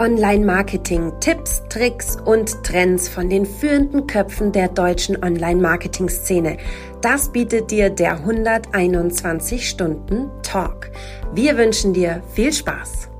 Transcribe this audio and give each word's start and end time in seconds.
Online-Marketing, 0.00 1.12
Tipps, 1.20 1.62
Tricks 1.68 2.16
und 2.24 2.64
Trends 2.64 3.06
von 3.06 3.28
den 3.28 3.44
führenden 3.44 4.06
Köpfen 4.06 4.50
der 4.50 4.68
deutschen 4.68 5.22
Online-Marketing-Szene. 5.22 6.56
Das 7.02 7.30
bietet 7.30 7.70
dir 7.70 7.90
der 7.90 8.12
121 8.12 9.68
Stunden 9.68 10.30
Talk. 10.42 10.90
Wir 11.34 11.58
wünschen 11.58 11.92
dir 11.92 12.22
viel 12.32 12.50
Spaß. 12.50 13.10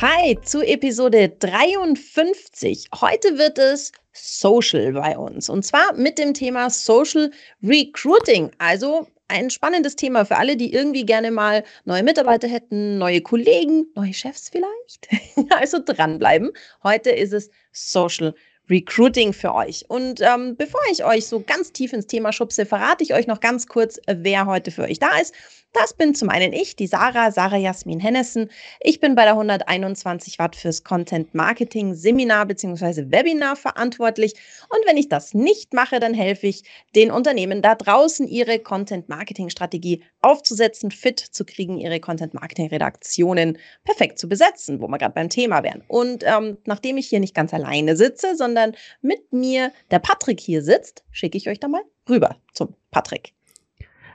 Hi 0.00 0.38
zu 0.40 0.62
Episode 0.62 1.28
53. 1.38 2.88
Heute 2.98 3.36
wird 3.36 3.58
es 3.58 3.92
Social 4.14 4.92
bei 4.92 5.18
uns 5.18 5.50
und 5.50 5.66
zwar 5.66 5.92
mit 5.92 6.18
dem 6.18 6.32
Thema 6.32 6.70
Social 6.70 7.30
Recruiting, 7.62 8.52
also 8.56 9.06
ein 9.28 9.50
spannendes 9.50 9.96
Thema 9.96 10.24
für 10.24 10.36
alle, 10.36 10.56
die 10.56 10.72
irgendwie 10.72 11.04
gerne 11.04 11.30
mal 11.30 11.64
neue 11.84 12.02
Mitarbeiter 12.02 12.48
hätten, 12.48 12.98
neue 12.98 13.20
Kollegen, 13.20 13.86
neue 13.94 14.14
Chefs 14.14 14.50
vielleicht. 14.50 15.08
also 15.54 15.78
dranbleiben. 15.84 16.50
Heute 16.82 17.10
ist 17.10 17.32
es 17.32 17.50
Social 17.72 18.34
Recruiting 18.70 19.32
für 19.32 19.54
euch. 19.54 19.84
Und 19.88 20.20
ähm, 20.20 20.56
bevor 20.56 20.80
ich 20.92 21.04
euch 21.04 21.26
so 21.26 21.40
ganz 21.40 21.72
tief 21.72 21.92
ins 21.92 22.06
Thema 22.06 22.32
schubse, 22.32 22.66
verrate 22.66 23.02
ich 23.02 23.14
euch 23.14 23.26
noch 23.26 23.40
ganz 23.40 23.66
kurz, 23.66 23.98
wer 24.06 24.46
heute 24.46 24.70
für 24.70 24.82
euch 24.82 24.98
da 24.98 25.16
ist. 25.18 25.34
Das 25.72 25.92
bin 25.92 26.14
zum 26.14 26.30
einen 26.30 26.54
ich, 26.54 26.76
die 26.76 26.86
Sarah, 26.86 27.30
Sarah 27.30 27.58
Jasmin 27.58 28.00
Hennessen. 28.00 28.50
Ich 28.80 29.00
bin 29.00 29.14
bei 29.14 29.24
der 29.24 29.32
121 29.32 30.38
Watt 30.38 30.56
fürs 30.56 30.82
Content 30.82 31.34
Marketing 31.34 31.94
Seminar 31.94 32.46
bzw. 32.46 33.10
Webinar 33.10 33.54
verantwortlich. 33.54 34.32
Und 34.70 34.80
wenn 34.86 34.96
ich 34.96 35.10
das 35.10 35.34
nicht 35.34 35.74
mache, 35.74 36.00
dann 36.00 36.14
helfe 36.14 36.46
ich 36.46 36.64
den 36.96 37.10
Unternehmen 37.10 37.60
da 37.60 37.74
draußen, 37.74 38.26
ihre 38.26 38.58
Content 38.58 39.10
Marketing 39.10 39.50
Strategie 39.50 40.02
aufzusetzen, 40.22 40.90
fit 40.90 41.20
zu 41.20 41.44
kriegen, 41.44 41.78
ihre 41.78 42.00
Content 42.00 42.32
Marketing 42.32 42.68
Redaktionen 42.68 43.58
perfekt 43.84 44.18
zu 44.18 44.28
besetzen, 44.28 44.80
wo 44.80 44.88
wir 44.88 44.98
gerade 44.98 45.14
beim 45.14 45.28
Thema 45.28 45.62
wären. 45.62 45.84
Und 45.86 46.24
ähm, 46.26 46.56
nachdem 46.64 46.96
ich 46.96 47.08
hier 47.08 47.20
nicht 47.20 47.34
ganz 47.34 47.52
alleine 47.52 47.94
sitze, 47.94 48.36
sondern 48.36 48.57
mit 49.00 49.32
mir 49.32 49.72
der 49.90 49.98
Patrick 49.98 50.40
hier 50.40 50.62
sitzt, 50.62 51.04
schicke 51.10 51.38
ich 51.38 51.48
euch 51.48 51.60
da 51.60 51.68
mal 51.68 51.82
rüber 52.08 52.36
zum 52.52 52.74
Patrick. 52.90 53.34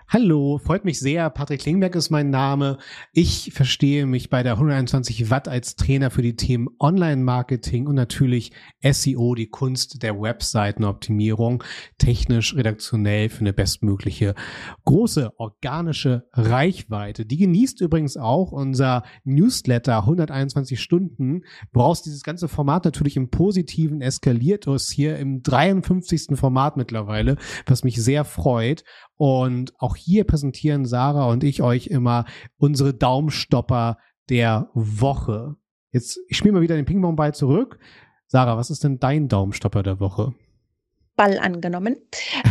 Hallo, 0.09 0.59
freut 0.59 0.86
mich 0.86 1.00
sehr. 1.00 1.30
Patrick 1.32 1.62
Klingberg 1.62 1.96
ist 1.96 2.12
mein 2.12 2.30
Name. 2.30 2.78
Ich 3.14 3.52
verstehe 3.54 4.06
mich 4.06 4.30
bei 4.30 4.44
der 4.44 4.54
121 4.54 5.32
Watt 5.32 5.48
als 5.48 5.76
Trainer 5.76 6.12
für 6.12 6.22
die 6.22 6.36
Themen 6.36 6.68
Online-Marketing 6.80 7.88
und 7.88 7.96
natürlich 7.96 8.52
SEO, 8.84 9.34
die 9.34 9.48
Kunst 9.48 10.04
der 10.04 10.22
Webseitenoptimierung, 10.22 11.64
technisch, 11.98 12.56
redaktionell 12.56 13.30
für 13.30 13.40
eine 13.40 13.54
bestmögliche 13.54 14.36
große 14.86 15.31
organische 15.40 16.28
Reichweite. 16.34 17.26
Die 17.26 17.38
genießt 17.38 17.81
übrigens 17.81 18.16
auch 18.16 18.52
unser 18.52 19.04
Newsletter 19.24 20.00
121 20.00 20.80
Stunden, 20.80 21.42
woraus 21.72 22.04
dieses 22.04 22.22
ganze 22.22 22.48
Format 22.48 22.86
natürlich 22.86 23.18
im 23.18 23.31
Positiven 23.31 24.02
eskaliert 24.02 24.68
ist, 24.68 24.92
hier 24.92 25.18
im 25.18 25.42
53. 25.42 26.38
Format 26.38 26.78
mittlerweile, 26.78 27.38
was 27.66 27.84
mich 27.84 27.96
sehr 27.96 28.26
freut. 28.26 28.84
Und 29.16 29.74
auch 29.80 29.92
hier 29.95 30.23
präsentieren 30.23 30.86
Sarah 30.86 31.30
und 31.30 31.44
ich 31.44 31.61
euch 31.61 31.88
immer 31.88 32.25
unsere 32.58 32.94
Daumenstopper 32.94 33.97
der 34.30 34.69
Woche. 34.73 35.55
Jetzt, 35.91 36.19
ich 36.27 36.38
spiele 36.38 36.53
mal 36.53 36.61
wieder 36.61 36.75
den 36.75 36.85
Ping-Pong-Ball 36.85 37.33
zurück. 37.33 37.80
Sarah, 38.27 38.58
was 38.58 38.69
ist 38.69 38.83
denn 38.83 39.00
dein 39.00 39.27
Daumenstopper 39.27 39.83
der 39.83 40.00
Woche? 40.00 40.33
Ball 41.16 41.38
angenommen. 41.38 41.97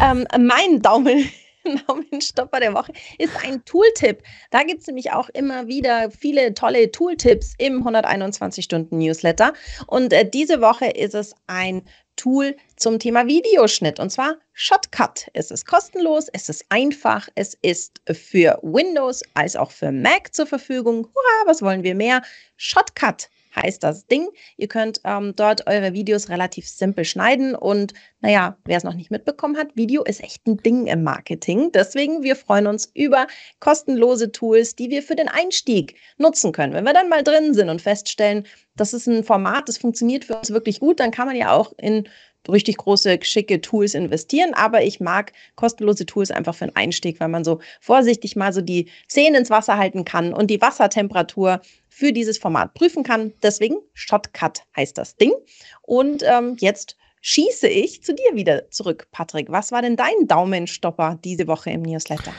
ähm, 0.00 0.26
mein 0.46 0.80
Daumen, 0.80 1.28
Daumenstopper 1.86 2.60
der 2.60 2.74
Woche 2.74 2.92
ist 3.18 3.32
ein 3.44 3.64
Tooltip. 3.64 4.22
Da 4.50 4.62
gibt 4.62 4.80
es 4.80 4.86
nämlich 4.86 5.12
auch 5.12 5.28
immer 5.30 5.68
wieder 5.68 6.10
viele 6.10 6.54
tolle 6.54 6.90
Tooltips 6.90 7.54
im 7.58 7.78
121 7.78 8.64
Stunden 8.64 8.98
Newsletter. 8.98 9.52
Und 9.86 10.12
äh, 10.12 10.28
diese 10.28 10.60
Woche 10.60 10.86
ist 10.86 11.14
es 11.14 11.34
ein 11.46 11.82
Tool 12.16 12.56
zum 12.76 12.98
Thema 12.98 13.26
Videoschnitt 13.26 13.98
und 13.98 14.10
zwar 14.10 14.36
Shotcut. 14.52 15.28
Es 15.32 15.50
ist 15.50 15.66
kostenlos, 15.66 16.28
es 16.32 16.48
ist 16.48 16.64
einfach, 16.68 17.28
es 17.34 17.56
ist 17.62 18.00
für 18.10 18.58
Windows 18.62 19.22
als 19.34 19.56
auch 19.56 19.70
für 19.70 19.92
Mac 19.92 20.34
zur 20.34 20.46
Verfügung. 20.46 21.06
Hurra, 21.06 21.46
was 21.46 21.62
wollen 21.62 21.82
wir 21.82 21.94
mehr? 21.94 22.22
Shotcut 22.56 23.28
heißt 23.54 23.82
das 23.82 24.06
Ding. 24.06 24.28
Ihr 24.56 24.68
könnt 24.68 25.00
ähm, 25.04 25.34
dort 25.36 25.66
eure 25.66 25.92
Videos 25.92 26.28
relativ 26.28 26.68
simpel 26.68 27.04
schneiden 27.04 27.54
und 27.54 27.92
naja, 28.20 28.56
wer 28.64 28.76
es 28.76 28.84
noch 28.84 28.94
nicht 28.94 29.10
mitbekommen 29.10 29.56
hat, 29.56 29.74
Video 29.76 30.04
ist 30.04 30.22
echt 30.22 30.46
ein 30.46 30.56
Ding 30.58 30.86
im 30.86 31.02
Marketing. 31.02 31.72
Deswegen, 31.72 32.22
wir 32.22 32.36
freuen 32.36 32.66
uns 32.66 32.90
über 32.94 33.26
kostenlose 33.58 34.30
Tools, 34.30 34.76
die 34.76 34.90
wir 34.90 35.02
für 35.02 35.16
den 35.16 35.28
Einstieg 35.28 35.96
nutzen 36.18 36.52
können. 36.52 36.72
Wenn 36.72 36.84
wir 36.84 36.94
dann 36.94 37.08
mal 37.08 37.24
drin 37.24 37.54
sind 37.54 37.68
und 37.68 37.82
feststellen, 37.82 38.46
das 38.76 38.94
ist 38.94 39.06
ein 39.06 39.24
Format, 39.24 39.68
das 39.68 39.78
funktioniert 39.78 40.24
für 40.24 40.36
uns 40.36 40.50
wirklich 40.50 40.80
gut, 40.80 41.00
dann 41.00 41.10
kann 41.10 41.26
man 41.26 41.36
ja 41.36 41.52
auch 41.52 41.72
in 41.78 42.08
richtig 42.48 42.76
große, 42.78 43.18
schicke 43.22 43.60
Tools 43.60 43.94
investieren, 43.94 44.54
aber 44.54 44.82
ich 44.82 45.00
mag 45.00 45.32
kostenlose 45.56 46.06
Tools 46.06 46.30
einfach 46.30 46.54
für 46.54 46.64
einen 46.64 46.76
Einstieg, 46.76 47.20
weil 47.20 47.28
man 47.28 47.44
so 47.44 47.60
vorsichtig 47.80 48.36
mal 48.36 48.52
so 48.52 48.60
die 48.60 48.88
Zähne 49.08 49.38
ins 49.38 49.50
Wasser 49.50 49.78
halten 49.78 50.04
kann 50.04 50.32
und 50.32 50.48
die 50.48 50.60
Wassertemperatur 50.60 51.60
für 51.88 52.12
dieses 52.12 52.38
Format 52.38 52.74
prüfen 52.74 53.02
kann. 53.02 53.32
Deswegen 53.42 53.76
Shotcut 53.94 54.62
heißt 54.76 54.96
das 54.96 55.16
Ding. 55.16 55.32
Und 55.82 56.22
ähm, 56.26 56.56
jetzt 56.58 56.96
schieße 57.20 57.68
ich 57.68 58.02
zu 58.02 58.14
dir 58.14 58.34
wieder 58.34 58.70
zurück, 58.70 59.08
Patrick. 59.12 59.50
Was 59.50 59.72
war 59.72 59.82
denn 59.82 59.96
dein 59.96 60.26
Daumenstopper 60.26 61.18
diese 61.22 61.46
Woche 61.46 61.70
im 61.70 61.82
Newsletter? 61.82 62.32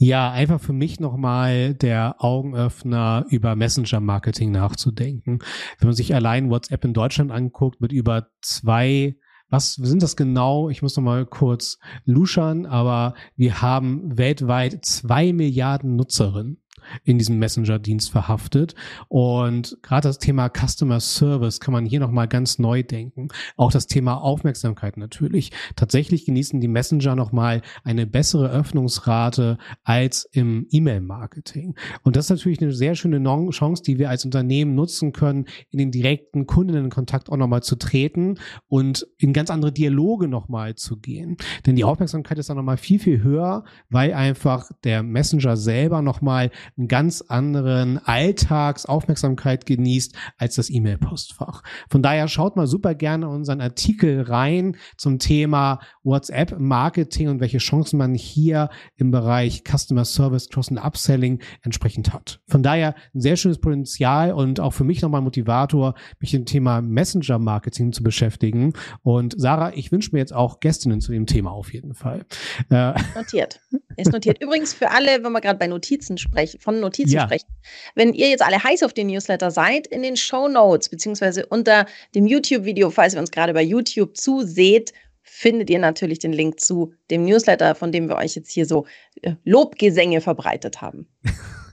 Ja, 0.00 0.30
einfach 0.30 0.60
für 0.60 0.72
mich 0.72 1.00
nochmal 1.00 1.74
der 1.74 2.16
Augenöffner 2.18 3.26
über 3.30 3.56
Messenger-Marketing 3.56 4.52
nachzudenken. 4.52 5.40
Wenn 5.78 5.88
man 5.88 5.96
sich 5.96 6.14
allein 6.14 6.50
WhatsApp 6.50 6.84
in 6.84 6.94
Deutschland 6.94 7.32
anguckt 7.32 7.80
mit 7.80 7.90
über 7.90 8.28
zwei 8.40 9.16
was 9.50 9.74
sind 9.74 10.02
das 10.02 10.14
genau? 10.14 10.68
Ich 10.68 10.82
muss 10.82 10.94
noch 10.96 11.02
mal 11.02 11.24
kurz 11.24 11.78
luschern, 12.04 12.66
aber 12.66 13.14
wir 13.34 13.62
haben 13.62 14.18
weltweit 14.18 14.84
zwei 14.84 15.32
Milliarden 15.32 15.96
Nutzerinnen 15.96 16.62
in 17.04 17.18
diesem 17.18 17.38
Messenger-Dienst 17.38 18.10
verhaftet. 18.10 18.74
Und 19.08 19.78
gerade 19.82 20.08
das 20.08 20.18
Thema 20.18 20.48
Customer 20.48 21.00
Service 21.00 21.60
kann 21.60 21.72
man 21.72 21.86
hier 21.86 22.00
nochmal 22.00 22.28
ganz 22.28 22.58
neu 22.58 22.82
denken. 22.82 23.28
Auch 23.56 23.72
das 23.72 23.86
Thema 23.86 24.14
Aufmerksamkeit 24.14 24.96
natürlich. 24.96 25.50
Tatsächlich 25.76 26.24
genießen 26.24 26.60
die 26.60 26.68
Messenger 26.68 27.14
nochmal 27.14 27.62
eine 27.84 28.06
bessere 28.06 28.50
Öffnungsrate 28.50 29.58
als 29.84 30.28
im 30.32 30.66
E-Mail-Marketing. 30.70 31.74
Und 32.02 32.16
das 32.16 32.26
ist 32.26 32.30
natürlich 32.30 32.60
eine 32.60 32.72
sehr 32.72 32.94
schöne 32.94 33.18
Chance, 33.50 33.82
die 33.82 33.98
wir 33.98 34.10
als 34.10 34.24
Unternehmen 34.24 34.74
nutzen 34.74 35.12
können, 35.12 35.46
in 35.70 35.78
den 35.78 35.90
direkten 35.90 36.46
Kundinnenkontakt 36.46 37.30
auch 37.30 37.36
nochmal 37.36 37.62
zu 37.62 37.76
treten 37.76 38.38
und 38.68 39.06
in 39.18 39.32
ganz 39.32 39.50
andere 39.50 39.72
Dialoge 39.72 40.28
nochmal 40.28 40.74
zu 40.74 40.98
gehen. 40.98 41.36
Denn 41.66 41.76
die 41.76 41.84
Aufmerksamkeit 41.84 42.38
ist 42.38 42.48
dann 42.48 42.56
nochmal 42.56 42.76
viel, 42.76 42.98
viel 42.98 43.22
höher, 43.22 43.64
weil 43.90 44.12
einfach 44.14 44.70
der 44.84 45.02
Messenger 45.02 45.56
selber 45.56 46.02
nochmal 46.02 46.50
einen 46.78 46.88
ganz 46.88 47.22
anderen 47.22 47.98
Alltagsaufmerksamkeit 47.98 49.66
genießt 49.66 50.14
als 50.36 50.54
das 50.54 50.70
E-Mail-Postfach. 50.70 51.62
Von 51.90 52.02
daher 52.02 52.28
schaut 52.28 52.56
mal 52.56 52.66
super 52.66 52.94
gerne 52.94 53.28
unseren 53.28 53.60
Artikel 53.60 54.22
rein 54.22 54.76
zum 54.96 55.18
Thema 55.18 55.80
WhatsApp-Marketing 56.04 57.28
und 57.28 57.40
welche 57.40 57.58
Chancen 57.58 57.98
man 57.98 58.14
hier 58.14 58.70
im 58.96 59.10
Bereich 59.10 59.62
Customer 59.64 60.04
Service, 60.04 60.48
Cross- 60.48 60.70
und 60.70 60.78
Upselling 60.78 61.40
entsprechend 61.62 62.12
hat. 62.12 62.40
Von 62.46 62.62
daher 62.62 62.94
ein 63.14 63.20
sehr 63.20 63.36
schönes 63.36 63.58
Potenzial 63.58 64.32
und 64.32 64.60
auch 64.60 64.72
für 64.72 64.84
mich 64.84 65.02
nochmal 65.02 65.20
Motivator, 65.20 65.94
mich 66.20 66.32
mit 66.32 66.42
dem 66.42 66.46
Thema 66.46 66.80
Messenger-Marketing 66.80 67.92
zu 67.92 68.02
beschäftigen. 68.02 68.72
Und 69.02 69.34
Sarah, 69.36 69.72
ich 69.74 69.90
wünsche 69.92 70.10
mir 70.12 70.18
jetzt 70.18 70.34
auch 70.34 70.60
Gästinnen 70.60 71.00
zu 71.00 71.12
dem 71.12 71.26
Thema 71.26 71.50
auf 71.50 71.72
jeden 71.72 71.94
Fall. 71.94 72.24
Äh, 72.70 72.94
notiert. 73.14 73.60
Ist 73.96 74.12
notiert. 74.12 74.38
Übrigens 74.42 74.72
für 74.72 74.90
alle, 74.90 75.24
wenn 75.24 75.32
wir 75.32 75.40
gerade 75.40 75.58
bei 75.58 75.66
Notizen 75.66 76.18
sprechen, 76.18 76.60
von 76.68 76.80
Notizen 76.80 77.14
ja. 77.14 77.24
sprechen. 77.24 77.46
Wenn 77.94 78.12
ihr 78.12 78.28
jetzt 78.28 78.42
alle 78.42 78.62
heiß 78.62 78.82
auf 78.82 78.92
den 78.92 79.06
Newsletter 79.06 79.50
seid, 79.50 79.86
in 79.86 80.02
den 80.02 80.18
Show 80.18 80.48
Notes 80.48 80.90
beziehungsweise 80.90 81.46
unter 81.46 81.86
dem 82.14 82.26
YouTube-Video, 82.26 82.90
falls 82.90 83.14
ihr 83.14 83.20
uns 83.20 83.30
gerade 83.30 83.54
bei 83.54 83.62
YouTube 83.62 84.18
zuseht, 84.18 84.92
findet 85.22 85.70
ihr 85.70 85.78
natürlich 85.78 86.18
den 86.18 86.34
Link 86.34 86.60
zu 86.60 86.92
dem 87.10 87.24
Newsletter, 87.24 87.74
von 87.74 87.90
dem 87.90 88.10
wir 88.10 88.16
euch 88.16 88.34
jetzt 88.34 88.50
hier 88.50 88.66
so 88.66 88.84
äh, 89.22 89.32
Lobgesänge 89.44 90.20
verbreitet 90.20 90.82
haben. 90.82 91.08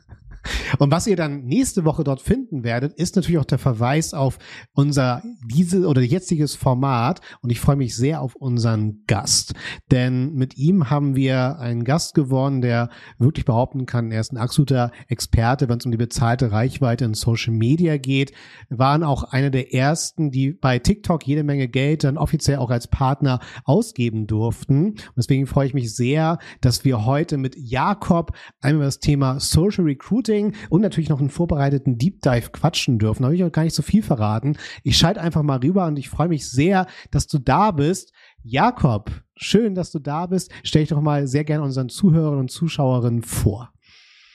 Und 0.79 0.91
was 0.91 1.07
ihr 1.07 1.15
dann 1.15 1.43
nächste 1.45 1.85
Woche 1.85 2.03
dort 2.03 2.21
finden 2.21 2.63
werdet, 2.63 2.93
ist 2.93 3.15
natürlich 3.15 3.39
auch 3.39 3.45
der 3.45 3.57
Verweis 3.57 4.13
auf 4.13 4.37
unser 4.73 5.21
diese 5.45 5.87
oder 5.87 6.01
jetziges 6.01 6.55
Format. 6.55 7.21
Und 7.41 7.51
ich 7.51 7.59
freue 7.59 7.75
mich 7.75 7.95
sehr 7.95 8.21
auf 8.21 8.35
unseren 8.35 9.03
Gast, 9.07 9.53
denn 9.91 10.33
mit 10.33 10.57
ihm 10.57 10.89
haben 10.89 11.15
wir 11.15 11.59
einen 11.59 11.83
Gast 11.83 12.13
gewonnen, 12.13 12.61
der 12.61 12.89
wirklich 13.17 13.45
behaupten 13.45 13.85
kann, 13.85 14.11
er 14.11 14.21
ist 14.21 14.33
ein 14.33 14.37
absoluter 14.37 14.91
Experte, 15.07 15.69
wenn 15.69 15.79
es 15.79 15.85
um 15.85 15.91
die 15.91 15.97
bezahlte 15.97 16.51
Reichweite 16.51 17.05
in 17.05 17.13
Social 17.13 17.53
Media 17.53 17.97
geht. 17.97 18.33
Wir 18.69 18.79
waren 18.79 19.03
auch 19.03 19.23
einer 19.23 19.49
der 19.49 19.73
ersten, 19.73 20.31
die 20.31 20.51
bei 20.51 20.79
TikTok 20.79 21.25
jede 21.25 21.43
Menge 21.43 21.67
Geld 21.67 22.03
dann 22.03 22.17
offiziell 22.17 22.57
auch 22.57 22.69
als 22.69 22.87
Partner 22.87 23.39
ausgeben 23.63 24.27
durften. 24.27 24.91
Und 24.91 25.17
deswegen 25.17 25.47
freue 25.47 25.67
ich 25.67 25.73
mich 25.73 25.95
sehr, 25.95 26.39
dass 26.61 26.85
wir 26.85 27.05
heute 27.05 27.37
mit 27.37 27.55
Jakob 27.57 28.31
einmal 28.61 28.85
das 28.85 28.99
Thema 28.99 29.39
Social 29.39 29.85
Recruiting 29.85 30.34
Coaching 30.35 30.53
und 30.69 30.81
natürlich 30.81 31.09
noch 31.09 31.19
einen 31.19 31.29
vorbereiteten 31.29 31.97
Deep 31.97 32.21
Dive 32.21 32.49
quatschen 32.51 32.99
dürfen. 32.99 33.23
Da 33.23 33.27
habe 33.27 33.35
ich 33.35 33.43
auch 33.43 33.51
gar 33.51 33.63
nicht 33.63 33.75
so 33.75 33.81
viel 33.81 34.03
verraten. 34.03 34.57
Ich 34.83 34.97
schalte 34.97 35.21
einfach 35.21 35.43
mal 35.43 35.59
rüber 35.59 35.85
und 35.85 35.97
ich 35.97 36.09
freue 36.09 36.27
mich 36.27 36.49
sehr, 36.49 36.87
dass 37.11 37.27
du 37.27 37.39
da 37.39 37.71
bist. 37.71 38.13
Jakob, 38.43 39.11
schön, 39.35 39.75
dass 39.75 39.91
du 39.91 39.99
da 39.99 40.25
bist. 40.27 40.51
Stell 40.63 40.83
dich 40.83 40.89
doch 40.89 41.01
mal 41.01 41.27
sehr 41.27 41.43
gerne 41.43 41.63
unseren 41.63 41.89
Zuhörern 41.89 42.39
und 42.39 42.51
Zuschauerinnen 42.51 43.23
vor. 43.23 43.71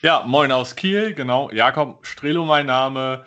Ja, 0.01 0.23
moin 0.25 0.51
aus 0.51 0.75
Kiel, 0.75 1.13
genau. 1.13 1.51
Jakob 1.51 2.05
Strelo 2.05 2.45
mein 2.45 2.65
Name. 2.65 3.23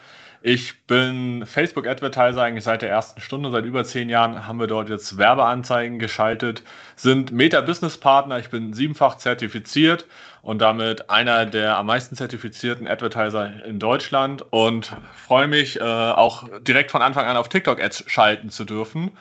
Ich 0.46 0.86
bin 0.86 1.46
Facebook-Advertiser 1.46 2.42
eigentlich 2.42 2.64
seit 2.64 2.82
der 2.82 2.90
ersten 2.90 3.20
Stunde. 3.22 3.50
Seit 3.50 3.64
über 3.64 3.82
zehn 3.84 4.10
Jahren 4.10 4.46
haben 4.46 4.60
wir 4.60 4.66
dort 4.66 4.90
jetzt 4.90 5.16
Werbeanzeigen 5.16 5.98
geschaltet, 5.98 6.62
sind 6.96 7.32
Meta-Business-Partner. 7.32 8.40
Ich 8.40 8.50
bin 8.50 8.74
siebenfach 8.74 9.16
zertifiziert 9.16 10.04
und 10.44 10.58
damit 10.60 11.08
einer 11.08 11.46
der 11.46 11.78
am 11.78 11.86
meisten 11.86 12.16
zertifizierten 12.16 12.86
Advertiser 12.86 13.64
in 13.64 13.78
Deutschland 13.78 14.44
und 14.50 14.94
freue 15.16 15.48
mich 15.48 15.80
äh, 15.80 15.82
auch 15.82 16.46
direkt 16.60 16.90
von 16.90 17.00
Anfang 17.00 17.26
an 17.26 17.38
auf 17.38 17.48
TikTok-Ads 17.48 18.04
schalten 18.06 18.50
zu 18.50 18.64
dürfen. 18.64 19.12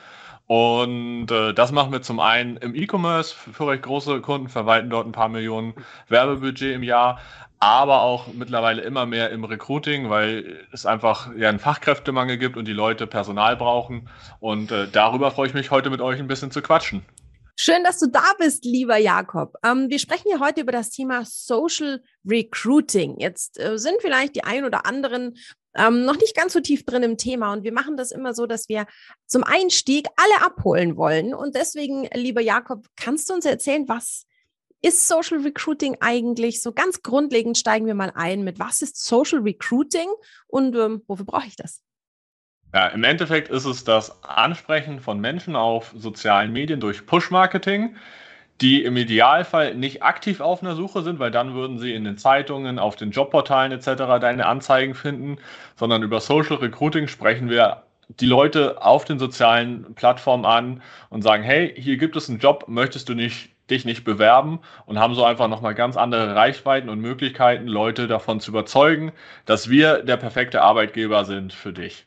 Und 0.46 1.30
äh, 1.30 1.54
das 1.54 1.72
machen 1.72 1.92
wir 1.92 2.02
zum 2.02 2.20
einen 2.20 2.58
im 2.58 2.74
E-Commerce 2.74 3.34
für 3.34 3.66
recht 3.66 3.82
große 3.82 4.20
Kunden, 4.20 4.50
verwalten 4.50 4.90
dort 4.90 5.06
ein 5.06 5.12
paar 5.12 5.30
Millionen 5.30 5.72
Werbebudget 6.08 6.74
im 6.74 6.82
Jahr, 6.82 7.18
aber 7.58 8.02
auch 8.02 8.26
mittlerweile 8.34 8.82
immer 8.82 9.06
mehr 9.06 9.30
im 9.30 9.44
Recruiting, 9.44 10.10
weil 10.10 10.66
es 10.72 10.84
einfach 10.84 11.34
ja 11.38 11.48
einen 11.48 11.58
Fachkräftemangel 11.58 12.36
gibt 12.36 12.58
und 12.58 12.68
die 12.68 12.74
Leute 12.74 13.06
Personal 13.06 13.56
brauchen. 13.56 14.10
Und 14.40 14.70
äh, 14.70 14.86
darüber 14.92 15.30
freue 15.30 15.46
ich 15.48 15.54
mich 15.54 15.70
heute 15.70 15.88
mit 15.88 16.02
euch 16.02 16.20
ein 16.20 16.28
bisschen 16.28 16.50
zu 16.50 16.60
quatschen. 16.60 17.02
Schön, 17.56 17.84
dass 17.84 18.00
du 18.00 18.08
da 18.08 18.24
bist, 18.36 18.64
lieber 18.64 18.96
Jakob. 18.96 19.54
Ähm, 19.64 19.88
wir 19.88 20.00
sprechen 20.00 20.28
ja 20.28 20.40
heute 20.40 20.62
über 20.62 20.72
das 20.72 20.90
Thema 20.90 21.24
Social 21.24 22.02
Recruiting. 22.26 23.20
Jetzt 23.20 23.60
äh, 23.60 23.78
sind 23.78 23.98
vielleicht 24.00 24.34
die 24.34 24.42
ein 24.42 24.64
oder 24.64 24.86
anderen 24.86 25.36
ähm, 25.76 26.04
noch 26.04 26.16
nicht 26.16 26.36
ganz 26.36 26.52
so 26.52 26.60
tief 26.60 26.84
drin 26.84 27.04
im 27.04 27.16
Thema 27.16 27.52
und 27.52 27.62
wir 27.62 27.72
machen 27.72 27.96
das 27.96 28.10
immer 28.10 28.34
so, 28.34 28.46
dass 28.46 28.68
wir 28.68 28.86
zum 29.26 29.44
Einstieg 29.44 30.08
alle 30.16 30.44
abholen 30.44 30.96
wollen. 30.96 31.32
Und 31.32 31.54
deswegen, 31.54 32.08
lieber 32.14 32.40
Jakob, 32.40 32.86
kannst 32.96 33.30
du 33.30 33.34
uns 33.34 33.44
erzählen, 33.44 33.88
was 33.88 34.26
ist 34.82 35.06
Social 35.06 35.38
Recruiting 35.38 35.96
eigentlich? 36.00 36.60
So 36.60 36.72
ganz 36.72 37.02
grundlegend 37.02 37.56
steigen 37.56 37.86
wir 37.86 37.94
mal 37.94 38.12
ein 38.16 38.42
mit, 38.42 38.58
was 38.58 38.82
ist 38.82 39.04
Social 39.04 39.40
Recruiting 39.40 40.08
und 40.48 40.74
ähm, 40.74 41.02
wofür 41.06 41.24
brauche 41.24 41.46
ich 41.46 41.56
das? 41.56 41.82
Ja, 42.74 42.88
im 42.88 43.04
Endeffekt 43.04 43.48
ist 43.50 43.66
es 43.66 43.84
das 43.84 44.24
Ansprechen 44.24 44.98
von 45.00 45.20
Menschen 45.20 45.54
auf 45.54 45.94
sozialen 45.96 46.52
Medien 46.52 46.80
durch 46.80 47.06
Push-Marketing, 47.06 47.96
die 48.60 48.82
im 48.84 48.96
Idealfall 48.96 49.76
nicht 49.76 50.02
aktiv 50.02 50.40
auf 50.40 50.60
einer 50.60 50.74
Suche 50.74 51.02
sind, 51.02 51.20
weil 51.20 51.30
dann 51.30 51.54
würden 51.54 51.78
sie 51.78 51.94
in 51.94 52.04
den 52.04 52.18
Zeitungen, 52.18 52.80
auf 52.80 52.96
den 52.96 53.12
Jobportalen 53.12 53.70
etc. 53.70 54.18
deine 54.20 54.46
Anzeigen 54.46 54.94
finden, 54.94 55.38
sondern 55.76 56.02
über 56.02 56.20
Social 56.20 56.56
Recruiting 56.56 57.06
sprechen 57.08 57.48
wir 57.48 57.84
die 58.08 58.26
Leute 58.26 58.82
auf 58.82 59.04
den 59.04 59.20
sozialen 59.20 59.94
Plattformen 59.94 60.44
an 60.44 60.82
und 61.10 61.22
sagen, 61.22 61.44
hey, 61.44 61.72
hier 61.80 61.96
gibt 61.96 62.16
es 62.16 62.28
einen 62.28 62.40
Job, 62.40 62.64
möchtest 62.68 63.08
du 63.08 63.14
nicht 63.14 63.50
dich 63.70 63.84
nicht 63.84 64.04
bewerben 64.04 64.60
und 64.86 64.98
haben 64.98 65.14
so 65.14 65.24
einfach 65.24 65.48
nochmal 65.48 65.74
ganz 65.74 65.96
andere 65.96 66.34
Reichweiten 66.34 66.88
und 66.88 67.00
Möglichkeiten, 67.00 67.68
Leute 67.68 68.08
davon 68.08 68.40
zu 68.40 68.50
überzeugen, 68.50 69.12
dass 69.46 69.70
wir 69.70 70.02
der 70.02 70.16
perfekte 70.16 70.60
Arbeitgeber 70.62 71.24
sind 71.24 71.52
für 71.52 71.72
dich. 71.72 72.06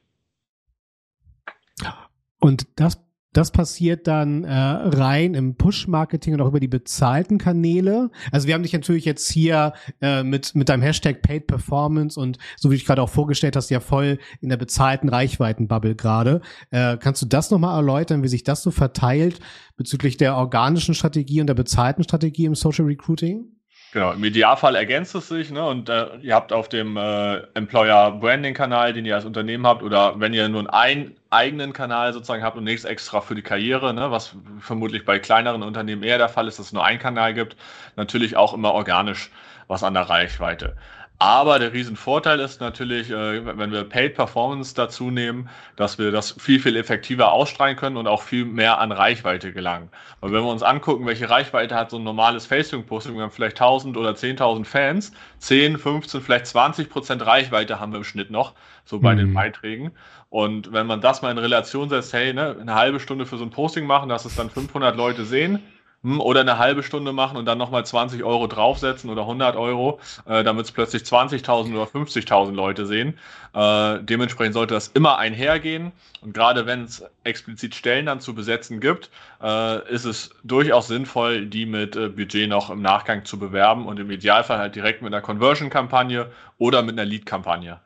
Und 2.40 2.68
das 2.76 2.98
das 3.38 3.52
passiert 3.52 4.08
dann 4.08 4.46
äh, 4.46 4.52
rein 4.52 5.36
im 5.36 5.56
Push-Marketing 5.56 6.34
und 6.34 6.42
auch 6.42 6.48
über 6.48 6.60
die 6.60 6.68
bezahlten 6.68 7.38
Kanäle. 7.38 8.10
Also 8.32 8.48
wir 8.48 8.56
haben 8.56 8.64
dich 8.64 8.74
natürlich 8.74 9.06
jetzt 9.06 9.30
hier 9.32 9.74
äh, 10.02 10.24
mit, 10.24 10.56
mit 10.56 10.70
deinem 10.70 10.82
Hashtag 10.82 11.22
Paid 11.22 11.46
Performance 11.46 12.20
und 12.20 12.40
so 12.56 12.72
wie 12.72 12.76
ich 12.76 12.86
gerade 12.86 13.00
auch 13.00 13.10
vorgestellt 13.10 13.56
hast, 13.56 13.70
ja 13.70 13.80
voll 13.80 14.18
in 14.42 14.50
der 14.50 14.58
bezahlten 14.58 15.08
Reichweitenbubble 15.08 15.94
gerade. 15.94 16.42
Äh, 16.72 16.98
kannst 16.98 17.22
du 17.22 17.28
das 17.28 17.52
nochmal 17.52 17.76
erläutern, 17.76 18.24
wie 18.24 18.28
sich 18.28 18.44
das 18.44 18.64
so 18.64 18.72
verteilt 18.72 19.40
bezüglich 19.76 20.18
der 20.18 20.36
organischen 20.36 20.96
Strategie 20.96 21.40
und 21.40 21.48
der 21.48 21.54
bezahlten 21.54 22.04
Strategie 22.04 22.46
im 22.46 22.56
Social 22.56 22.86
Recruiting? 22.86 23.57
Genau, 23.94 24.12
im 24.12 24.24
Idealfall 24.24 24.76
ergänzt 24.76 25.16
es 25.16 25.30
sich, 25.30 25.50
ne? 25.50 25.66
Und 25.66 25.88
äh, 25.88 26.18
ihr 26.22 26.36
habt 26.36 26.52
auf 26.52 26.68
dem 26.68 26.98
äh, 26.98 27.38
Employer 27.54 28.12
Branding 28.12 28.54
Kanal, 28.54 28.92
den 28.92 29.06
ihr 29.06 29.16
als 29.16 29.24
Unternehmen 29.24 29.66
habt, 29.66 29.82
oder 29.82 30.20
wenn 30.20 30.34
ihr 30.34 30.50
nur 30.50 30.74
einen 30.74 31.16
eigenen 31.30 31.72
Kanal 31.72 32.12
sozusagen 32.12 32.44
habt 32.44 32.58
und 32.58 32.66
nichts 32.66 32.84
extra 32.84 33.22
für 33.22 33.34
die 33.34 33.42
Karriere, 33.42 33.94
ne? 33.94 34.12
was 34.12 34.36
vermutlich 34.60 35.06
bei 35.06 35.20
kleineren 35.20 35.64
Unternehmen 35.64 36.04
eher 36.04 36.18
der 36.18 36.28
Fall 36.30 36.48
ist, 36.48 36.60
dass 36.60 36.68
es 36.68 36.74
nur 36.74 36.86
einen 36.86 37.00
Kanal 37.00 37.34
gibt, 37.34 37.56
natürlich 37.96 38.36
auch 38.36 38.54
immer 38.54 38.74
organisch 38.74 39.32
was 39.68 39.84
an 39.84 39.94
der 39.94 40.04
Reichweite. 40.04 40.76
Aber 41.20 41.58
der 41.58 41.74
Riesenvorteil 41.74 42.40
ist 42.40 42.62
natürlich, 42.62 43.10
äh, 43.10 43.58
wenn 43.58 43.72
wir 43.72 43.84
Paid 43.84 44.14
Performance 44.14 44.76
dazu 44.76 45.10
nehmen, 45.10 45.50
dass 45.76 45.98
wir 45.98 46.12
das 46.12 46.36
viel, 46.38 46.60
viel 46.60 46.76
effektiver 46.76 47.32
ausstrahlen 47.32 47.76
können 47.76 47.98
und 47.98 48.06
auch 48.06 48.22
viel 48.22 48.46
mehr 48.46 48.80
an 48.80 48.92
Reichweite 48.92 49.52
gelangen. 49.52 49.90
Und 50.22 50.32
wenn 50.32 50.44
wir 50.44 50.52
uns 50.52 50.62
angucken, 50.62 51.08
welche 51.08 51.28
Reichweite 51.28 51.74
hat 51.74 51.90
so 51.90 51.98
ein 51.98 52.04
normales 52.04 52.46
Facebook-Posting, 52.46 53.16
wir 53.16 53.24
haben 53.24 53.32
vielleicht 53.32 53.60
1000 53.60 53.98
oder 53.98 54.12
10.000 54.12 54.66
Fans, 54.66 55.12
10, 55.40 55.80
15, 55.80 56.22
vielleicht 56.22 56.46
20 56.46 56.88
Prozent 56.88 57.26
Reichweite 57.26 57.80
haben 57.80 57.94
wir 57.94 57.98
im 57.98 58.04
Schnitt 58.04 58.30
noch, 58.30 58.54
so 58.86 59.00
bei 59.00 59.14
mhm. 59.14 59.18
den 59.18 59.34
Beiträgen. 59.34 59.94
Und 60.30 60.72
wenn 60.72 60.86
man 60.86 61.02
das 61.02 61.24
mal 61.24 61.32
in 61.32 61.40
Relation 61.40 61.90
setzt, 61.90 62.14
hey, 62.14 62.32
ne, 62.32 62.58
eine 62.60 62.76
halbe 62.76 63.00
Stunde 63.00 63.26
für 63.26 63.38
so 63.38 63.44
ein 63.44 63.50
Posting 63.50 63.88
machen, 63.88 64.10
dass 64.10 64.26
es 64.26 64.36
dann 64.36 64.52
500 64.52 64.96
Leute 64.96 65.26
sehen, 65.26 65.64
oder 66.04 66.42
eine 66.42 66.58
halbe 66.58 66.84
Stunde 66.84 67.12
machen 67.12 67.38
und 67.38 67.46
dann 67.46 67.58
nochmal 67.58 67.86
20 67.86 68.24
Euro 68.24 68.48
draufsetzen 68.48 69.10
oder 69.10 69.24
100 69.24 69.56
Euro, 69.56 70.00
äh, 70.26 70.44
damit 70.44 70.66
es 70.66 70.72
plötzlich 70.72 71.04
20.000 71.04 71.74
oder 71.74 71.84
50.000 71.84 72.54
Leute 72.54 72.86
sehen. 72.86 73.18
Äh, 73.54 74.00
dementsprechend 74.02 74.54
sollte 74.54 74.76
das 74.76 74.90
immer 74.90 75.18
einhergehen. 75.18 75.92
Und 76.22 76.34
gerade 76.34 76.66
wenn 76.66 76.84
es 76.84 77.04
explizit 77.24 77.76
Stellen 77.76 78.06
dann 78.06 78.20
zu 78.20 78.36
besetzen 78.36 78.80
gibt, 78.80 79.10
äh, 79.42 79.92
ist 79.92 80.06
es 80.06 80.30
durchaus 80.44 80.88
sinnvoll, 80.88 81.46
die 81.46 81.66
mit 81.66 81.96
äh, 81.96 82.10
Budget 82.10 82.50
noch 82.50 82.70
im 82.70 82.82
Nachgang 82.82 83.26
zu 83.26 83.40
bewerben 83.40 83.86
und 83.86 84.00
im 84.00 84.12
Idealfall 84.12 84.60
halt 84.60 84.76
direkt 84.76 85.02
mit 85.02 85.14
einer 85.14 85.22
Conversion-Kampagne 85.22 86.32
oder 86.58 86.84
mit 86.84 86.98
einer 86.98 87.06
Lead-Kampagne 87.06 87.80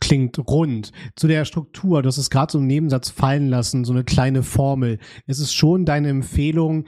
klingt 0.00 0.38
rund. 0.38 0.92
Zu 1.14 1.28
der 1.28 1.44
Struktur, 1.44 2.02
du 2.02 2.08
hast 2.08 2.18
es 2.18 2.30
gerade 2.30 2.52
so 2.52 2.58
im 2.58 2.66
Nebensatz 2.66 3.10
fallen 3.10 3.48
lassen, 3.48 3.84
so 3.84 3.92
eine 3.92 4.04
kleine 4.04 4.42
Formel. 4.42 4.98
Es 5.26 5.38
ist 5.38 5.54
schon 5.54 5.84
deine 5.84 6.08
Empfehlung, 6.08 6.86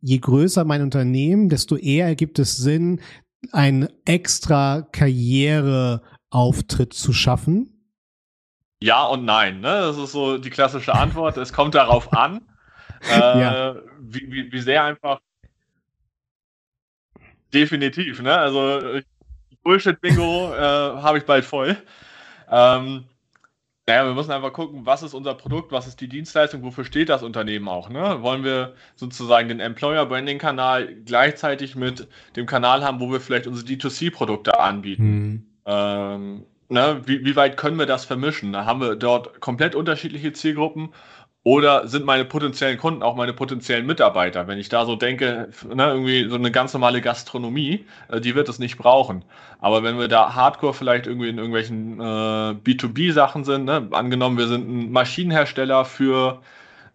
je 0.00 0.18
größer 0.18 0.64
mein 0.64 0.82
Unternehmen, 0.82 1.48
desto 1.48 1.76
eher 1.76 2.06
ergibt 2.06 2.38
es 2.38 2.56
Sinn, 2.56 3.00
einen 3.50 3.88
extra 4.04 4.82
Karriereauftritt 4.92 6.92
zu 6.92 7.12
schaffen? 7.12 7.68
Ja 8.80 9.04
und 9.04 9.24
nein. 9.24 9.60
Ne? 9.60 9.68
Das 9.68 9.96
ist 9.96 10.12
so 10.12 10.38
die 10.38 10.50
klassische 10.50 10.94
Antwort. 10.94 11.36
es 11.36 11.52
kommt 11.52 11.74
darauf 11.74 12.12
an, 12.12 12.42
äh, 13.10 13.18
ja. 13.18 13.76
wie, 14.00 14.30
wie, 14.30 14.52
wie 14.52 14.60
sehr 14.60 14.84
einfach. 14.84 15.20
Definitiv. 17.52 18.22
Ne? 18.22 18.36
Also 18.36 19.00
Bullshit-Bingo 19.62 20.54
äh, 20.54 21.02
habe 21.02 21.18
ich 21.18 21.24
bald 21.24 21.44
voll. 21.44 21.76
Ähm, 22.52 23.04
naja, 23.86 24.06
wir 24.06 24.14
müssen 24.14 24.30
einfach 24.30 24.52
gucken, 24.52 24.86
was 24.86 25.02
ist 25.02 25.14
unser 25.14 25.34
Produkt, 25.34 25.72
was 25.72 25.88
ist 25.88 26.00
die 26.00 26.08
Dienstleistung, 26.08 26.62
wofür 26.62 26.84
steht 26.84 27.08
das 27.08 27.24
Unternehmen 27.24 27.66
auch. 27.66 27.88
Ne? 27.88 28.22
Wollen 28.22 28.44
wir 28.44 28.74
sozusagen 28.94 29.48
den 29.48 29.58
Employer 29.58 30.06
Branding 30.06 30.38
Kanal 30.38 30.94
gleichzeitig 31.04 31.74
mit 31.74 32.06
dem 32.36 32.46
Kanal 32.46 32.84
haben, 32.84 33.00
wo 33.00 33.10
wir 33.10 33.20
vielleicht 33.20 33.48
unsere 33.48 33.66
D2C-Produkte 33.66 34.60
anbieten? 34.60 35.04
Mhm. 35.04 35.46
Ähm, 35.66 36.46
ne? 36.68 37.00
wie, 37.06 37.24
wie 37.24 37.34
weit 37.34 37.56
können 37.56 37.78
wir 37.78 37.86
das 37.86 38.04
vermischen? 38.04 38.52
Da 38.52 38.66
haben 38.66 38.80
wir 38.80 38.94
dort 38.94 39.40
komplett 39.40 39.74
unterschiedliche 39.74 40.32
Zielgruppen 40.32 40.94
oder 41.44 41.88
sind 41.88 42.04
meine 42.04 42.24
potenziellen 42.24 42.78
Kunden 42.78 43.02
auch 43.02 43.16
meine 43.16 43.32
potenziellen 43.32 43.84
Mitarbeiter? 43.84 44.46
Wenn 44.46 44.58
ich 44.58 44.68
da 44.68 44.86
so 44.86 44.94
denke, 44.94 45.48
ne, 45.74 45.88
irgendwie 45.88 46.28
so 46.28 46.36
eine 46.36 46.52
ganz 46.52 46.72
normale 46.72 47.00
Gastronomie, 47.00 47.84
äh, 48.08 48.20
die 48.20 48.36
wird 48.36 48.48
es 48.48 48.60
nicht 48.60 48.78
brauchen. 48.78 49.24
Aber 49.60 49.82
wenn 49.82 49.98
wir 49.98 50.06
da 50.06 50.34
hardcore 50.34 50.72
vielleicht 50.72 51.06
irgendwie 51.06 51.28
in 51.28 51.38
irgendwelchen 51.38 51.98
äh, 51.98 52.02
B2B-Sachen 52.02 53.44
sind, 53.44 53.64
ne, 53.64 53.88
angenommen, 53.90 54.38
wir 54.38 54.46
sind 54.46 54.68
ein 54.68 54.92
Maschinenhersteller 54.92 55.84
für 55.84 56.42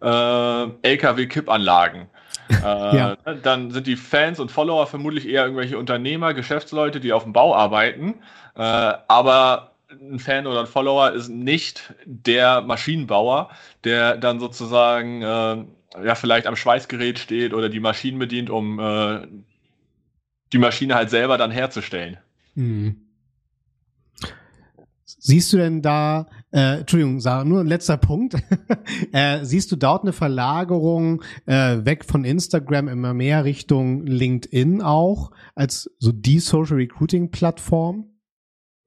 äh, 0.00 0.66
LKW-Kippanlagen. 0.82 2.06
Äh, 2.48 2.54
ja. 2.96 3.16
Ne, 3.26 3.36
dann 3.42 3.70
sind 3.70 3.86
die 3.86 3.96
Fans 3.96 4.40
und 4.40 4.50
Follower 4.50 4.86
vermutlich 4.86 5.28
eher 5.28 5.42
irgendwelche 5.42 5.76
Unternehmer, 5.76 6.32
Geschäftsleute, 6.32 7.00
die 7.00 7.12
auf 7.12 7.24
dem 7.24 7.34
Bau 7.34 7.54
arbeiten. 7.54 8.14
Äh, 8.56 8.62
aber 8.62 9.72
ein 9.90 10.18
Fan 10.18 10.46
oder 10.46 10.60
ein 10.60 10.66
Follower 10.66 11.12
ist 11.12 11.28
nicht 11.28 11.94
der 12.04 12.62
Maschinenbauer, 12.62 13.50
der 13.84 14.16
dann 14.16 14.40
sozusagen 14.40 15.22
äh, 15.22 15.64
ja 16.04 16.14
vielleicht 16.14 16.46
am 16.46 16.56
Schweißgerät 16.56 17.18
steht 17.18 17.54
oder 17.54 17.68
die 17.68 17.80
Maschinen 17.80 18.18
bedient, 18.18 18.50
um 18.50 18.78
äh, 18.78 19.26
die 20.52 20.58
Maschine 20.58 20.94
halt 20.94 21.10
selber 21.10 21.38
dann 21.38 21.50
herzustellen. 21.50 22.18
Mhm. 22.54 23.08
Siehst 25.20 25.52
du 25.52 25.56
denn 25.56 25.82
da, 25.82 26.28
äh, 26.52 26.80
Entschuldigung, 26.80 27.20
Sarah, 27.20 27.44
nur 27.44 27.60
ein 27.60 27.66
letzter 27.66 27.96
Punkt. 27.96 28.36
äh, 29.12 29.44
siehst 29.44 29.72
du 29.72 29.76
dort 29.76 30.02
eine 30.02 30.12
Verlagerung 30.12 31.22
äh, 31.46 31.84
weg 31.84 32.04
von 32.04 32.24
Instagram 32.24 32.88
immer 32.88 33.14
mehr 33.14 33.44
Richtung 33.44 34.06
LinkedIn 34.06 34.80
auch 34.80 35.30
als 35.54 35.90
so 35.98 36.12
die 36.12 36.38
Social 36.38 36.76
Recruiting 36.76 37.30
Plattform? 37.30 38.07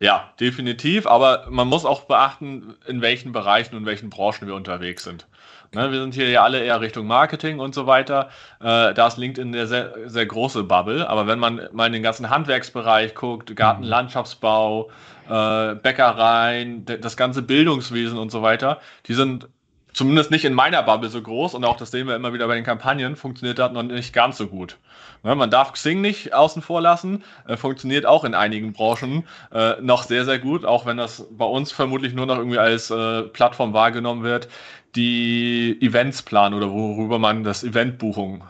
Ja, 0.01 0.33
definitiv. 0.39 1.05
Aber 1.05 1.45
man 1.51 1.67
muss 1.67 1.85
auch 1.85 2.01
beachten, 2.01 2.75
in 2.87 3.03
welchen 3.03 3.33
Bereichen 3.33 3.75
und 3.75 3.85
welchen 3.85 4.09
Branchen 4.09 4.47
wir 4.47 4.55
unterwegs 4.55 5.03
sind. 5.03 5.27
Ne, 5.75 5.91
wir 5.91 6.01
sind 6.01 6.15
hier 6.15 6.27
ja 6.27 6.43
alle 6.43 6.59
eher 6.63 6.81
Richtung 6.81 7.05
Marketing 7.05 7.59
und 7.59 7.75
so 7.75 7.85
weiter. 7.85 8.29
Äh, 8.59 8.95
da 8.95 9.07
ist 9.07 9.17
LinkedIn 9.17 9.53
eine 9.53 9.67
sehr, 9.67 9.93
sehr 10.09 10.25
große 10.25 10.63
Bubble. 10.63 11.07
Aber 11.07 11.27
wenn 11.27 11.37
man 11.37 11.69
mal 11.71 11.85
in 11.85 11.93
den 11.93 12.01
ganzen 12.01 12.31
Handwerksbereich 12.31 13.13
guckt, 13.13 13.55
Gartenlandschaftsbau, 13.55 14.89
äh, 15.29 15.75
Bäckereien, 15.75 16.83
das 16.83 17.15
ganze 17.15 17.43
Bildungswesen 17.43 18.17
und 18.17 18.31
so 18.31 18.41
weiter, 18.41 18.81
die 19.05 19.13
sind 19.13 19.49
zumindest 19.93 20.31
nicht 20.31 20.45
in 20.45 20.53
meiner 20.53 20.83
Bubble 20.83 21.09
so 21.09 21.21
groß 21.21 21.53
und 21.53 21.65
auch 21.65 21.77
das 21.77 21.91
sehen 21.91 22.07
wir 22.07 22.15
immer 22.15 22.33
wieder 22.33 22.47
bei 22.47 22.55
den 22.55 22.63
Kampagnen, 22.63 23.15
funktioniert 23.15 23.59
das 23.59 23.71
noch 23.71 23.83
nicht 23.83 24.13
ganz 24.13 24.37
so 24.37 24.47
gut. 24.47 24.77
Ne, 25.23 25.35
man 25.35 25.51
darf 25.51 25.73
Xing 25.73 26.01
nicht 26.01 26.33
außen 26.33 26.61
vor 26.61 26.81
lassen, 26.81 27.23
äh, 27.47 27.55
funktioniert 27.55 28.05
auch 28.05 28.23
in 28.23 28.33
einigen 28.33 28.73
Branchen 28.73 29.27
äh, 29.53 29.73
noch 29.81 30.03
sehr, 30.03 30.25
sehr 30.25 30.39
gut, 30.39 30.65
auch 30.65 30.85
wenn 30.85 30.97
das 30.97 31.27
bei 31.31 31.45
uns 31.45 31.71
vermutlich 31.71 32.13
nur 32.13 32.25
noch 32.25 32.37
irgendwie 32.37 32.57
als 32.57 32.89
äh, 32.89 33.23
Plattform 33.23 33.73
wahrgenommen 33.73 34.23
wird, 34.23 34.47
die 34.95 35.77
Events 35.81 36.21
planen 36.21 36.55
oder 36.55 36.71
worüber 36.71 37.19
man 37.19 37.43
das 37.43 37.63
Eventbuchung 37.63 38.43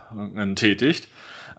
tätigt. 0.56 1.08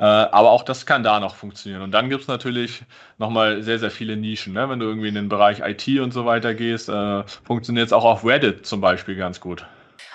Äh, 0.02 0.04
aber 0.04 0.50
auch 0.50 0.64
das 0.64 0.84
kann 0.84 1.04
da 1.04 1.20
noch 1.20 1.36
funktionieren. 1.36 1.80
Und 1.80 1.92
dann 1.92 2.10
gibt 2.10 2.22
es 2.22 2.28
natürlich 2.28 2.82
nochmal 3.18 3.62
sehr, 3.62 3.78
sehr 3.78 3.92
viele 3.92 4.16
Nischen. 4.16 4.52
Ne? 4.52 4.68
Wenn 4.68 4.80
du 4.80 4.86
irgendwie 4.86 5.06
in 5.06 5.14
den 5.14 5.28
Bereich 5.28 5.60
IT 5.60 6.00
und 6.00 6.10
so 6.12 6.26
weiter 6.26 6.54
gehst, 6.54 6.88
äh, 6.88 7.22
funktioniert 7.44 7.86
es 7.86 7.92
auch 7.92 8.04
auf 8.04 8.24
Reddit 8.24 8.66
zum 8.66 8.80
Beispiel 8.80 9.14
ganz 9.14 9.38
gut. 9.38 9.64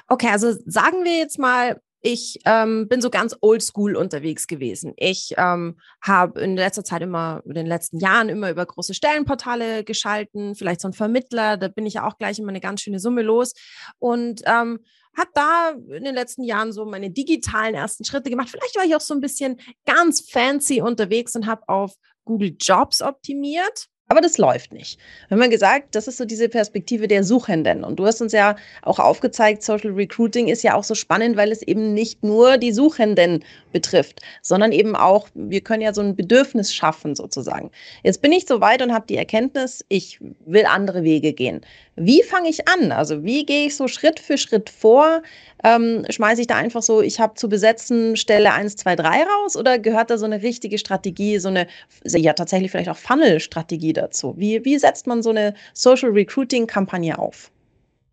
Okay, 0.09 0.27
also 0.27 0.51
sagen 0.65 1.05
wir 1.05 1.17
jetzt 1.17 1.39
mal, 1.39 1.79
ich 2.01 2.37
ähm, 2.43 2.89
bin 2.89 3.01
so 3.01 3.09
ganz 3.09 3.37
oldschool 3.39 3.95
unterwegs 3.95 4.47
gewesen. 4.47 4.91
Ich 4.97 5.33
ähm, 5.37 5.77
habe 6.01 6.41
in 6.41 6.57
letzter 6.57 6.83
Zeit 6.83 7.01
immer, 7.01 7.41
in 7.45 7.53
den 7.53 7.65
letzten 7.65 7.99
Jahren 7.99 8.27
immer 8.27 8.51
über 8.51 8.65
große 8.65 8.93
Stellenportale 8.93 9.85
geschalten, 9.85 10.55
vielleicht 10.55 10.81
so 10.81 10.89
ein 10.89 10.93
Vermittler, 10.93 11.55
da 11.55 11.69
bin 11.69 11.85
ich 11.85 11.93
ja 11.93 12.05
auch 12.05 12.17
gleich 12.17 12.39
immer 12.39 12.49
eine 12.49 12.59
ganz 12.59 12.81
schöne 12.81 12.99
Summe 12.99 13.21
los 13.21 13.53
und 13.99 14.41
ähm, 14.45 14.79
habe 15.17 15.31
da 15.33 15.71
in 15.95 16.03
den 16.03 16.15
letzten 16.15 16.43
Jahren 16.43 16.71
so 16.71 16.85
meine 16.85 17.09
digitalen 17.09 17.75
ersten 17.75 18.05
Schritte 18.05 18.29
gemacht. 18.29 18.49
Vielleicht 18.49 18.75
war 18.75 18.85
ich 18.85 18.95
auch 18.95 19.01
so 19.01 19.13
ein 19.13 19.21
bisschen 19.21 19.59
ganz 19.85 20.21
fancy 20.21 20.81
unterwegs 20.81 21.35
und 21.35 21.47
habe 21.47 21.67
auf 21.67 21.95
Google 22.23 22.55
Jobs 22.59 23.01
optimiert. 23.01 23.87
Aber 24.09 24.21
das 24.21 24.37
läuft 24.37 24.71
nicht. 24.71 24.99
Wir 25.27 25.35
haben 25.35 25.43
ja 25.43 25.49
gesagt, 25.49 25.93
das 25.93 26.07
ist 26.07 26.17
so 26.17 26.23
diese 26.23 26.47
Perspektive 26.47 27.09
der 27.09 27.25
Suchenden. 27.25 27.83
Und 27.83 27.99
du 27.99 28.05
hast 28.05 28.21
uns 28.21 28.31
ja 28.31 28.55
auch 28.81 28.99
aufgezeigt, 28.99 29.63
Social 29.63 29.91
Recruiting 29.91 30.47
ist 30.47 30.63
ja 30.63 30.75
auch 30.75 30.85
so 30.85 30.95
spannend, 30.95 31.35
weil 31.35 31.51
es 31.51 31.61
eben 31.61 31.93
nicht 31.93 32.23
nur 32.23 32.57
die 32.57 32.71
Suchenden 32.71 33.43
betrifft, 33.73 34.21
sondern 34.41 34.71
eben 34.71 34.95
auch, 34.95 35.27
wir 35.33 35.59
können 35.59 35.81
ja 35.81 35.93
so 35.93 35.99
ein 35.99 36.15
Bedürfnis 36.15 36.73
schaffen 36.73 37.15
sozusagen. 37.15 37.69
Jetzt 38.03 38.21
bin 38.21 38.31
ich 38.31 38.45
so 38.47 38.61
weit 38.61 38.81
und 38.81 38.93
habe 38.93 39.07
die 39.07 39.17
Erkenntnis, 39.17 39.83
ich 39.89 40.19
will 40.45 40.65
andere 40.65 41.03
Wege 41.03 41.33
gehen. 41.33 41.59
Wie 41.99 42.21
fange 42.21 42.47
ich 42.47 42.67
an? 42.67 42.91
Also 42.91 43.23
wie 43.23 43.43
gehe 43.43 43.65
ich 43.65 43.75
so 43.75 43.87
Schritt 43.87 44.19
für 44.19 44.37
Schritt 44.37 44.69
vor? 44.69 45.23
Ähm, 45.63 46.05
schmeiße 46.07 46.41
ich 46.41 46.47
da 46.47 46.55
einfach 46.55 46.83
so, 46.83 47.01
ich 47.01 47.19
habe 47.19 47.33
zu 47.33 47.49
besetzen 47.49 48.15
Stelle 48.15 48.53
1, 48.53 48.75
2, 48.75 48.95
3 48.95 49.23
raus 49.23 49.57
oder 49.57 49.79
gehört 49.79 50.11
da 50.11 50.19
so 50.19 50.25
eine 50.25 50.43
richtige 50.43 50.77
Strategie, 50.77 51.39
so 51.39 51.49
eine, 51.49 51.65
ja 52.03 52.33
tatsächlich 52.33 52.69
vielleicht 52.69 52.89
auch 52.89 52.97
Funnel-Strategie 52.97 53.93
dazu? 53.93 54.35
Wie, 54.37 54.63
wie 54.63 54.77
setzt 54.77 55.07
man 55.07 55.23
so 55.23 55.31
eine 55.31 55.55
Social 55.73 56.11
Recruiting-Kampagne 56.11 57.17
auf? 57.17 57.49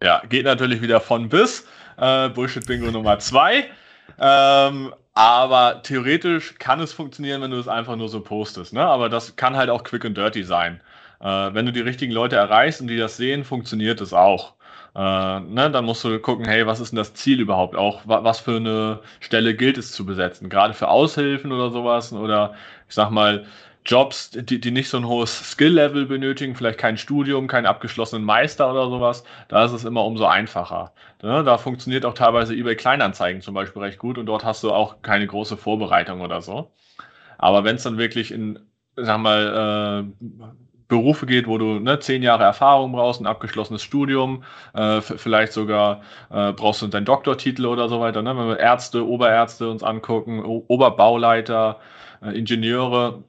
Ja, 0.03 0.23
geht 0.31 0.47
natürlich 0.47 0.81
wieder 0.81 1.01
von 1.01 1.29
bis. 1.29 1.67
Äh, 1.99 2.31
Bullshit-Bingo 2.31 2.91
Nummer 2.91 3.19
2. 3.19 3.67
Ähm, 4.19 4.95
aber 5.13 5.83
theoretisch 5.83 6.55
kann 6.59 6.81
es 6.81 6.93
funktionieren, 6.93 7.43
wenn 7.43 7.51
du 7.51 7.59
es 7.59 7.69
einfach 7.69 7.97
nur 7.97 8.09
so 8.09 8.21
postest. 8.21 8.73
Ne? 8.73 8.83
Aber 8.83 9.09
das 9.09 9.37
kann 9.37 9.57
halt 9.57 9.69
auch 9.69 9.85
quick 9.85 10.05
and 10.05 10.17
dirty 10.17 10.43
sein. 10.43 10.81
Äh, 11.21 11.55
wenn 11.55 11.67
du 11.67 11.73
die 11.73 11.81
richtigen 11.81 12.13
Leute 12.13 12.37
erreichst 12.37 12.81
und 12.81 12.89
die 12.89 12.97
das 12.97 13.17
sehen, 13.17 13.45
funktioniert 13.45 14.01
es 14.01 14.13
auch. 14.13 14.55
Äh, 14.95 15.41
ne, 15.41 15.71
dann 15.73 15.85
musst 15.85 16.05
du 16.05 16.19
gucken, 16.21 16.47
hey, 16.47 16.67
was 16.67 16.81
ist 16.81 16.93
denn 16.93 16.99
das 16.99 17.15
Ziel 17.15 17.41
überhaupt 17.41 17.77
auch? 17.77 18.03
Was 18.05 18.41
für 18.41 18.57
eine 18.57 19.01
Stelle 19.21 19.55
gilt 19.55 19.77
es 19.79 19.93
zu 19.93 20.07
besetzen? 20.07 20.49
Gerade 20.49 20.75
für 20.75 20.89
Aushilfen 20.89 21.53
oder 21.53 21.71
sowas 21.71 22.13
oder 22.13 22.55
ich 22.89 22.95
sag 22.95 23.11
mal, 23.11 23.47
Jobs, 23.87 24.31
die, 24.31 24.61
die 24.61 24.71
nicht 24.71 24.89
so 24.89 24.97
ein 24.97 25.07
hohes 25.07 25.51
Skill-Level 25.51 26.07
benötigen, 26.07 26.55
vielleicht 26.55 26.79
kein 26.79 26.97
Studium, 26.97 27.49
keinen 27.49 27.67
abgeschlossenen 27.67 28.25
Meister 28.25 28.71
oder 28.71 28.89
sowas, 28.89 29.25
da 29.49 29.65
ist 29.65 29.73
es 29.73 29.85
immer 29.85 30.05
umso 30.07 30.25
einfacher. 30.25 30.93
Ne, 31.23 31.45
da 31.45 31.59
funktioniert 31.59 32.07
auch 32.07 32.15
teilweise 32.15 32.55
eBay 32.55 32.77
Kleinanzeigen 32.77 33.43
zum 33.43 33.55
Beispiel 33.55 33.83
recht 33.83 33.99
gut 33.99 34.17
und 34.17 34.27
dort 34.27 34.45
hast 34.45 34.63
du 34.63 34.73
auch 34.73 35.03
keine 35.03 35.27
große 35.27 35.57
Vorbereitung 35.59 36.23
oder 36.23 36.41
so. 36.41 36.73
Aber 37.39 37.65
wenn 37.65 37.77
es 37.77 37.85
dann 37.85 37.99
wirklich 37.99 38.33
in, 38.33 38.61
sag 38.97 39.19
mal, 39.21 40.07
äh, 40.21 40.64
Berufe 40.89 41.27
geht, 41.27 41.47
wo 41.47 41.59
du 41.59 41.79
ne, 41.79 41.99
zehn 41.99 42.23
Jahre 42.23 42.45
Erfahrung 42.45 42.93
brauchst, 42.93 43.21
ein 43.21 43.27
abgeschlossenes 43.27 43.83
Studium, 43.83 44.45
äh, 44.75 45.01
vielleicht 45.01 45.53
sogar 45.53 46.03
äh, 46.31 46.53
brauchst 46.53 46.83
du 46.83 46.87
deinen 46.87 47.07
Doktortitel 47.07 47.67
oder 47.67 47.89
so 47.89 48.01
weiter. 48.01 48.23
Ne? 48.23 48.37
Wenn 48.37 48.49
wir 48.49 48.59
Ärzte, 48.59 49.07
Oberärzte 49.07 49.69
uns 49.69 49.83
angucken, 49.83 50.45
o 50.45 50.65
Oberbauleiter, 50.69 51.81
äh, 52.23 52.39
Ingenieure, 52.39 53.25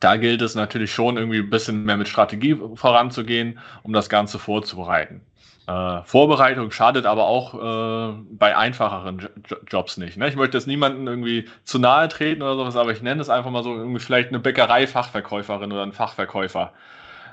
da 0.00 0.16
gilt 0.16 0.42
es 0.42 0.54
natürlich 0.54 0.92
schon 0.92 1.16
irgendwie 1.16 1.38
ein 1.38 1.50
bisschen 1.50 1.84
mehr 1.84 1.96
mit 1.96 2.08
Strategie 2.08 2.56
voranzugehen, 2.74 3.58
um 3.82 3.92
das 3.92 4.08
Ganze 4.08 4.38
vorzubereiten. 4.38 5.22
Äh, 5.66 6.02
Vorbereitung 6.04 6.70
schadet 6.70 7.06
aber 7.06 7.26
auch 7.26 7.54
äh, 7.54 8.14
bei 8.30 8.56
einfacheren 8.56 9.18
jo 9.18 9.56
Jobs 9.66 9.96
nicht. 9.96 10.16
Ne? 10.16 10.28
Ich 10.28 10.36
möchte 10.36 10.56
jetzt 10.56 10.66
niemanden 10.66 11.06
irgendwie 11.06 11.48
zu 11.64 11.78
nahe 11.78 12.08
treten 12.08 12.42
oder 12.42 12.56
sowas, 12.56 12.76
aber 12.76 12.92
ich 12.92 13.02
nenne 13.02 13.20
es 13.20 13.28
einfach 13.28 13.50
mal 13.50 13.64
so 13.64 13.74
irgendwie 13.74 14.00
vielleicht 14.00 14.28
eine 14.28 14.38
Bäckerei-Fachverkäuferin 14.38 15.72
oder 15.72 15.82
ein 15.82 15.92
Fachverkäufer. 15.92 16.72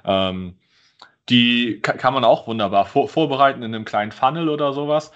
Ähm, 0.03 0.55
die 1.29 1.79
kann 1.81 2.13
man 2.13 2.25
auch 2.25 2.47
wunderbar 2.47 2.85
vor 2.85 3.07
vorbereiten 3.07 3.63
in 3.63 3.73
einem 3.73 3.85
kleinen 3.85 4.11
Funnel 4.11 4.49
oder 4.49 4.73
sowas. 4.73 5.11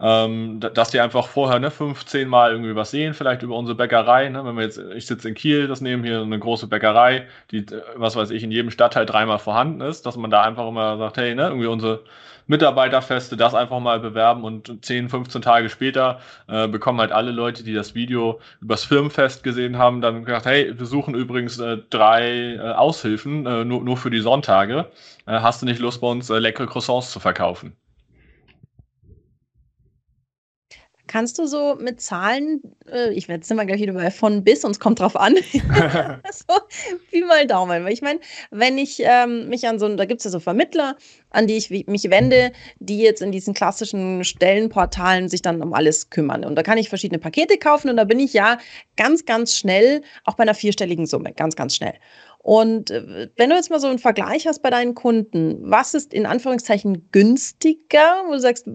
Ähm, 0.00 0.60
dass 0.60 0.90
die 0.90 1.00
einfach 1.00 1.26
vorher 1.26 1.58
ne, 1.58 1.70
15 1.70 2.28
Mal 2.28 2.52
irgendwie 2.52 2.76
was 2.76 2.92
sehen, 2.92 3.12
vielleicht 3.12 3.42
über 3.42 3.56
unsere 3.56 3.76
Bäckerei. 3.76 4.28
Ne? 4.28 4.44
Wenn 4.44 4.56
wir 4.56 4.62
jetzt, 4.62 4.78
ich 4.78 5.06
sitze 5.06 5.28
in 5.28 5.34
Kiel, 5.34 5.66
das 5.66 5.80
nehmen 5.80 6.04
hier 6.04 6.22
eine 6.22 6.38
große 6.38 6.68
Bäckerei, 6.68 7.26
die, 7.50 7.66
was 7.96 8.14
weiß 8.14 8.30
ich, 8.30 8.44
in 8.44 8.52
jedem 8.52 8.70
Stadtteil 8.70 9.04
dreimal 9.04 9.40
vorhanden 9.40 9.80
ist, 9.80 10.06
dass 10.06 10.16
man 10.16 10.30
da 10.30 10.42
einfach 10.42 10.68
immer 10.68 10.96
sagt, 10.96 11.16
hey, 11.16 11.34
ne, 11.34 11.48
irgendwie 11.48 11.66
unsere 11.66 12.04
Mitarbeiterfeste, 12.50 13.36
das 13.36 13.54
einfach 13.54 13.78
mal 13.78 14.00
bewerben 14.00 14.44
und 14.44 14.84
10, 14.84 15.08
15 15.08 15.40
Tage 15.40 15.70
später 15.70 16.20
äh, 16.48 16.66
bekommen 16.66 17.00
halt 17.00 17.12
alle 17.12 17.30
Leute, 17.30 17.62
die 17.62 17.72
das 17.72 17.94
Video 17.94 18.40
übers 18.60 18.84
Firmenfest 18.84 19.44
gesehen 19.44 19.78
haben, 19.78 20.00
dann 20.00 20.24
gesagt, 20.24 20.46
hey, 20.46 20.76
wir 20.76 20.86
suchen 20.86 21.14
übrigens 21.14 21.60
äh, 21.60 21.78
drei 21.90 22.56
äh, 22.56 22.58
Aushilfen, 22.72 23.46
äh, 23.46 23.64
nur, 23.64 23.82
nur 23.82 23.96
für 23.96 24.10
die 24.10 24.20
Sonntage. 24.20 24.90
Äh, 25.26 25.40
hast 25.40 25.62
du 25.62 25.66
nicht 25.66 25.78
Lust, 25.80 26.00
bei 26.00 26.08
uns 26.08 26.28
äh, 26.28 26.38
leckere 26.40 26.66
Croissants 26.66 27.12
zu 27.12 27.20
verkaufen? 27.20 27.76
Kannst 31.10 31.40
du 31.40 31.46
so 31.46 31.74
mit 31.74 32.00
Zahlen, 32.00 32.62
äh, 32.88 33.12
ich 33.12 33.26
werde 33.26 33.40
jetzt 33.40 33.50
immer 33.50 33.66
gleich 33.66 33.80
wieder 33.80 33.94
bei 33.94 34.12
von 34.12 34.44
bis, 34.44 34.64
und 34.64 34.70
es 34.70 34.78
kommt 34.78 35.00
drauf 35.00 35.16
an, 35.16 35.34
so, 36.30 36.54
wie 37.10 37.22
mal 37.22 37.48
Daumen. 37.48 37.82
Weil 37.82 37.92
ich 37.92 38.00
meine, 38.00 38.20
wenn 38.52 38.78
ich 38.78 39.02
ähm, 39.04 39.48
mich 39.48 39.66
an 39.66 39.80
so, 39.80 39.88
da 39.96 40.04
gibt 40.04 40.20
es 40.20 40.26
ja 40.26 40.30
so 40.30 40.38
Vermittler, 40.38 40.94
an 41.30 41.48
die 41.48 41.56
ich 41.56 41.68
mich 41.88 42.08
wende, 42.10 42.52
die 42.78 43.00
jetzt 43.00 43.22
in 43.22 43.32
diesen 43.32 43.54
klassischen 43.54 44.22
Stellenportalen 44.22 45.28
sich 45.28 45.42
dann 45.42 45.60
um 45.62 45.74
alles 45.74 46.10
kümmern. 46.10 46.44
Und 46.44 46.54
da 46.54 46.62
kann 46.62 46.78
ich 46.78 46.88
verschiedene 46.88 47.18
Pakete 47.18 47.58
kaufen 47.58 47.90
und 47.90 47.96
da 47.96 48.04
bin 48.04 48.20
ich 48.20 48.32
ja 48.32 48.58
ganz, 48.96 49.24
ganz 49.24 49.56
schnell, 49.56 50.02
auch 50.24 50.34
bei 50.34 50.44
einer 50.44 50.54
vierstelligen 50.54 51.06
Summe, 51.06 51.32
ganz, 51.32 51.56
ganz 51.56 51.74
schnell. 51.74 51.94
Und 52.38 52.92
äh, 52.92 53.28
wenn 53.36 53.50
du 53.50 53.56
jetzt 53.56 53.70
mal 53.70 53.80
so 53.80 53.88
einen 53.88 53.98
Vergleich 53.98 54.46
hast 54.46 54.62
bei 54.62 54.70
deinen 54.70 54.94
Kunden, 54.94 55.58
was 55.68 55.92
ist 55.94 56.14
in 56.14 56.24
Anführungszeichen 56.24 57.08
günstiger, 57.10 58.22
wo 58.28 58.34
du 58.34 58.38
sagst, 58.38 58.68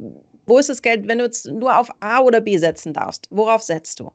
wo 0.46 0.58
ist 0.58 0.70
das 0.70 0.82
Geld, 0.82 1.08
wenn 1.08 1.18
du 1.18 1.26
jetzt 1.26 1.48
nur 1.48 1.78
auf 1.78 1.90
A 2.00 2.20
oder 2.20 2.42
B 2.42 2.58
setzen 2.58 2.94
darfst? 2.94 3.28
Worauf 3.30 3.62
setzt 3.62 4.00
du? 4.00 4.12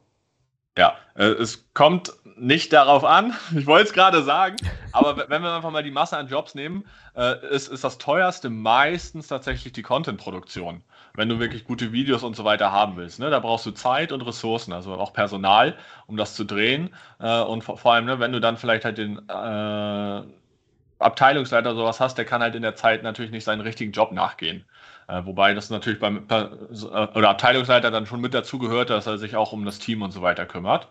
Ja, 0.77 0.95
äh, 1.15 1.25
es 1.25 1.65
kommt 1.73 2.13
nicht 2.37 2.73
darauf 2.73 3.03
an, 3.03 3.33
ich 3.55 3.67
wollte 3.67 3.89
es 3.89 3.93
gerade 3.93 4.23
sagen, 4.23 4.55
aber 4.93 5.29
wenn 5.29 5.43
wir 5.43 5.53
einfach 5.53 5.71
mal 5.71 5.83
die 5.83 5.91
Masse 5.91 6.17
an 6.17 6.27
Jobs 6.27 6.55
nehmen, 6.55 6.85
äh, 7.15 7.45
ist, 7.53 7.67
ist 7.67 7.83
das 7.83 7.97
teuerste 7.97 8.49
meistens 8.49 9.27
tatsächlich 9.27 9.73
die 9.73 9.83
Content-Produktion, 9.83 10.83
wenn 11.15 11.29
du 11.29 11.39
wirklich 11.39 11.65
gute 11.65 11.91
Videos 11.91 12.23
und 12.23 12.35
so 12.35 12.45
weiter 12.45 12.71
haben 12.71 12.95
willst. 12.95 13.19
Ne? 13.19 13.29
Da 13.29 13.39
brauchst 13.39 13.65
du 13.65 13.71
Zeit 13.71 14.11
und 14.11 14.21
Ressourcen, 14.21 14.73
also 14.73 14.93
auch 14.93 15.13
Personal, 15.13 15.77
um 16.07 16.17
das 16.17 16.35
zu 16.35 16.45
drehen. 16.45 16.95
Äh, 17.19 17.41
und 17.41 17.63
vor, 17.63 17.77
vor 17.77 17.93
allem, 17.93 18.05
ne, 18.05 18.19
wenn 18.19 18.31
du 18.31 18.39
dann 18.39 18.57
vielleicht 18.57 18.85
halt 18.85 18.97
den 18.97 19.17
äh, 19.29 20.21
Abteilungsleiter 20.99 21.75
sowas 21.75 21.99
hast, 21.99 22.17
der 22.17 22.25
kann 22.25 22.41
halt 22.41 22.55
in 22.55 22.61
der 22.61 22.75
Zeit 22.75 23.03
natürlich 23.03 23.31
nicht 23.31 23.43
seinen 23.43 23.61
richtigen 23.61 23.91
Job 23.91 24.11
nachgehen. 24.11 24.65
Äh, 25.11 25.25
wobei 25.25 25.53
das 25.53 25.69
natürlich 25.69 25.99
beim 25.99 26.23
äh, 26.29 26.45
oder 27.15 27.29
Abteilungsleiter 27.29 27.91
dann 27.91 28.05
schon 28.05 28.21
mit 28.21 28.33
dazu 28.33 28.59
gehört, 28.59 28.89
dass 28.89 29.07
er 29.07 29.17
sich 29.17 29.35
auch 29.35 29.51
um 29.51 29.65
das 29.65 29.79
Team 29.79 30.01
und 30.01 30.11
so 30.11 30.21
weiter 30.21 30.45
kümmert. 30.45 30.87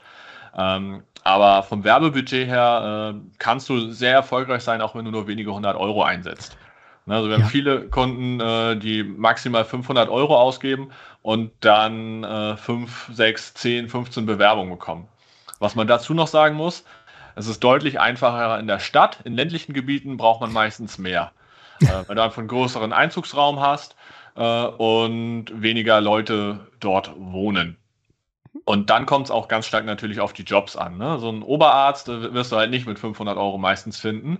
Ähm, 0.56 1.04
aber 1.24 1.62
vom 1.62 1.84
Werbebudget 1.84 2.46
her 2.46 3.14
äh, 3.14 3.20
kannst 3.38 3.68
du 3.68 3.90
sehr 3.90 4.12
erfolgreich 4.12 4.62
sein, 4.62 4.82
auch 4.82 4.94
wenn 4.94 5.06
du 5.06 5.10
nur 5.10 5.26
wenige 5.26 5.54
hundert 5.54 5.76
Euro 5.76 6.02
einsetzt. 6.02 6.58
Ne, 7.06 7.14
also 7.14 7.28
wir 7.28 7.38
ja. 7.38 7.42
haben 7.42 7.50
viele 7.50 7.88
Kunden, 7.88 8.40
äh, 8.40 8.76
die 8.76 9.02
maximal 9.04 9.64
500 9.64 10.10
Euro 10.10 10.38
ausgeben 10.38 10.90
und 11.22 11.52
dann 11.60 12.24
äh, 12.24 12.56
5, 12.56 13.10
6, 13.14 13.54
10, 13.54 13.88
15 13.88 14.26
Bewerbungen 14.26 14.70
bekommen. 14.70 15.08
Was 15.60 15.74
man 15.76 15.86
dazu 15.86 16.12
noch 16.14 16.28
sagen 16.28 16.56
muss, 16.56 16.84
Es 17.36 17.46
ist 17.46 17.60
deutlich 17.64 18.00
einfacher 18.00 18.58
in 18.58 18.66
der 18.66 18.80
Stadt. 18.80 19.20
In 19.24 19.34
ländlichen 19.34 19.72
Gebieten 19.72 20.16
braucht 20.18 20.40
man 20.40 20.52
meistens 20.52 20.98
mehr. 20.98 21.32
Äh, 21.80 22.04
weil 22.06 22.16
du 22.16 22.22
einfach 22.22 22.38
einen 22.38 22.48
größeren 22.48 22.92
Einzugsraum 22.92 23.60
hast 23.60 23.96
äh, 24.36 24.64
und 24.64 25.46
weniger 25.54 26.00
Leute 26.00 26.68
dort 26.80 27.12
wohnen. 27.16 27.76
Und 28.64 28.90
dann 28.90 29.06
kommt 29.06 29.26
es 29.26 29.30
auch 29.30 29.48
ganz 29.48 29.66
stark 29.66 29.84
natürlich 29.84 30.20
auf 30.20 30.32
die 30.32 30.42
Jobs 30.42 30.76
an. 30.76 30.98
Ne? 30.98 31.18
So 31.18 31.30
ein 31.30 31.42
Oberarzt 31.42 32.08
wirst 32.08 32.52
du 32.52 32.56
halt 32.56 32.70
nicht 32.70 32.86
mit 32.86 32.98
500 32.98 33.36
Euro 33.36 33.58
meistens 33.58 33.98
finden, 33.98 34.38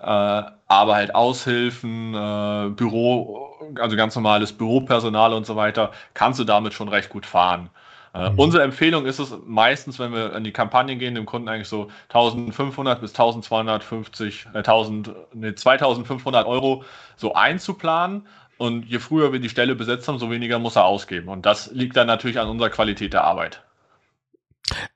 äh, 0.00 0.04
aber 0.04 0.94
halt 0.94 1.14
Aushilfen, 1.14 2.14
äh, 2.14 2.70
Büro, 2.70 3.50
also 3.78 3.96
ganz 3.96 4.14
normales 4.14 4.52
Büropersonal 4.52 5.32
und 5.32 5.46
so 5.46 5.56
weiter, 5.56 5.92
kannst 6.14 6.40
du 6.40 6.44
damit 6.44 6.72
schon 6.72 6.88
recht 6.88 7.08
gut 7.08 7.26
fahren. 7.26 7.70
Äh, 8.14 8.30
mhm. 8.30 8.38
Unsere 8.38 8.62
Empfehlung 8.62 9.06
ist 9.06 9.18
es 9.18 9.34
meistens, 9.44 9.98
wenn 9.98 10.12
wir 10.12 10.34
an 10.34 10.44
die 10.44 10.52
Kampagnen 10.52 10.98
gehen, 10.98 11.14
dem 11.14 11.26
Kunden 11.26 11.48
eigentlich 11.48 11.68
so 11.68 11.88
1500 12.08 13.00
bis 13.00 13.10
1250, 13.12 14.46
äh, 14.54 14.58
1000, 14.58 15.10
nee, 15.34 15.54
2500 15.54 16.46
Euro 16.46 16.84
so 17.16 17.34
einzuplanen. 17.34 18.26
Und 18.56 18.86
je 18.86 18.98
früher 18.98 19.32
wir 19.32 19.38
die 19.38 19.48
Stelle 19.48 19.76
besetzt 19.76 20.08
haben, 20.08 20.18
so 20.18 20.30
weniger 20.30 20.58
muss 20.58 20.76
er 20.76 20.84
ausgeben. 20.84 21.28
Und 21.28 21.46
das 21.46 21.70
liegt 21.72 21.96
dann 21.96 22.08
natürlich 22.08 22.40
an 22.40 22.48
unserer 22.48 22.70
Qualität 22.70 23.12
der 23.12 23.22
Arbeit. 23.22 23.62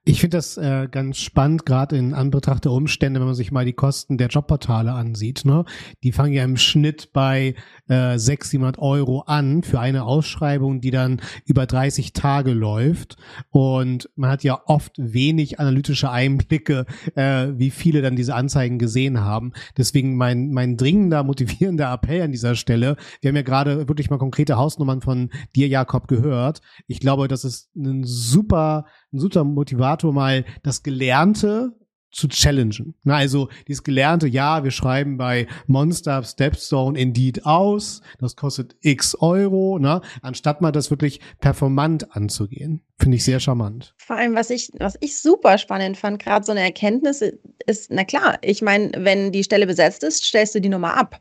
Ich 0.05 0.21
finde 0.21 0.39
das 0.39 0.57
äh, 0.57 0.89
ganz 0.91 1.19
spannend, 1.19 1.67
gerade 1.67 1.97
in 1.97 2.15
Anbetracht 2.15 2.65
der 2.65 2.73
Umstände, 2.73 3.21
wenn 3.21 3.27
man 3.27 3.35
sich 3.35 3.53
mal 3.53 3.65
die 3.65 3.73
Kosten 3.73 4.19
der 4.19 4.29
Jobportale 4.29 4.93
ansieht. 4.93 5.45
Ne? 5.45 5.65
Die 6.03 6.13
fangen 6.13 6.33
ja 6.33 6.45
im 6.45 6.57
Schnitt 6.57 7.13
bei 7.13 7.55
äh, 7.89 8.19
600, 8.19 8.63
700 8.63 8.79
Euro 8.79 9.21
an 9.21 9.63
für 9.63 9.81
eine 9.81 10.05
Ausschreibung, 10.05 10.81
die 10.81 10.91
dann 10.91 11.21
über 11.47 11.67
30 11.67 12.13
Tage 12.13 12.53
läuft. 12.53 13.17
Und 13.51 14.09
man 14.17 14.31
hat 14.31 14.45
ja 14.45 14.61
oft 14.67 14.93
wenig 14.99 15.61
analytische 15.61 16.11
Einblicke, 16.11 16.87
äh, 17.15 17.49
wie 17.55 17.71
viele 17.71 18.03
dann 18.03 18.17
diese 18.17 18.35
Anzeigen 18.35 18.79
gesehen 18.79 19.21
haben. 19.21 19.53
Deswegen 19.77 20.17
mein, 20.17 20.51
mein 20.51 20.77
dringender, 20.77 21.25
motivierender 21.25 21.93
Appell 21.93 22.23
an 22.23 22.33
dieser 22.33 22.55
Stelle. 22.55 22.97
Wir 23.21 23.29
haben 23.29 23.37
ja 23.37 23.43
gerade 23.43 23.89
wirklich 23.89 24.11
mal 24.11 24.19
konkrete 24.19 24.57
Hausnummern 24.57 25.01
von 25.01 25.31
dir, 25.55 25.69
Jakob, 25.69 26.09
gehört. 26.09 26.61
Ich 26.87 27.01
glaube, 27.01 27.29
das 27.29 27.45
ist 27.45 27.75
ein 27.77 28.05
super, 28.05 28.87
ein 29.13 29.19
super 29.19 29.45
Motivator, 29.45 30.13
mal 30.13 30.45
das 30.63 30.83
Gelernte 30.83 31.73
zu 32.13 32.29
challengen. 32.29 32.95
Na, 33.05 33.17
also 33.17 33.49
dieses 33.67 33.83
Gelernte, 33.83 34.29
ja, 34.29 34.63
wir 34.65 34.71
schreiben 34.71 35.17
bei 35.17 35.47
Monster 35.67 36.23
Stepstone 36.23 36.99
Indeed 36.99 37.47
aus, 37.47 38.03
das 38.19 38.37
kostet 38.37 38.77
x 38.83 39.17
Euro, 39.21 39.79
ne? 39.79 40.03
anstatt 40.21 40.61
mal 40.61 40.73
das 40.73 40.91
wirklich 40.91 41.21
performant 41.41 42.15
anzugehen. 42.15 42.83
Finde 42.99 43.17
ich 43.17 43.25
sehr 43.25 43.41
charmant. 43.41 43.95
Vor 43.97 44.17
allem, 44.17 44.35
was 44.35 44.51
ich, 44.51 44.71
was 44.79 44.97
ich 45.01 45.21
super 45.21 45.59
spannend 45.59 45.97
fand, 45.97 46.23
gerade 46.23 46.45
so 46.45 46.53
eine 46.53 46.61
Erkenntnis 46.61 47.23
ist, 47.67 47.91
na 47.91 48.05
klar, 48.05 48.39
ich 48.43 48.63
meine, 48.63 48.93
wenn 48.99 49.33
die 49.33 49.45
Stelle 49.45 49.67
besetzt 49.67 50.05
ist, 50.05 50.25
stellst 50.25 50.55
du 50.55 50.61
die 50.61 50.69
Nummer 50.69 50.97
ab 50.97 51.21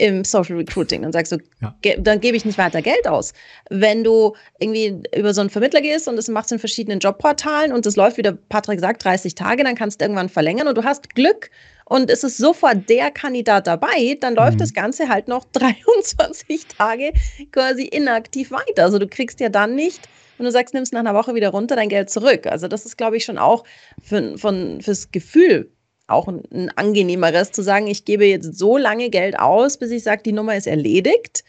im 0.00 0.24
Social 0.24 0.56
Recruiting. 0.56 1.02
Dann 1.02 1.12
sagst 1.12 1.32
du, 1.32 1.38
ja. 1.60 1.74
dann 1.98 2.20
gebe 2.20 2.36
ich 2.36 2.44
nicht 2.44 2.58
weiter 2.58 2.80
Geld 2.80 3.06
aus. 3.06 3.34
Wenn 3.68 4.02
du 4.02 4.34
irgendwie 4.58 5.02
über 5.14 5.34
so 5.34 5.42
einen 5.42 5.50
Vermittler 5.50 5.82
gehst 5.82 6.08
und 6.08 6.16
das 6.16 6.28
machst 6.28 6.50
in 6.52 6.58
verschiedenen 6.58 7.00
Jobportalen 7.00 7.72
und 7.72 7.84
das 7.84 7.96
läuft, 7.96 8.16
wie 8.16 8.22
der 8.22 8.32
Patrick 8.32 8.80
sagt, 8.80 9.04
30 9.04 9.34
Tage, 9.34 9.62
dann 9.62 9.74
kannst 9.74 10.00
du 10.00 10.04
irgendwann 10.04 10.30
verlängern 10.30 10.68
und 10.68 10.78
du 10.78 10.84
hast 10.84 11.14
Glück 11.14 11.50
und 11.84 12.08
es 12.08 12.24
ist 12.24 12.38
sofort 12.38 12.88
der 12.88 13.10
Kandidat 13.10 13.66
dabei, 13.66 14.16
dann 14.20 14.34
läuft 14.34 14.54
mhm. 14.54 14.60
das 14.60 14.72
Ganze 14.72 15.08
halt 15.08 15.28
noch 15.28 15.44
23 15.52 16.66
Tage 16.66 17.12
quasi 17.52 17.84
inaktiv 17.84 18.50
weiter. 18.50 18.84
Also 18.84 18.98
du 18.98 19.06
kriegst 19.06 19.38
ja 19.40 19.50
dann 19.50 19.74
nicht 19.74 20.08
wenn 20.38 20.46
du 20.46 20.52
sagst, 20.52 20.72
nimmst 20.72 20.94
nach 20.94 21.00
einer 21.00 21.12
Woche 21.12 21.34
wieder 21.34 21.50
runter 21.50 21.76
dein 21.76 21.90
Geld 21.90 22.08
zurück. 22.08 22.46
Also 22.46 22.66
das 22.66 22.86
ist, 22.86 22.96
glaube 22.96 23.18
ich, 23.18 23.26
schon 23.26 23.36
auch 23.36 23.62
für, 24.02 24.38
von, 24.38 24.80
fürs 24.80 25.10
Gefühl 25.10 25.70
auch 26.10 26.28
ein, 26.28 26.42
ein 26.52 26.70
angenehmeres, 26.76 27.52
zu 27.52 27.62
sagen, 27.62 27.86
ich 27.86 28.04
gebe 28.04 28.26
jetzt 28.26 28.58
so 28.58 28.76
lange 28.76 29.10
Geld 29.10 29.38
aus, 29.38 29.76
bis 29.76 29.90
ich 29.90 30.02
sage, 30.02 30.22
die 30.22 30.32
Nummer 30.32 30.56
ist 30.56 30.66
erledigt 30.66 31.44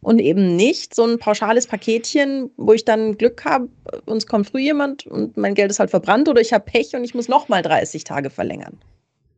und 0.00 0.20
eben 0.20 0.56
nicht 0.56 0.94
so 0.94 1.04
ein 1.04 1.18
pauschales 1.18 1.66
Paketchen, 1.66 2.50
wo 2.56 2.72
ich 2.72 2.84
dann 2.84 3.18
Glück 3.18 3.44
habe, 3.44 3.68
uns 4.04 4.26
kommt 4.26 4.48
früh 4.48 4.60
jemand 4.60 5.06
und 5.06 5.36
mein 5.36 5.54
Geld 5.54 5.70
ist 5.70 5.80
halt 5.80 5.90
verbrannt 5.90 6.28
oder 6.28 6.40
ich 6.40 6.52
habe 6.52 6.64
Pech 6.64 6.94
und 6.94 7.04
ich 7.04 7.14
muss 7.14 7.28
nochmal 7.28 7.62
30 7.62 8.04
Tage 8.04 8.30
verlängern. 8.30 8.78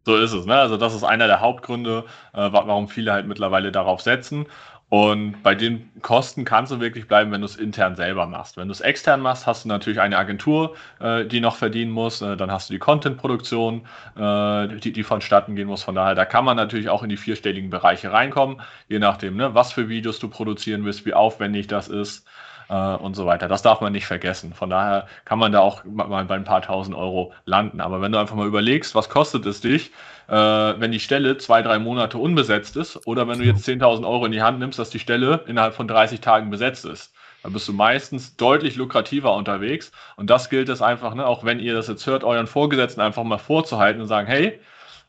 So 0.04 0.16
ist 0.16 0.32
es. 0.32 0.46
Ne? 0.46 0.54
Also 0.54 0.76
das 0.76 0.94
ist 0.94 1.04
einer 1.04 1.26
der 1.26 1.40
Hauptgründe, 1.40 2.04
äh, 2.32 2.48
warum 2.50 2.88
viele 2.88 3.12
halt 3.12 3.26
mittlerweile 3.26 3.72
darauf 3.72 4.00
setzen. 4.00 4.46
Und 4.90 5.42
bei 5.42 5.54
den 5.54 5.90
Kosten 6.00 6.46
kannst 6.46 6.72
du 6.72 6.80
wirklich 6.80 7.06
bleiben, 7.06 7.30
wenn 7.30 7.42
du 7.42 7.44
es 7.44 7.56
intern 7.56 7.94
selber 7.94 8.26
machst. 8.26 8.56
Wenn 8.56 8.68
du 8.68 8.72
es 8.72 8.80
extern 8.80 9.20
machst, 9.20 9.46
hast 9.46 9.64
du 9.64 9.68
natürlich 9.68 10.00
eine 10.00 10.16
Agentur, 10.16 10.76
äh, 10.98 11.26
die 11.26 11.40
noch 11.40 11.56
verdienen 11.56 11.90
muss. 11.90 12.22
Äh, 12.22 12.38
dann 12.38 12.50
hast 12.50 12.70
du 12.70 12.72
die 12.72 12.78
Content-Produktion, 12.78 13.86
äh, 14.16 14.68
die, 14.78 14.92
die 14.92 15.02
vonstatten 15.02 15.56
gehen 15.56 15.68
muss. 15.68 15.82
Von 15.82 15.94
daher, 15.94 16.14
da 16.14 16.24
kann 16.24 16.44
man 16.46 16.56
natürlich 16.56 16.88
auch 16.88 17.02
in 17.02 17.10
die 17.10 17.18
vierstelligen 17.18 17.68
Bereiche 17.68 18.12
reinkommen, 18.12 18.62
je 18.88 18.98
nachdem, 18.98 19.36
ne, 19.36 19.54
was 19.54 19.72
für 19.72 19.90
Videos 19.90 20.20
du 20.20 20.28
produzieren 20.28 20.86
willst, 20.86 21.04
wie 21.04 21.12
aufwendig 21.12 21.66
das 21.66 21.88
ist 21.88 22.26
äh, 22.68 22.74
und 22.74 23.14
so 23.14 23.26
weiter. 23.26 23.48
Das 23.48 23.62
darf 23.62 23.80
man 23.80 23.92
nicht 23.92 24.06
vergessen. 24.06 24.52
Von 24.52 24.70
daher 24.70 25.06
kann 25.24 25.38
man 25.38 25.52
da 25.52 25.60
auch 25.60 25.84
mal 25.84 26.24
bei 26.24 26.34
ein 26.34 26.44
paar 26.44 26.62
tausend 26.62 26.96
Euro 26.96 27.32
landen. 27.44 27.80
Aber 27.80 28.00
wenn 28.00 28.12
du 28.12 28.18
einfach 28.18 28.36
mal 28.36 28.46
überlegst, 28.46 28.94
was 28.94 29.08
kostet 29.08 29.46
es 29.46 29.60
dich, 29.60 29.90
äh, 30.28 30.32
wenn 30.34 30.92
die 30.92 31.00
Stelle 31.00 31.38
zwei, 31.38 31.62
drei 31.62 31.78
Monate 31.78 32.18
unbesetzt 32.18 32.76
ist 32.76 33.06
oder 33.06 33.26
wenn 33.28 33.38
du 33.38 33.44
jetzt 33.44 33.66
10.000 33.66 34.06
Euro 34.06 34.26
in 34.26 34.32
die 34.32 34.42
Hand 34.42 34.58
nimmst, 34.58 34.78
dass 34.78 34.90
die 34.90 34.98
Stelle 34.98 35.44
innerhalb 35.46 35.74
von 35.74 35.88
30 35.88 36.20
Tagen 36.20 36.50
besetzt 36.50 36.84
ist. 36.84 37.12
Da 37.42 37.50
bist 37.50 37.68
du 37.68 37.72
meistens 37.72 38.36
deutlich 38.36 38.76
lukrativer 38.76 39.34
unterwegs. 39.34 39.92
Und 40.16 40.28
das 40.28 40.50
gilt 40.50 40.68
es 40.68 40.82
einfach, 40.82 41.14
ne, 41.14 41.26
auch 41.26 41.44
wenn 41.44 41.60
ihr 41.60 41.74
das 41.74 41.88
jetzt 41.88 42.06
hört, 42.06 42.24
euren 42.24 42.46
Vorgesetzten 42.48 43.00
einfach 43.00 43.22
mal 43.22 43.38
vorzuhalten 43.38 44.02
und 44.02 44.08
sagen, 44.08 44.26
hey, 44.26 44.60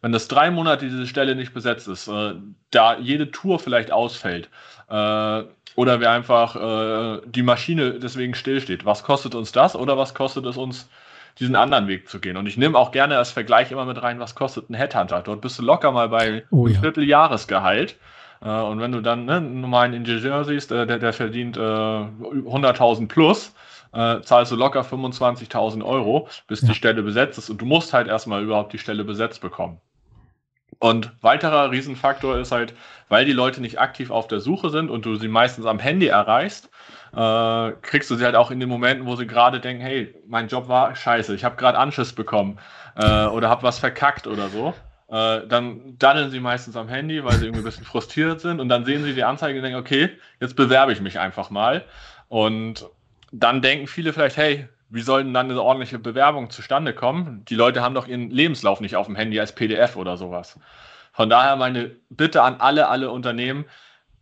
wenn 0.02 0.12
das 0.14 0.30
drei 0.30 0.50
Monate 0.50 0.88
diese 0.88 1.08
Stelle 1.08 1.36
nicht 1.36 1.54
besetzt 1.54 1.88
ist, 1.88 2.08
äh, 2.08 2.36
da 2.72 2.98
jede 2.98 3.32
Tour 3.32 3.60
vielleicht 3.60 3.92
ausfällt 3.92 4.50
äh, 4.90 5.44
oder 5.80 6.02
wir 6.02 6.12
einfach 6.12 6.58
äh, 6.58 7.22
die 7.26 7.42
Maschine 7.42 8.00
deswegen 8.00 8.36
stillsteht, 8.36 8.84
was 8.84 9.02
kostet 9.02 9.34
uns 9.34 9.54
das 9.54 9.78
oder 9.78 9.98
was 9.98 10.14
kostet 10.14 10.46
es 10.46 10.58
uns, 10.58 10.90
diesen 11.40 11.56
anderen 11.56 11.88
Weg 11.88 12.10
zu 12.10 12.20
gehen? 12.20 12.36
Und 12.36 12.48
ich 12.48 12.58
nehme 12.58 12.78
auch 12.78 12.92
gerne 12.92 13.18
als 13.18 13.32
Vergleich 13.32 13.72
immer 13.72 13.86
mit 13.86 14.04
rein, 14.04 14.20
was 14.20 14.36
kostet 14.36 14.70
ein 14.70 14.74
Headhunter? 14.74 15.22
Dort 15.22 15.40
bist 15.40 15.58
du 15.58 15.64
locker 15.64 15.94
mal 15.94 16.10
bei 16.10 16.44
oh, 16.52 16.68
ja. 16.68 16.82
Vierteljahresgehalt. 16.82 17.96
Äh, 18.42 18.50
und 18.50 18.82
wenn 18.82 18.92
du 18.92 19.00
dann 19.00 19.24
ne, 19.24 19.38
einen 19.38 19.62
normalen 19.62 19.94
Ingenieur 19.94 20.44
siehst, 20.44 20.74
äh, 20.74 20.86
der, 20.86 21.00
der 21.00 21.14
verdient 21.14 21.56
äh, 21.56 21.62
100.000 21.62 23.08
plus, 23.08 23.54
äh, 23.94 24.20
zahlst 24.20 24.52
du 24.52 24.58
locker 24.58 24.82
25.000 24.82 25.82
Euro, 25.86 26.28
bis 26.48 26.62
ja. 26.62 26.68
die 26.68 26.76
Stelle 26.76 27.04
besetzt 27.04 27.38
ist. 27.38 27.50
Und 27.50 27.62
du 27.62 27.66
musst 27.66 27.94
halt 27.94 28.10
erstmal 28.10 28.44
überhaupt 28.44 28.74
die 28.74 28.80
Stelle 28.80 29.06
besetzt 29.06 29.40
bekommen. 29.40 29.80
Und 30.78 31.12
weiterer 31.22 31.72
Riesenfaktor 31.72 32.38
ist 32.38 32.52
halt, 32.52 32.74
weil 33.10 33.26
die 33.26 33.34
Leute 33.34 33.60
nicht 33.62 33.80
aktiv 33.80 34.12
auf 34.12 34.28
der 34.28 34.40
Suche 34.40 34.70
sind 34.70 34.90
und 34.90 35.06
du 35.06 35.16
sie 35.16 35.28
meistens 35.28 35.66
am 35.66 35.80
Handy 35.80 36.08
erreichst, 36.08 36.70
äh, 37.14 37.72
kriegst 37.82 38.10
du 38.10 38.16
sie 38.16 38.24
halt 38.24 38.36
auch 38.36 38.52
in 38.52 38.60
den 38.60 38.70
Momenten, 38.70 39.06
wo 39.06 39.16
sie 39.16 39.28
gerade 39.28 39.60
denken, 39.60 39.82
hey, 39.82 40.16
mein 40.28 40.48
Job 40.48 40.68
war 40.68 40.96
scheiße, 40.96 41.34
ich 41.34 41.44
habe 41.44 41.56
gerade 41.56 41.78
Anschiss 41.78 42.14
bekommen 42.14 42.60
äh, 42.96 43.26
oder 43.26 43.50
habe 43.50 43.64
was 43.64 43.80
verkackt 43.80 44.28
oder 44.28 44.50
so. 44.50 44.74
Äh, 45.10 45.48
dann 45.48 45.98
daddeln 45.98 46.30
sie 46.30 46.40
meistens 46.40 46.78
am 46.78 46.88
Handy, 46.88 47.24
weil 47.24 47.34
sie 47.38 47.46
irgendwie 47.46 47.62
ein 47.62 47.66
bisschen 47.66 47.86
frustriert 47.86 48.42
sind 48.42 48.60
und 48.60 48.70
dann 48.70 48.86
sehen 48.86 49.04
sie 49.04 49.16
die 49.16 49.24
Anzeige 49.24 49.58
und 49.58 49.64
denken, 49.64 49.80
okay, 49.80 50.12
jetzt 50.40 50.56
bewerbe 50.56 50.94
ich 50.94 51.02
mich 51.02 51.20
einfach 51.20 51.50
mal. 51.50 51.84
Und 52.28 52.86
dann 53.32 53.62
denken 53.62 53.88
viele 53.88 54.14
vielleicht, 54.14 54.38
hey, 54.38 54.70
wie 54.90 55.02
soll 55.02 55.24
denn 55.24 55.34
dann 55.34 55.50
eine 55.50 55.62
ordentliche 55.62 56.00
Bewerbung 56.00 56.50
zustande 56.50 56.94
kommen? 56.94 57.46
Die 57.46 57.56
Leute 57.56 57.82
haben 57.82 57.96
doch 57.96 58.08
ihren 58.08 58.30
Lebenslauf 58.32 58.82
nicht 58.82 58.96
auf 58.96 59.06
dem 59.06 59.16
Handy 59.16 59.40
als 59.40 59.54
PDF 59.54 59.96
oder 59.96 60.18
sowas. 60.18 60.60
Von 61.14 61.30
daher 61.30 61.56
meine 61.56 61.92
Bitte 62.10 62.42
an 62.42 62.56
alle, 62.60 62.88
alle 62.88 63.12
Unternehmen, 63.12 63.66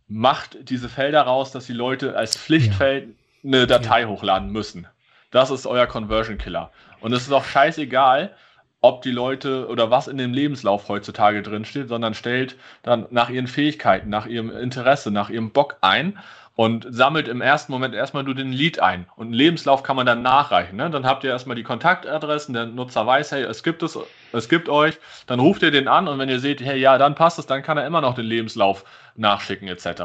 macht 0.08 0.70
diese 0.70 0.88
Felder 0.88 1.22
raus, 1.22 1.52
dass 1.52 1.66
die 1.66 1.72
Leute 1.72 2.16
als 2.16 2.36
Pflichtfeld 2.36 3.14
eine 3.44 3.66
Datei 3.66 4.02
ja. 4.02 4.08
hochladen 4.08 4.50
müssen. 4.50 4.86
Das 5.30 5.50
ist 5.50 5.66
euer 5.66 5.86
Conversion 5.86 6.38
Killer. 6.38 6.70
Und 7.00 7.12
es 7.12 7.22
ist 7.22 7.32
auch 7.32 7.44
scheißegal, 7.44 8.34
ob 8.80 9.02
die 9.02 9.10
Leute 9.10 9.68
oder 9.68 9.90
was 9.90 10.08
in 10.08 10.18
dem 10.18 10.32
Lebenslauf 10.32 10.88
heutzutage 10.88 11.42
drin 11.42 11.64
steht, 11.64 11.88
sondern 11.88 12.14
stellt 12.14 12.56
dann 12.82 13.06
nach 13.10 13.28
ihren 13.28 13.48
Fähigkeiten, 13.48 14.08
nach 14.08 14.26
ihrem 14.26 14.50
Interesse, 14.50 15.10
nach 15.10 15.30
ihrem 15.30 15.50
Bock 15.50 15.76
ein 15.80 16.18
und 16.58 16.88
sammelt 16.90 17.28
im 17.28 17.40
ersten 17.40 17.70
Moment 17.70 17.94
erstmal 17.94 18.24
nur 18.24 18.34
den 18.34 18.50
Lead 18.50 18.80
ein. 18.80 19.06
Und 19.14 19.26
einen 19.26 19.34
Lebenslauf 19.34 19.84
kann 19.84 19.94
man 19.94 20.06
dann 20.06 20.22
nachreichen. 20.22 20.74
Ne? 20.74 20.90
Dann 20.90 21.06
habt 21.06 21.22
ihr 21.22 21.30
erstmal 21.30 21.54
die 21.54 21.62
Kontaktadressen, 21.62 22.52
der 22.52 22.66
Nutzer 22.66 23.06
weiß, 23.06 23.30
hey, 23.30 23.44
es 23.44 23.62
gibt 23.62 23.84
es, 23.84 23.96
es 24.32 24.48
gibt 24.48 24.68
euch. 24.68 24.98
Dann 25.28 25.38
ruft 25.38 25.62
ihr 25.62 25.70
den 25.70 25.86
an 25.86 26.08
und 26.08 26.18
wenn 26.18 26.28
ihr 26.28 26.40
seht, 26.40 26.60
hey, 26.60 26.76
ja, 26.76 26.98
dann 26.98 27.14
passt 27.14 27.38
es, 27.38 27.46
dann 27.46 27.62
kann 27.62 27.78
er 27.78 27.86
immer 27.86 28.00
noch 28.00 28.16
den 28.16 28.24
Lebenslauf 28.24 28.84
nachschicken 29.14 29.68
etc. 29.68 30.02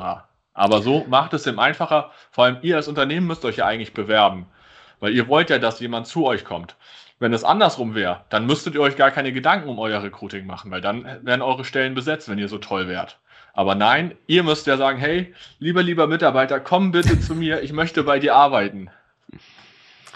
Aber 0.54 0.84
so 0.84 1.04
macht 1.10 1.34
es 1.34 1.48
ihm 1.48 1.58
einfacher. 1.58 2.12
Vor 2.30 2.44
allem 2.44 2.60
ihr 2.62 2.76
als 2.76 2.88
Unternehmen 2.88 3.26
müsst 3.26 3.46
euch 3.46 3.58
ja 3.58 3.66
eigentlich 3.66 3.96
bewerben. 3.96 4.46
Weil 5.00 5.16
ihr 5.16 5.28
wollt 5.28 5.50
ja, 5.50 5.58
dass 5.58 5.80
jemand 5.80 6.06
zu 6.06 6.24
euch 6.24 6.46
kommt. 6.46 6.76
Wenn 7.18 7.34
es 7.34 7.44
andersrum 7.44 7.96
wäre, 7.96 8.26
dann 8.30 8.46
müsstet 8.46 8.76
ihr 8.76 8.82
euch 8.82 8.96
gar 8.96 9.10
keine 9.10 9.34
Gedanken 9.34 9.70
um 9.70 9.80
euer 9.80 10.04
Recruiting 10.04 10.46
machen, 10.46 10.70
weil 10.70 10.82
dann 10.82 11.20
wären 11.24 11.42
eure 11.42 11.66
Stellen 11.66 11.96
besetzt, 11.96 12.30
wenn 12.30 12.38
ihr 12.38 12.48
so 12.48 12.60
toll 12.60 12.88
wärt. 12.88 13.18
Aber 13.54 13.76
nein, 13.76 14.18
ihr 14.26 14.44
müsst 14.44 14.66
ja 14.66 14.78
sagen, 14.78 14.98
hey, 14.98 15.34
lieber, 15.60 15.84
lieber 15.84 16.08
Mitarbeiter, 16.08 16.60
komm 16.60 16.92
bitte 16.92 17.20
zu 17.20 17.36
mir, 17.36 17.62
ich 17.62 17.72
möchte 17.72 18.04
bei 18.04 18.20
dir 18.20 18.36
arbeiten. 18.36 18.90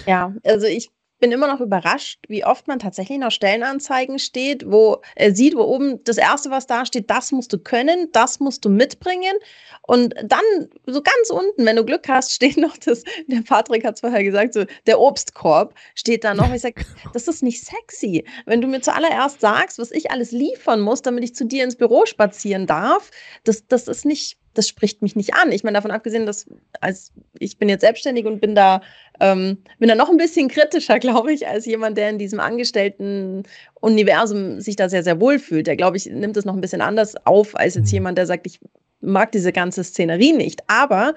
Ja, 0.08 0.34
also 0.44 0.66
ich 0.66 0.90
bin 1.20 1.32
immer 1.32 1.48
noch 1.48 1.62
überrascht, 1.62 2.20
wie 2.28 2.46
oft 2.46 2.68
man 2.68 2.80
tatsächlich 2.80 3.18
noch 3.18 3.32
Stellenanzeigen 3.32 4.20
steht, 4.20 4.70
wo 4.70 5.02
er 5.16 5.36
sieht, 5.36 5.56
wo 5.56 5.62
oben 5.62 6.04
das 6.04 6.18
erste, 6.18 6.52
was 6.52 6.68
da 6.68 6.86
steht, 6.86 7.10
das 7.10 7.32
musst 7.32 7.52
du 7.54 7.58
können, 7.58 8.10
das 8.12 8.40
musst 8.40 8.66
du 8.66 8.70
mitbringen. 8.70 9.34
Und 9.82 10.14
dann 10.24 10.44
so 10.86 11.02
ganz 11.02 11.30
unten, 11.30 11.66
wenn 11.66 11.76
du 11.76 11.86
Glück 11.86 12.08
hast, 12.08 12.32
steht 12.38 12.58
noch 12.58 12.78
das, 12.78 13.04
der 13.28 13.42
Patrick 13.42 13.86
hat 13.86 13.96
es 13.96 14.02
vorher 14.02 14.24
gesagt, 14.24 14.54
so 14.54 14.66
der 14.86 15.00
Obstkorb 15.00 15.74
steht 15.96 16.24
da 16.24 16.34
noch. 16.34 16.48
Ich 16.58 16.62
sage, 16.64 16.86
das 17.14 17.28
ist 17.28 17.44
nicht 17.44 17.64
sexy. 17.64 18.26
Wenn 18.46 18.62
du 18.62 18.68
mir 18.68 18.82
zuallererst 18.82 19.42
sagst, 19.42 19.78
was 19.78 19.92
ich 19.92 20.10
alles 20.10 20.32
liefern 20.32 20.80
muss, 20.82 21.04
damit 21.04 21.24
ich 21.24 21.36
zu 21.36 21.46
dir 21.46 21.64
ins 21.64 21.76
Büro 21.76 22.06
spazieren 22.08 22.66
darf, 22.66 23.12
das, 23.44 23.68
das 23.68 23.88
ist 23.88 24.06
nicht 24.06 24.38
das 24.58 24.68
spricht 24.68 25.02
mich 25.02 25.16
nicht 25.16 25.34
an. 25.36 25.52
Ich 25.52 25.64
meine, 25.64 25.76
davon 25.76 25.92
abgesehen, 25.92 26.26
dass 26.26 26.48
als 26.82 27.14
ich 27.40 27.58
bin 27.58 27.70
jetzt 27.70 27.82
selbstständig 27.82 28.26
und 28.26 28.42
bin 28.42 28.56
da, 28.56 28.82
ähm, 29.20 29.58
bin 29.80 29.90
da 29.90 29.96
noch 29.96 30.10
ein 30.10 30.18
bisschen 30.18 30.48
kritischer, 30.48 30.98
glaube 31.00 31.32
ich, 31.34 31.48
als 31.48 31.66
jemand, 31.66 31.98
der 31.98 32.10
in 32.10 32.18
diesem 32.18 32.40
Angestellten-Universum 32.40 34.62
sich 34.62 34.76
da 34.76 34.90
sehr, 34.90 35.04
sehr 35.04 35.22
wohl 35.22 35.38
fühlt. 35.40 35.68
Der, 35.68 35.76
glaube 35.76 35.98
ich, 35.98 36.08
nimmt 36.08 36.38
es 36.38 36.46
noch 36.46 36.56
ein 36.56 36.62
bisschen 36.62 36.82
anders 36.82 37.16
auf, 37.26 37.56
als 37.56 37.76
jetzt 37.76 37.90
mhm. 37.90 37.96
jemand, 37.96 38.18
der 38.18 38.26
sagt, 38.26 38.48
ich 38.48 38.60
mag 39.00 39.32
diese 39.32 39.52
ganze 39.52 39.84
Szenerie 39.84 40.34
nicht. 40.34 40.64
Aber 40.68 41.14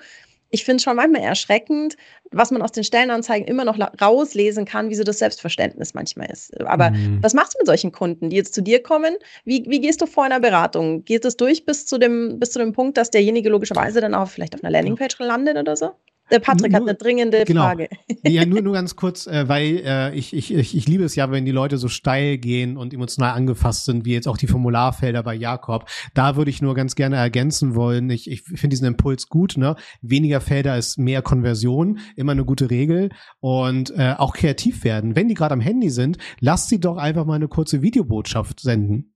ich 0.50 0.64
finde 0.64 0.76
es 0.76 0.82
schon 0.82 0.96
manchmal 0.96 1.22
erschreckend, 1.22 1.96
was 2.32 2.50
man 2.50 2.62
aus 2.62 2.72
den 2.72 2.84
Stellenanzeigen 2.84 3.46
immer 3.46 3.64
noch 3.64 3.78
rauslesen 4.00 4.64
kann, 4.64 4.90
wie 4.90 4.94
so 4.94 5.04
das 5.04 5.18
Selbstverständnis 5.18 5.94
manchmal 5.94 6.30
ist. 6.30 6.60
Aber 6.60 6.90
mhm. 6.90 7.18
was 7.22 7.34
machst 7.34 7.54
du 7.54 7.58
mit 7.58 7.66
solchen 7.66 7.92
Kunden, 7.92 8.30
die 8.30 8.36
jetzt 8.36 8.54
zu 8.54 8.62
dir 8.62 8.82
kommen? 8.82 9.16
Wie, 9.44 9.64
wie 9.68 9.80
gehst 9.80 10.00
du 10.00 10.06
vor 10.06 10.24
einer 10.24 10.40
Beratung? 10.40 11.04
Geht 11.04 11.24
es 11.24 11.36
durch 11.36 11.64
bis 11.64 11.86
zu, 11.86 11.98
dem, 11.98 12.38
bis 12.38 12.50
zu 12.50 12.58
dem 12.58 12.72
Punkt, 12.72 12.96
dass 12.96 13.10
derjenige 13.10 13.48
logischerweise 13.48 14.00
dann 14.00 14.14
auch 14.14 14.28
vielleicht 14.28 14.54
auf 14.54 14.64
einer 14.64 14.72
Landingpage 14.72 15.18
landet 15.20 15.56
oder 15.56 15.76
so? 15.76 15.92
Der 16.30 16.38
Patrick 16.38 16.72
nur, 16.72 16.80
hat 16.80 16.88
eine 16.88 16.96
dringende 16.96 17.44
genau. 17.44 17.62
Frage. 17.62 17.88
Ja, 18.26 18.44
nur, 18.46 18.60
nur 18.62 18.72
ganz 18.72 18.96
kurz, 18.96 19.26
äh, 19.26 19.48
weil 19.48 19.82
äh, 19.84 20.14
ich, 20.14 20.34
ich, 20.34 20.54
ich, 20.54 20.76
ich 20.76 20.88
liebe 20.88 21.04
es 21.04 21.16
ja, 21.16 21.30
wenn 21.30 21.44
die 21.44 21.52
Leute 21.52 21.78
so 21.78 21.88
steil 21.88 22.38
gehen 22.38 22.76
und 22.76 22.94
emotional 22.94 23.32
angefasst 23.32 23.84
sind, 23.84 24.04
wie 24.04 24.12
jetzt 24.12 24.28
auch 24.28 24.36
die 24.36 24.46
Formularfelder 24.46 25.22
bei 25.22 25.34
Jakob. 25.34 25.88
Da 26.14 26.36
würde 26.36 26.50
ich 26.50 26.62
nur 26.62 26.74
ganz 26.74 26.94
gerne 26.94 27.16
ergänzen 27.16 27.74
wollen. 27.74 28.10
Ich, 28.10 28.30
ich 28.30 28.42
finde 28.42 28.68
diesen 28.68 28.86
Impuls 28.86 29.28
gut. 29.28 29.56
Ne? 29.56 29.76
Weniger 30.02 30.40
Felder 30.40 30.76
ist 30.76 30.98
mehr 30.98 31.22
Konversion, 31.22 31.98
immer 32.16 32.32
eine 32.32 32.44
gute 32.44 32.70
Regel. 32.70 33.10
Und 33.40 33.90
äh, 33.96 34.14
auch 34.16 34.34
kreativ 34.34 34.84
werden. 34.84 35.16
Wenn 35.16 35.28
die 35.28 35.34
gerade 35.34 35.54
am 35.54 35.60
Handy 35.60 35.90
sind, 35.90 36.18
lasst 36.40 36.68
sie 36.68 36.80
doch 36.80 36.96
einfach 36.96 37.24
mal 37.24 37.34
eine 37.34 37.48
kurze 37.48 37.82
Videobotschaft 37.82 38.60
senden. 38.60 39.14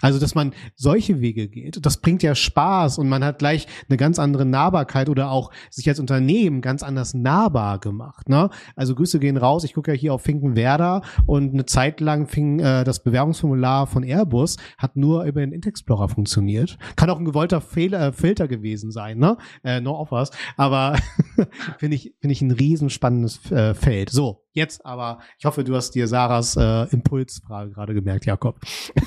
Also, 0.00 0.18
dass 0.18 0.34
man 0.34 0.52
solche 0.76 1.20
Wege 1.20 1.48
geht, 1.48 1.84
das 1.84 1.98
bringt 1.98 2.22
ja 2.22 2.34
Spaß 2.34 2.98
und 2.98 3.08
man 3.08 3.24
hat 3.24 3.38
gleich 3.38 3.66
eine 3.88 3.96
ganz 3.96 4.18
andere 4.18 4.44
Nahbarkeit 4.44 5.08
oder 5.08 5.30
auch 5.30 5.50
sich 5.70 5.88
als 5.88 6.00
Unternehmen 6.00 6.60
ganz 6.60 6.82
anders 6.82 7.14
nahbar 7.14 7.78
gemacht. 7.78 8.28
Ne? 8.28 8.50
Also 8.76 8.94
Grüße 8.94 9.18
gehen 9.18 9.36
raus. 9.36 9.64
Ich 9.64 9.74
gucke 9.74 9.92
ja 9.92 9.96
hier 9.96 10.14
auf 10.14 10.22
Finkenwerder 10.22 11.02
und 11.26 11.54
eine 11.54 11.66
Zeit 11.66 12.00
lang 12.00 12.26
fing 12.26 12.60
äh, 12.60 12.84
das 12.84 13.02
Bewerbungsformular 13.02 13.86
von 13.86 14.02
Airbus 14.02 14.56
hat 14.76 14.96
nur 14.96 15.24
über 15.24 15.40
den 15.40 15.52
Internet 15.52 15.70
Explorer 15.70 16.08
funktioniert. 16.08 16.78
Kann 16.96 17.08
auch 17.08 17.18
ein 17.18 17.24
gewollter 17.24 17.60
Fehler, 17.60 18.08
äh, 18.08 18.12
Filter 18.12 18.48
gewesen 18.48 18.90
sein, 18.90 19.18
ne? 19.18 19.38
Äh, 19.64 19.80
no 19.80 19.96
offers. 19.98 20.30
Aber 20.56 20.96
finde 21.78 21.96
ich 21.96 22.14
finde 22.20 22.32
ich 22.32 22.42
ein 22.42 22.50
riesenspannendes 22.50 23.50
äh, 23.50 23.74
Feld. 23.74 24.10
So, 24.10 24.42
Jetzt 24.52 24.84
aber, 24.84 25.20
ich 25.38 25.44
hoffe, 25.44 25.62
du 25.62 25.76
hast 25.76 25.92
dir 25.92 26.08
Sarahs 26.08 26.56
äh, 26.56 26.84
Impulsfrage 26.90 27.70
gerade 27.70 27.94
gemerkt, 27.94 28.26
Jakob. 28.26 28.58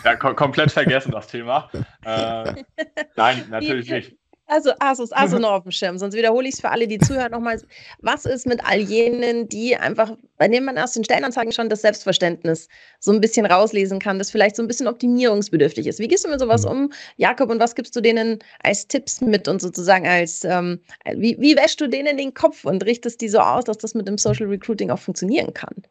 Ja, 0.04 0.16
kom 0.16 0.36
komplett 0.36 0.72
vergessen 0.72 1.12
das 1.12 1.28
Thema. 1.28 1.70
Äh, 2.06 2.64
nein, 3.16 3.46
natürlich 3.50 3.90
nicht. 3.90 4.18
Also 4.46 4.72
Asus, 4.80 5.14
also 5.14 5.40
noch 5.40 5.52
auf 5.52 5.64
dem 5.64 5.72
Schirm, 5.72 5.98
sonst 5.98 6.16
wiederhole 6.16 6.48
ich 6.48 6.56
es 6.56 6.62
für 6.62 6.70
alle, 6.70 6.88
die 6.88 7.00
zuhören 7.00 7.32
nochmal. 7.32 7.62
Was 8.00 8.26
ist 8.26 8.46
mit 8.46 8.64
all 8.66 8.80
jenen, 8.80 9.48
die 9.48 9.76
einfach, 9.78 10.18
bei 10.38 10.50
denen 10.50 10.66
man 10.66 10.78
aus 10.78 10.92
den 10.92 11.06
Stellenanzeigen 11.06 11.54
schon 11.54 11.70
das 11.70 11.82
Selbstverständnis 11.82 12.68
so 13.00 13.14
ein 13.14 13.22
bisschen 13.22 13.46
rauslesen 13.46 14.00
kann, 14.00 14.20
das 14.20 14.32
vielleicht 14.32 14.58
so 14.58 14.62
ein 14.62 14.68
bisschen 14.68 14.88
optimierungsbedürftig 14.88 15.88
ist? 15.88 16.00
Wie 16.00 16.10
gehst 16.10 16.26
du 16.26 16.30
mit 16.30 16.42
sowas 16.42 16.66
mhm. 16.66 16.72
um, 16.72 16.94
Jakob, 17.16 17.50
und 17.50 17.62
was 17.62 17.74
gibst 17.74 17.96
du 17.96 18.02
denen 18.02 18.40
als 18.62 18.88
Tipps 18.88 19.22
mit 19.22 19.48
und 19.48 19.62
sozusagen 19.62 20.06
als, 20.06 20.44
ähm, 20.44 20.82
wie, 21.16 21.38
wie 21.40 21.56
wäschst 21.56 21.80
du 21.80 21.88
denen 21.88 22.18
den 22.18 22.34
Kopf 22.34 22.66
und 22.66 22.86
richtest 22.86 23.22
die 23.22 23.30
so 23.30 23.40
aus, 23.40 23.64
dass 23.64 23.78
das 23.78 23.96
mit 23.96 24.08
dem 24.10 24.18
Social 24.18 24.48
Recruiting 24.48 24.92
auch 24.92 25.00
funktionieren 25.00 25.54
kann? 25.54 25.84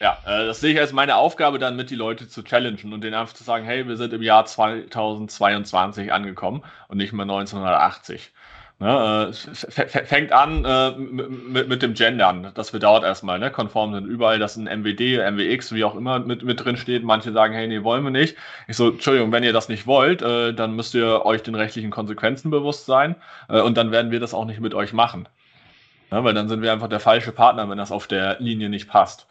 Ja, 0.00 0.18
äh, 0.24 0.46
das 0.46 0.60
sehe 0.60 0.72
ich 0.72 0.80
als 0.80 0.92
meine 0.92 1.16
Aufgabe, 1.16 1.58
dann 1.58 1.76
mit 1.76 1.90
die 1.90 1.94
Leute 1.94 2.26
zu 2.26 2.42
challengen 2.42 2.92
und 2.94 3.04
denen 3.04 3.14
einfach 3.14 3.34
zu 3.34 3.44
sagen, 3.44 3.66
hey, 3.66 3.86
wir 3.86 3.96
sind 3.98 4.14
im 4.14 4.22
Jahr 4.22 4.46
2022 4.46 6.10
angekommen 6.10 6.62
und 6.88 6.96
nicht 6.96 7.12
mehr 7.12 7.24
1980. 7.24 8.32
Ne, 8.78 9.30
äh, 9.30 9.86
fängt 10.06 10.32
an 10.32 10.64
äh, 10.64 10.92
mit, 10.92 11.82
dem 11.82 11.92
Gendern. 11.92 12.50
Das 12.54 12.72
wir 12.72 12.80
dauert 12.80 13.04
erstmal, 13.04 13.38
ne? 13.38 13.50
Konform 13.50 13.92
sind 13.92 14.06
überall, 14.06 14.38
dass 14.38 14.56
ein 14.56 14.64
MWD, 14.64 15.18
MWX, 15.32 15.74
wie 15.74 15.84
auch 15.84 15.94
immer 15.94 16.18
mit, 16.18 16.44
mit 16.44 16.64
drin 16.64 16.78
steht. 16.78 17.04
Manche 17.04 17.32
sagen, 17.32 17.52
hey, 17.52 17.68
nee, 17.68 17.82
wollen 17.82 18.02
wir 18.02 18.10
nicht. 18.10 18.36
Ich 18.68 18.78
so, 18.78 18.88
Entschuldigung, 18.88 19.32
wenn 19.32 19.44
ihr 19.44 19.52
das 19.52 19.68
nicht 19.68 19.86
wollt, 19.86 20.22
dann 20.22 20.76
müsst 20.76 20.94
ihr 20.94 21.26
euch 21.26 21.42
den 21.42 21.54
rechtlichen 21.54 21.90
Konsequenzen 21.90 22.50
bewusst 22.50 22.86
sein 22.86 23.16
und 23.48 23.76
dann 23.76 23.90
werden 23.90 24.10
wir 24.12 24.20
das 24.20 24.32
auch 24.32 24.46
nicht 24.46 24.60
mit 24.60 24.72
euch 24.72 24.94
machen. 24.94 25.28
Ne, 26.10 26.24
weil 26.24 26.32
dann 26.32 26.48
sind 26.48 26.62
wir 26.62 26.72
einfach 26.72 26.88
der 26.88 27.00
falsche 27.00 27.32
Partner, 27.32 27.68
wenn 27.68 27.76
das 27.76 27.92
auf 27.92 28.06
der 28.06 28.40
Linie 28.40 28.70
nicht 28.70 28.88
passt. 28.88 29.26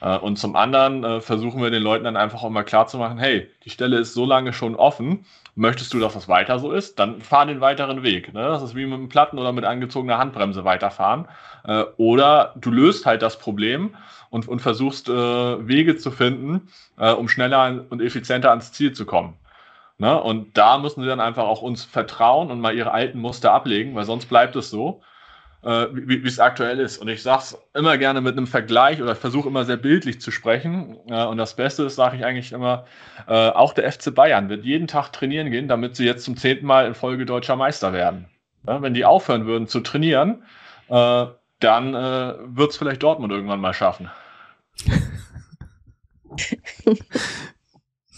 Äh, 0.00 0.18
und 0.18 0.38
zum 0.38 0.56
anderen 0.56 1.04
äh, 1.04 1.20
versuchen 1.20 1.62
wir 1.62 1.70
den 1.70 1.82
Leuten 1.82 2.04
dann 2.04 2.16
einfach 2.16 2.42
auch 2.42 2.50
mal 2.50 2.64
klarzumachen, 2.64 3.18
hey, 3.18 3.48
die 3.64 3.70
Stelle 3.70 3.98
ist 3.98 4.14
so 4.14 4.24
lange 4.24 4.52
schon 4.52 4.74
offen, 4.74 5.24
möchtest 5.54 5.92
du, 5.92 6.00
dass 6.00 6.14
das 6.14 6.28
weiter 6.28 6.58
so 6.58 6.72
ist, 6.72 6.98
dann 6.98 7.20
fahr 7.20 7.46
den 7.46 7.60
weiteren 7.60 8.02
Weg. 8.02 8.32
Ne? 8.32 8.42
Das 8.42 8.62
ist 8.62 8.74
wie 8.74 8.86
mit 8.86 8.94
einem 8.94 9.08
Platten 9.08 9.38
oder 9.38 9.52
mit 9.52 9.64
angezogener 9.64 10.18
Handbremse 10.18 10.64
weiterfahren. 10.64 11.28
Äh, 11.64 11.84
oder 11.96 12.54
du 12.56 12.70
löst 12.70 13.06
halt 13.06 13.22
das 13.22 13.38
Problem 13.38 13.94
und, 14.30 14.48
und 14.48 14.60
versuchst 14.60 15.08
Wege 15.08 15.96
zu 15.96 16.12
finden, 16.12 16.68
um 16.96 17.28
schneller 17.28 17.84
und 17.90 18.00
effizienter 18.00 18.50
ans 18.50 18.70
Ziel 18.70 18.92
zu 18.92 19.04
kommen. 19.04 19.34
Ne? 19.98 20.22
Und 20.22 20.56
da 20.56 20.78
müssen 20.78 21.02
sie 21.02 21.08
dann 21.08 21.18
einfach 21.18 21.42
auch 21.42 21.62
uns 21.62 21.82
vertrauen 21.82 22.52
und 22.52 22.60
mal 22.60 22.72
ihre 22.72 22.92
alten 22.92 23.18
Muster 23.18 23.52
ablegen, 23.52 23.96
weil 23.96 24.04
sonst 24.04 24.26
bleibt 24.26 24.54
es 24.54 24.70
so 24.70 25.02
äh, 25.62 25.86
wie 25.92 26.26
es 26.26 26.38
aktuell 26.38 26.80
ist. 26.80 26.98
Und 26.98 27.08
ich 27.08 27.22
sage 27.22 27.42
es 27.42 27.58
immer 27.74 27.98
gerne 27.98 28.20
mit 28.20 28.36
einem 28.36 28.46
Vergleich 28.46 29.02
oder 29.02 29.14
versuche 29.14 29.48
immer 29.48 29.64
sehr 29.64 29.76
bildlich 29.76 30.20
zu 30.20 30.30
sprechen. 30.30 30.96
Äh, 31.08 31.24
und 31.24 31.36
das 31.36 31.56
Beste 31.56 31.84
ist, 31.84 31.96
sage 31.96 32.16
ich 32.16 32.24
eigentlich 32.24 32.52
immer, 32.52 32.86
äh, 33.26 33.48
auch 33.50 33.72
der 33.74 33.90
FC 33.90 34.14
Bayern 34.14 34.48
wird 34.48 34.64
jeden 34.64 34.86
Tag 34.86 35.12
trainieren 35.12 35.50
gehen, 35.50 35.68
damit 35.68 35.96
sie 35.96 36.04
jetzt 36.04 36.24
zum 36.24 36.36
zehnten 36.36 36.66
Mal 36.66 36.86
in 36.86 36.94
Folge 36.94 37.26
deutscher 37.26 37.56
Meister 37.56 37.92
werden. 37.92 38.26
Ja, 38.66 38.82
wenn 38.82 38.94
die 38.94 39.04
aufhören 39.04 39.46
würden 39.46 39.66
zu 39.66 39.80
trainieren, 39.80 40.42
äh, 40.88 41.26
dann 41.60 41.94
äh, 41.94 42.34
wird 42.44 42.70
es 42.70 42.76
vielleicht 42.76 43.02
Dortmund 43.02 43.32
irgendwann 43.32 43.60
mal 43.60 43.74
schaffen. 43.74 44.10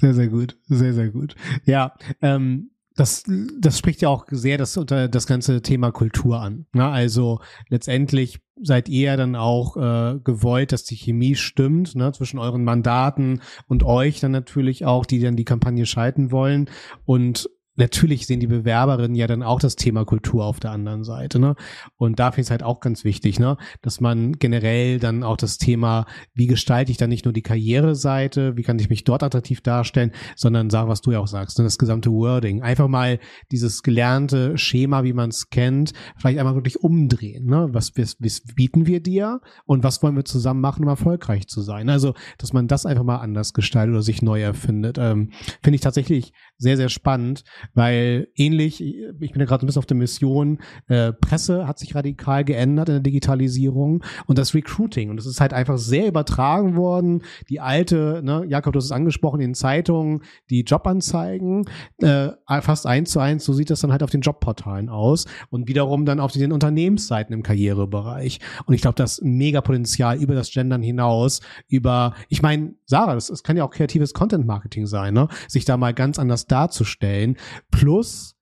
Sehr, 0.03 0.15
sehr 0.15 0.27
gut. 0.27 0.57
Sehr, 0.67 0.95
sehr 0.95 1.11
gut. 1.11 1.37
Ja, 1.65 1.95
ähm, 2.23 2.72
das, 2.97 3.25
das 3.61 3.79
spricht 3.79 4.03
ja 4.03 4.09
auch 4.09 4.27
sehr 4.31 4.59
das, 4.59 4.77
unter 4.77 5.09
das 5.09 5.27
ganze 5.27 5.63
Thema 5.63 5.91
Kultur 5.93 6.41
an. 6.41 6.67
Ne? 6.73 6.87
Also 6.87 7.41
letztendlich 7.69 8.41
seid 8.61 8.89
ihr 8.89 9.17
dann 9.17 9.35
auch 9.35 9.77
äh, 9.77 10.19
gewollt, 10.23 10.73
dass 10.73 10.85
die 10.85 10.97
Chemie 10.97 11.35
stimmt 11.35 11.95
ne? 11.95 12.13
zwischen 12.13 12.39
euren 12.39 12.65
Mandaten 12.65 13.41
und 13.67 13.83
euch 13.83 14.21
dann 14.21 14.33
natürlich 14.33 14.85
auch, 14.85 15.07
die 15.07 15.21
dann 15.21 15.37
die 15.37 15.45
Kampagne 15.45 15.87
schalten 15.87 16.31
wollen. 16.31 16.69
Und 17.05 17.49
natürlich 17.77 18.27
sehen 18.27 18.41
die 18.41 18.47
Bewerberinnen 18.47 19.15
ja 19.15 19.27
dann 19.27 19.43
auch 19.43 19.61
das 19.61 19.77
Thema 19.77 20.05
Kultur 20.05 20.45
auf 20.45 20.61
der 20.61 20.73
anderen 20.73 21.05
Seite. 21.05 21.39
Ne? 21.39 21.55
Und 21.97 22.19
da 22.19 22.31
finde 22.31 22.43
ich 22.43 22.47
es 22.47 22.51
halt 22.51 22.63
auch 22.63 22.81
ganz 22.81 23.05
wichtig, 23.05 23.41
ne? 23.41 23.57
dass 23.81 24.01
man 24.01 24.33
generell 24.33 24.99
dann 24.99 25.23
auch 25.23 25.37
das 25.37 25.59
Thema, 25.59 26.07
wie 26.35 26.47
gestalte 26.47 26.91
ich 26.91 26.99
dann 26.99 27.09
nicht 27.09 27.25
nur 27.25 27.33
die 27.33 27.43
Karriereseite, 27.43 28.57
wie 28.57 28.63
kann 28.63 28.79
ich 28.79 28.91
mich 28.91 29.05
dort 29.05 29.23
attraktiv 29.23 29.61
darstellen, 29.63 30.13
sondern 30.37 30.71
sag, 30.71 30.89
was 30.89 31.01
du 31.01 31.13
ja 31.13 31.21
auch 31.21 31.27
sagst, 31.27 31.59
ne? 31.59 31.65
das 31.65 31.79
gesamte 31.79 32.11
Wording. 32.11 32.63
Einfach 32.63 32.89
mal 32.89 33.19
dieses 33.51 33.83
gelernte 33.83 34.59
Schema, 34.59 35.05
wie 35.05 35.15
man 35.15 35.31
es 35.31 35.49
kennt, 35.49 35.93
vielleicht 36.17 36.39
einmal 36.39 36.55
wirklich 36.55 36.81
umdrehen. 36.81 37.47
Ne? 37.47 37.69
Was, 37.73 37.93
was, 37.97 38.17
was 38.21 38.43
bieten 38.55 38.87
wir 38.87 39.01
dir 39.01 39.41
und 39.65 39.83
was 39.83 40.03
wollen 40.03 40.17
wir 40.17 40.25
zusammen 40.25 40.61
machen, 40.61 40.85
um 40.85 40.89
erfolgreich 40.89 41.49
zu 41.49 41.63
sein? 41.63 41.89
Also, 41.89 42.15
dass 42.39 42.53
man 42.53 42.69
das 42.69 42.85
einfach 42.85 43.05
mal 43.05 43.17
anders 43.17 43.55
gestaltet 43.55 43.95
oder 43.95 44.03
sich 44.03 44.21
neu 44.21 44.43
erfindet, 44.43 44.99
ähm, 44.99 45.31
finde 45.63 45.77
ich 45.77 45.81
tatsächlich 45.81 46.33
sehr, 46.59 46.77
sehr 46.77 46.89
spannend 46.89 47.45
weil 47.75 48.29
ähnlich, 48.35 48.83
ich 48.83 49.33
bin 49.33 49.41
ja 49.41 49.47
gerade 49.47 49.65
ein 49.65 49.67
bisschen 49.67 49.81
auf 49.81 49.87
der 49.87 49.97
Mission, 49.97 50.59
äh, 50.89 51.13
Presse 51.13 51.67
hat 51.67 51.79
sich 51.79 51.95
radikal 51.95 52.45
geändert 52.45 52.89
in 52.89 52.95
der 52.97 53.03
Digitalisierung 53.03 54.05
und 54.27 54.39
das 54.39 54.55
Recruiting 54.55 55.11
und 55.11 55.19
es 55.19 55.27
ist 55.27 55.41
halt 55.41 55.53
einfach 55.53 55.79
sehr 55.79 56.07
übertragen 56.07 56.77
worden. 56.77 57.23
Die 57.49 57.61
alte, 57.61 58.21
ne, 58.25 58.45
Jakob, 58.47 58.73
du 58.73 58.79
hast 58.79 58.87
es 58.87 58.93
angesprochen, 58.93 59.41
in 59.41 59.55
Zeitungen, 59.55 60.23
die 60.51 60.63
Jobanzeigen, 60.63 61.65
äh, 61.99 62.31
fast 62.61 62.87
eins 62.87 63.11
zu 63.11 63.21
eins, 63.21 63.45
so 63.45 63.53
sieht 63.53 63.71
das 63.71 63.81
dann 63.81 63.93
halt 63.93 64.03
auf 64.03 64.11
den 64.11 64.21
Jobportalen 64.21 64.89
aus 64.89 65.27
und 65.51 65.69
wiederum 65.69 66.05
dann 66.05 66.21
auf 66.21 66.33
den 66.33 66.53
Unternehmensseiten 66.53 67.35
im 67.35 67.43
Karrierebereich. 67.43 68.41
Und 68.67 68.75
ich 68.75 68.83
glaube, 68.83 68.97
das 68.97 69.21
mega 69.23 69.61
Potenzial 69.61 70.21
über 70.21 70.35
das 70.35 70.51
Gendern 70.51 70.83
hinaus, 70.83 71.41
über, 71.69 72.15
ich 72.29 72.43
meine, 72.43 72.75
Sarah, 72.87 73.15
das, 73.15 73.29
das 73.29 73.43
kann 73.43 73.57
ja 73.57 73.65
auch 73.65 73.71
kreatives 73.71 74.13
Content-Marketing 74.15 74.87
sein, 74.87 75.15
ne? 75.15 75.29
sich 75.49 75.65
da 75.65 75.77
mal 75.77 75.95
ganz 75.95 76.19
anders 76.19 76.47
darzustellen. 76.47 77.37
Plus, 77.71 78.37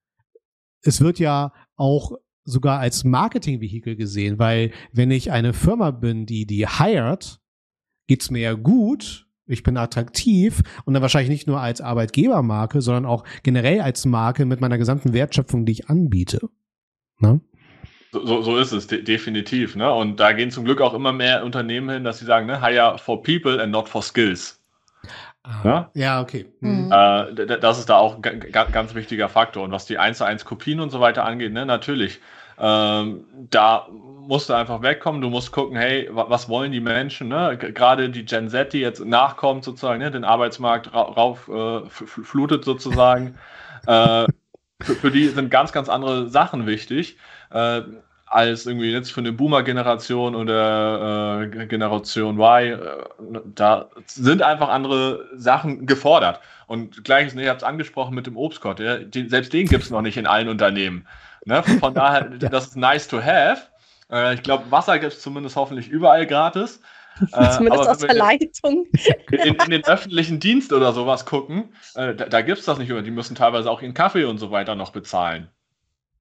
es 0.83 1.01
wird 1.01 1.19
ja 1.19 1.53
auch 1.77 2.13
sogar 2.45 2.81
als 2.81 3.05
Marketingvehikel 3.05 3.97
gesehen, 3.97 4.39
weil 4.39 4.73
wenn 4.93 5.11
ich 5.11 5.31
eine 5.31 5.53
Firma 5.53 5.91
bin, 5.91 6.27
die 6.27 6.47
die 6.47 6.67
hired, 6.67 7.41
geht's 8.07 8.31
mir 8.31 8.41
ja 8.41 8.53
gut, 8.55 9.27
ich 9.47 9.63
bin 9.63 9.77
attraktiv 9.77 10.63
und 10.85 10.95
dann 10.95 11.03
wahrscheinlich 11.03 11.31
nicht 11.31 11.47
nur 11.47 11.61
als 11.61 11.81
Arbeitgebermarke, 11.81 12.81
sondern 12.81 13.05
auch 13.05 13.25
generell 13.43 13.81
als 13.81 14.07
Marke 14.07 14.47
mit 14.47 14.61
meiner 14.61 14.79
gesamten 14.79 15.13
Wertschöpfung, 15.13 15.67
die 15.67 15.73
ich 15.73 15.89
anbiete. 15.89 16.49
Ne? 17.19 17.41
So, 18.13 18.43
so 18.43 18.57
ist 18.57 18.73
es, 18.73 18.87
de 18.87 19.03
definitiv. 19.03 19.77
Ne? 19.77 19.93
Und 19.93 20.19
da 20.19 20.33
gehen 20.33 20.51
zum 20.51 20.65
Glück 20.65 20.81
auch 20.81 20.95
immer 20.95 21.13
mehr 21.13 21.45
Unternehmen 21.45 21.91
hin, 21.91 22.05
dass 22.05 22.19
sie 22.19 22.25
sagen, 22.25 22.47
ne, 22.47 22.61
hire 22.61 22.99
for 22.99 23.23
people 23.23 23.61
and 23.61 23.73
not 23.73 23.89
for 23.89 24.03
skills. 24.03 24.60
Ah, 25.43 25.61
ja? 25.65 25.91
ja, 25.95 26.21
okay. 26.21 26.53
Mhm. 26.61 26.93
Äh, 26.93 27.47
das 27.59 27.79
ist 27.79 27.89
da 27.89 27.97
auch 27.97 28.23
ein 28.23 28.41
ganz 28.53 28.95
wichtiger 28.95 29.29
Faktor. 29.29 29.65
Und 29.65 29.73
was 29.73 29.87
die 29.87 29.99
1 29.99 30.19
zu 30.19 30.25
1 30.25 30.45
Kopien 30.45 30.81
und 30.81 30.91
so 30.91 31.01
weiter 31.01 31.25
angeht, 31.25 31.53
ne, 31.53 31.65
natürlich. 31.65 32.21
Ähm, 32.59 33.25
da 33.49 33.89
musst 33.91 34.51
du 34.51 34.53
einfach 34.53 34.83
wegkommen. 34.83 35.23
Du 35.23 35.31
musst 35.31 35.51
gucken, 35.51 35.77
hey, 35.77 36.11
was 36.13 36.49
wollen 36.49 36.73
die 36.73 36.81
Menschen? 36.81 37.29
Ne? 37.29 37.57
Gerade 37.57 38.11
die 38.11 38.27
Gen 38.27 38.51
Z, 38.51 38.75
die 38.75 38.81
jetzt 38.81 39.03
nachkommt, 39.03 39.65
sozusagen, 39.65 39.99
ne? 40.01 40.11
den 40.11 40.25
Arbeitsmarkt 40.25 40.93
ra 40.93 41.01
rauf 41.01 41.49
äh, 41.49 41.89
flutet 41.89 42.65
sozusagen. 42.65 43.39
äh, 43.87 44.27
für, 44.83 44.95
für, 44.95 45.11
die 45.11 45.29
sind 45.29 45.51
ganz, 45.51 45.73
ganz 45.73 45.89
andere 45.89 46.29
Sachen 46.29 46.67
wichtig. 46.67 47.17
Äh, 47.51 47.83
als 48.31 48.65
irgendwie 48.65 48.93
jetzt 48.93 49.11
für 49.11 49.21
eine 49.21 49.33
Boomer-Generation 49.33 50.37
oder 50.37 51.43
äh, 51.43 51.67
Generation 51.67 52.39
Y, 52.39 52.73
äh, 52.73 52.79
da 53.57 53.91
sind 54.07 54.41
einfach 54.41 54.69
andere 54.69 55.29
Sachen 55.35 55.85
gefordert. 55.85 56.41
Und 56.69 57.03
gleiches, 57.03 57.35
ne, 57.35 57.43
ihr 57.43 57.51
habt 57.51 57.63
es 57.63 57.69
angesprochen 57.69 58.15
mit 58.15 58.29
dem 58.29 58.37
Obstkorb, 58.37 58.79
ja, 58.79 58.99
die, 58.99 59.29
selbst 59.29 59.53
den 59.53 59.67
gibt 59.67 59.83
es 59.83 59.91
noch 59.91 60.01
nicht 60.01 60.17
in 60.17 60.29
allen 60.29 60.49
Unternehmen. 60.49 61.09
Ne? 61.45 61.65
Von 61.81 61.93
daher, 61.93 62.23
das 62.39 62.69
ist 62.69 62.77
nice 62.77 63.09
to 63.09 63.21
have. 63.21 63.63
Äh, 64.13 64.35
ich 64.35 64.45
glaube, 64.45 64.71
Wasser 64.71 65.01
gibt 65.01 65.13
es 65.13 65.21
zumindest 65.21 65.57
hoffentlich 65.57 65.89
überall 65.89 66.27
gratis. 66.27 66.81
Äh, 67.33 67.51
zumindest 67.51 67.87
aus 67.87 67.99
der 67.99 68.15
Leitung. 68.15 68.87
In, 69.31 69.55
in, 69.55 69.71
den 69.71 69.85
öffentlichen 69.85 70.41
Dienst 70.41 70.73
oder 70.73 70.95
sowas 70.95 71.27
gucken, 71.27 71.75
äh, 71.95 72.15
da, 72.15 72.27
da 72.27 72.41
gibt 72.41 72.61
es 72.61 72.65
das 72.65 72.79
nicht 72.79 72.89
immer. 72.89 73.03
Die 73.03 73.11
müssen 73.11 73.35
teilweise 73.35 73.71
auch 73.71 73.83
ihren 73.83 73.93
Kaffee 73.93 74.25
und 74.25 74.39
so 74.39 74.51
weiter 74.51 74.75
noch 74.75 74.91
bezahlen. 74.91 75.51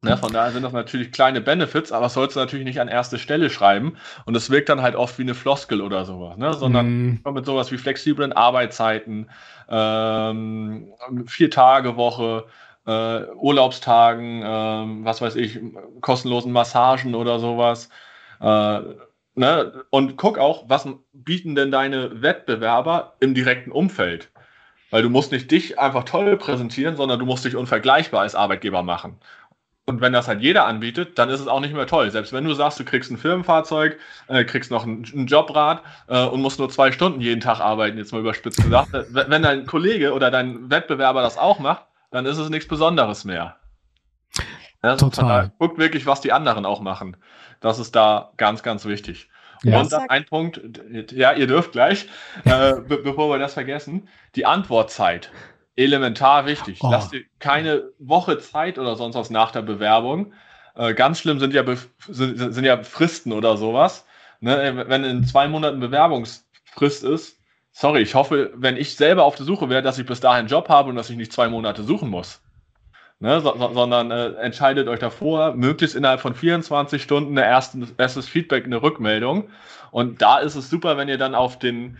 Ne, 0.02 0.16
von 0.16 0.32
daher 0.32 0.52
sind 0.52 0.64
das 0.64 0.72
natürlich 0.72 1.12
kleine 1.12 1.42
Benefits, 1.42 1.92
aber 1.92 2.06
das 2.06 2.14
sollst 2.14 2.38
du 2.38 2.40
natürlich 2.40 2.64
nicht 2.64 2.80
an 2.80 2.88
erste 2.88 3.20
Stelle 3.20 3.50
schreiben. 3.50 3.98
Und 4.26 4.36
es 4.38 4.50
wirkt 4.50 4.70
dann 4.70 4.82
halt 4.82 4.96
oft 4.96 5.18
wie 5.20 5.24
eine 5.24 5.36
Floskel 5.36 5.82
oder 5.82 6.06
sowas, 6.06 6.38
ne? 6.38 6.54
sondern 6.54 7.22
mm. 7.26 7.34
mit 7.34 7.46
sowas 7.46 7.70
wie 7.74 7.78
flexiblen 7.78 8.32
Arbeitszeiten, 8.32 9.30
ähm, 9.68 10.94
vier 11.28 11.52
Tage 11.52 11.98
Woche, 11.98 12.46
äh, 12.88 13.26
Urlaubstagen, 13.36 14.42
äh, 14.42 15.06
was 15.06 15.22
weiß 15.22 15.36
ich, 15.36 15.60
kostenlosen 16.00 16.54
Massagen 16.54 17.14
oder 17.14 17.40
sowas. 17.40 17.90
Äh, 18.40 18.80
ne? 19.36 19.84
Und 19.90 20.16
guck 20.16 20.38
auch, 20.38 20.64
was 20.70 20.88
bieten 21.12 21.56
denn 21.56 21.72
deine 21.72 22.22
Wettbewerber 22.22 23.16
im 23.20 23.34
direkten 23.34 23.74
Umfeld? 23.74 24.32
Weil 24.92 25.04
du 25.04 25.10
musst 25.10 25.34
nicht 25.34 25.52
dich 25.52 25.78
einfach 25.78 26.06
toll 26.06 26.38
präsentieren, 26.38 26.96
sondern 26.96 27.20
du 27.20 27.26
musst 27.26 27.44
dich 27.46 27.56
unvergleichbar 27.56 28.22
als 28.22 28.34
Arbeitgeber 28.34 28.82
machen. 28.82 29.20
Und 29.90 30.02
wenn 30.02 30.14
das 30.14 30.28
halt 30.28 30.42
jeder 30.42 30.68
anbietet, 30.68 31.18
dann 31.18 31.30
ist 31.30 31.40
es 31.40 31.48
auch 31.48 31.62
nicht 31.62 31.74
mehr 31.74 31.88
toll. 31.88 32.12
Selbst 32.12 32.32
wenn 32.32 32.44
du 32.44 32.54
sagst, 32.54 32.80
du 32.80 32.86
kriegst 32.86 33.10
ein 33.10 33.18
Firmenfahrzeug, 33.18 33.98
äh, 34.28 34.44
kriegst 34.44 34.70
noch 34.70 34.86
ein, 34.86 35.04
ein 35.16 35.26
Jobrad 35.26 35.82
äh, 36.08 36.26
und 36.26 36.44
musst 36.44 36.60
nur 36.60 36.70
zwei 36.70 36.92
Stunden 36.92 37.22
jeden 37.22 37.42
Tag 37.42 37.60
arbeiten, 37.60 37.98
jetzt 37.98 38.12
mal 38.12 38.20
überspitzt 38.20 38.62
gesagt. 38.62 38.92
wenn 39.10 39.42
dein 39.42 39.66
Kollege 39.66 40.14
oder 40.14 40.30
dein 40.30 40.70
Wettbewerber 40.70 41.24
das 41.24 41.40
auch 41.40 41.58
macht, 41.58 41.88
dann 42.12 42.28
ist 42.28 42.38
es 42.38 42.52
nichts 42.52 42.68
Besonderes 42.68 43.26
mehr. 43.26 43.56
Ja, 44.84 44.96
Total. 44.96 45.54
Guckt 45.58 45.80
wirklich, 45.80 46.06
was 46.06 46.22
die 46.22 46.34
anderen 46.34 46.68
auch 46.68 46.82
machen. 46.82 47.18
Das 47.60 47.80
ist 47.80 47.96
da 47.96 48.32
ganz, 48.38 48.62
ganz 48.62 48.86
wichtig. 48.86 49.28
Ja. 49.64 49.80
Und 49.80 49.92
dann 49.92 50.08
ein 50.08 50.26
Punkt, 50.26 50.62
ja, 51.12 51.34
ihr 51.34 51.48
dürft 51.48 51.72
gleich, 51.72 52.08
äh, 52.46 52.76
be 52.76 52.98
bevor 52.98 53.32
wir 53.32 53.40
das 53.40 53.56
vergessen, 53.56 54.08
die 54.36 54.46
Antwortzeit. 54.46 55.32
Elementar 55.80 56.46
wichtig. 56.46 56.80
Oh. 56.82 56.90
Lass 56.92 57.10
dir 57.10 57.24
keine 57.40 57.92
Woche 58.00 58.38
Zeit 58.40 58.78
oder 58.78 58.96
sonst 58.96 59.16
was 59.16 59.30
nach 59.30 59.52
der 59.52 59.62
Bewerbung. 59.62 60.34
Äh, 60.76 60.94
ganz 60.94 61.20
schlimm 61.20 61.40
sind 61.40 61.54
ja, 61.54 61.64
sind, 62.08 62.54
sind, 62.54 62.64
ja 62.64 62.84
Fristen 62.84 63.32
oder 63.32 63.58
sowas. 63.58 64.06
Ne? 64.42 64.86
Wenn 64.88 65.04
in 65.04 65.24
zwei 65.24 65.48
Monaten 65.48 65.80
Bewerbungsfrist 65.80 67.04
ist, 67.04 67.40
sorry, 67.72 68.02
ich 68.02 68.16
hoffe, 68.16 68.52
wenn 68.56 68.78
ich 68.78 68.96
selber 68.96 69.24
auf 69.24 69.36
der 69.36 69.46
Suche 69.46 69.70
wäre, 69.70 69.82
dass 69.82 69.98
ich 69.98 70.06
bis 70.06 70.20
dahin 70.20 70.40
einen 70.40 70.48
Job 70.50 70.70
habe 70.70 70.90
und 70.90 70.96
dass 70.96 71.10
ich 71.10 71.18
nicht 71.18 71.34
zwei 71.34 71.48
Monate 71.48 71.84
suchen 71.84 72.10
muss. 72.10 72.42
Ne, 73.22 73.42
so, 73.42 73.54
so, 73.58 73.74
sondern 73.74 74.12
äh, 74.12 74.32
entscheidet 74.36 74.88
euch 74.88 75.00
davor, 75.00 75.54
möglichst 75.54 75.94
innerhalb 75.94 76.22
von 76.22 76.36
24 76.36 77.04
Stunden 77.04 77.38
ein 77.38 77.44
erstes, 77.44 77.94
erstes 77.98 78.30
Feedback, 78.30 78.64
eine 78.64 78.82
Rückmeldung. 78.82 79.50
Und 79.92 80.22
da 80.22 80.40
ist 80.40 80.56
es 80.56 80.70
super, 80.70 80.96
wenn 80.96 81.10
ihr 81.10 81.18
dann 81.18 81.36
auf 81.36 81.60
den 81.60 81.98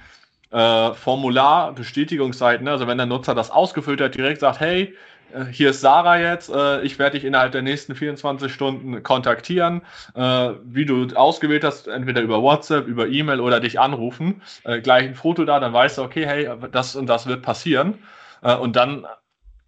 äh, 0.52 0.94
Formular, 0.94 1.74
Bestätigungsseiten, 1.74 2.66
ne, 2.66 2.72
also 2.72 2.88
wenn 2.88 2.98
der 2.98 3.08
Nutzer 3.08 3.36
das 3.36 3.52
ausgefüllt 3.52 4.02
hat, 4.02 4.16
direkt 4.16 4.42
sagt, 4.42 4.60
hey, 4.60 4.96
äh, 5.34 5.46
hier 5.46 5.72
ist 5.72 5.82
Sarah 5.82 6.20
jetzt, 6.20 6.50
äh, 6.50 6.82
ich 6.82 7.00
werde 7.00 7.18
dich 7.18 7.26
innerhalb 7.26 7.52
der 7.52 7.62
nächsten 7.62 7.96
24 7.96 8.52
Stunden 8.52 9.04
kontaktieren. 9.04 9.82
Äh, 10.16 10.52
wie 10.64 10.86
du 10.86 11.08
ausgewählt 11.16 11.64
hast, 11.64 11.88
entweder 11.88 12.22
über 12.22 12.42
WhatsApp, 12.42 12.88
über 12.88 13.08
E-Mail 13.08 13.40
oder 13.40 13.60
dich 13.60 13.80
anrufen. 13.80 14.42
gleich 14.84 15.08
ein 15.08 15.16
Foto 15.16 15.46
da, 15.46 15.60
dann 15.60 15.74
weißt 15.74 15.98
du, 15.98 16.04
okay, 16.04 16.26
hey, 16.26 16.50
das 16.72 16.96
und 16.96 17.08
das 17.08 17.28
wird 17.28 17.42
passieren. 17.42 18.00
und 18.42 18.76
dann 18.76 19.06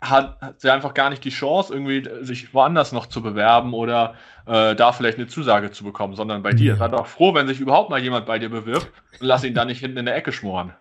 hat, 0.01 0.55
sie 0.57 0.71
einfach 0.71 0.93
gar 0.93 1.11
nicht 1.11 1.23
die 1.23 1.29
Chance, 1.29 1.73
irgendwie 1.73 2.09
sich 2.25 2.53
woanders 2.53 2.91
noch 2.91 3.05
zu 3.05 3.21
bewerben 3.21 3.73
oder 3.73 4.15
äh, 4.47 4.75
da 4.75 4.91
vielleicht 4.91 5.19
eine 5.19 5.27
Zusage 5.27 5.71
zu 5.71 5.83
bekommen, 5.83 6.15
sondern 6.15 6.41
bei 6.41 6.53
dir. 6.53 6.75
Sei 6.75 6.87
doch 6.87 7.05
froh, 7.05 7.33
wenn 7.35 7.47
sich 7.47 7.59
überhaupt 7.59 7.91
mal 7.91 8.01
jemand 8.01 8.25
bei 8.25 8.39
dir 8.39 8.49
bewirbt 8.49 8.91
und 9.19 9.27
lass 9.27 9.43
ihn 9.43 9.53
da 9.53 9.63
nicht 9.63 9.79
hinten 9.79 9.97
in 9.97 10.05
der 10.05 10.15
Ecke 10.15 10.31
schmoren. 10.31 10.73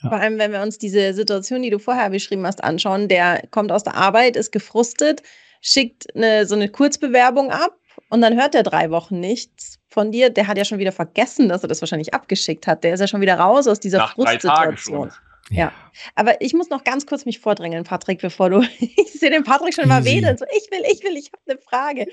Vor 0.00 0.12
allem, 0.12 0.38
wenn 0.38 0.52
wir 0.52 0.60
uns 0.62 0.78
diese 0.78 1.14
Situation, 1.14 1.62
die 1.62 1.70
du 1.70 1.78
vorher 1.78 2.10
beschrieben 2.10 2.46
hast, 2.46 2.62
anschauen, 2.62 3.08
der 3.08 3.44
kommt 3.50 3.70
aus 3.72 3.84
der 3.84 3.94
Arbeit, 3.94 4.36
ist 4.36 4.50
gefrustet, 4.50 5.22
schickt 5.60 6.14
eine, 6.14 6.44
so 6.44 6.54
eine 6.54 6.68
Kurzbewerbung 6.68 7.50
ab 7.50 7.76
und 8.08 8.20
dann 8.20 8.34
hört 8.34 8.54
er 8.54 8.64
drei 8.64 8.90
Wochen 8.90 9.20
nichts 9.20 9.78
von 9.88 10.10
dir. 10.10 10.28
Der 10.28 10.48
hat 10.48 10.58
ja 10.58 10.64
schon 10.64 10.78
wieder 10.78 10.92
vergessen, 10.92 11.48
dass 11.48 11.62
er 11.62 11.68
das 11.68 11.80
wahrscheinlich 11.80 12.12
abgeschickt 12.12 12.66
hat. 12.66 12.82
Der 12.84 12.94
ist 12.94 13.00
ja 13.00 13.06
schon 13.06 13.20
wieder 13.20 13.38
raus 13.38 13.68
aus 13.68 13.78
dieser 13.78 13.98
Nach 13.98 14.14
Frustsituation. 14.14 15.12
Ja. 15.50 15.72
Aber 16.14 16.40
ich 16.40 16.54
muss 16.54 16.70
noch 16.70 16.84
ganz 16.84 17.04
kurz 17.06 17.26
mich 17.26 17.40
vordrängeln, 17.40 17.82
Patrick, 17.84 18.20
bevor 18.20 18.50
du. 18.50 18.60
ich 18.80 19.12
sehe 19.12 19.30
den 19.30 19.44
Patrick 19.44 19.74
schon 19.74 19.88
mal 19.88 20.04
wedeln. 20.04 20.36
So, 20.38 20.44
ich 20.56 20.68
will, 20.70 20.82
ich 20.90 21.04
will, 21.04 21.16
ich 21.16 21.30
habe 21.32 21.42
eine 21.46 21.58
Frage. 21.58 22.06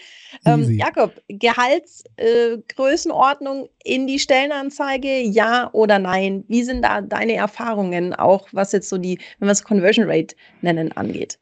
Ähm, 0.45 0.69
Jakob, 0.71 1.13
Gehaltsgrößenordnung 1.27 3.65
äh, 3.65 3.95
in 3.95 4.07
die 4.07 4.19
Stellenanzeige, 4.19 5.21
ja 5.21 5.69
oder 5.73 5.99
nein? 5.99 6.45
Wie 6.47 6.63
sind 6.63 6.83
da 6.83 7.01
deine 7.01 7.35
Erfahrungen, 7.35 8.13
auch 8.13 8.47
was 8.51 8.71
jetzt 8.71 8.89
so 8.89 8.97
die, 8.97 9.19
wenn 9.39 9.47
wir 9.47 9.53
es 9.53 9.63
Conversion 9.63 10.09
Rate 10.09 10.35
nennen, 10.61 10.91
angeht? 10.91 11.39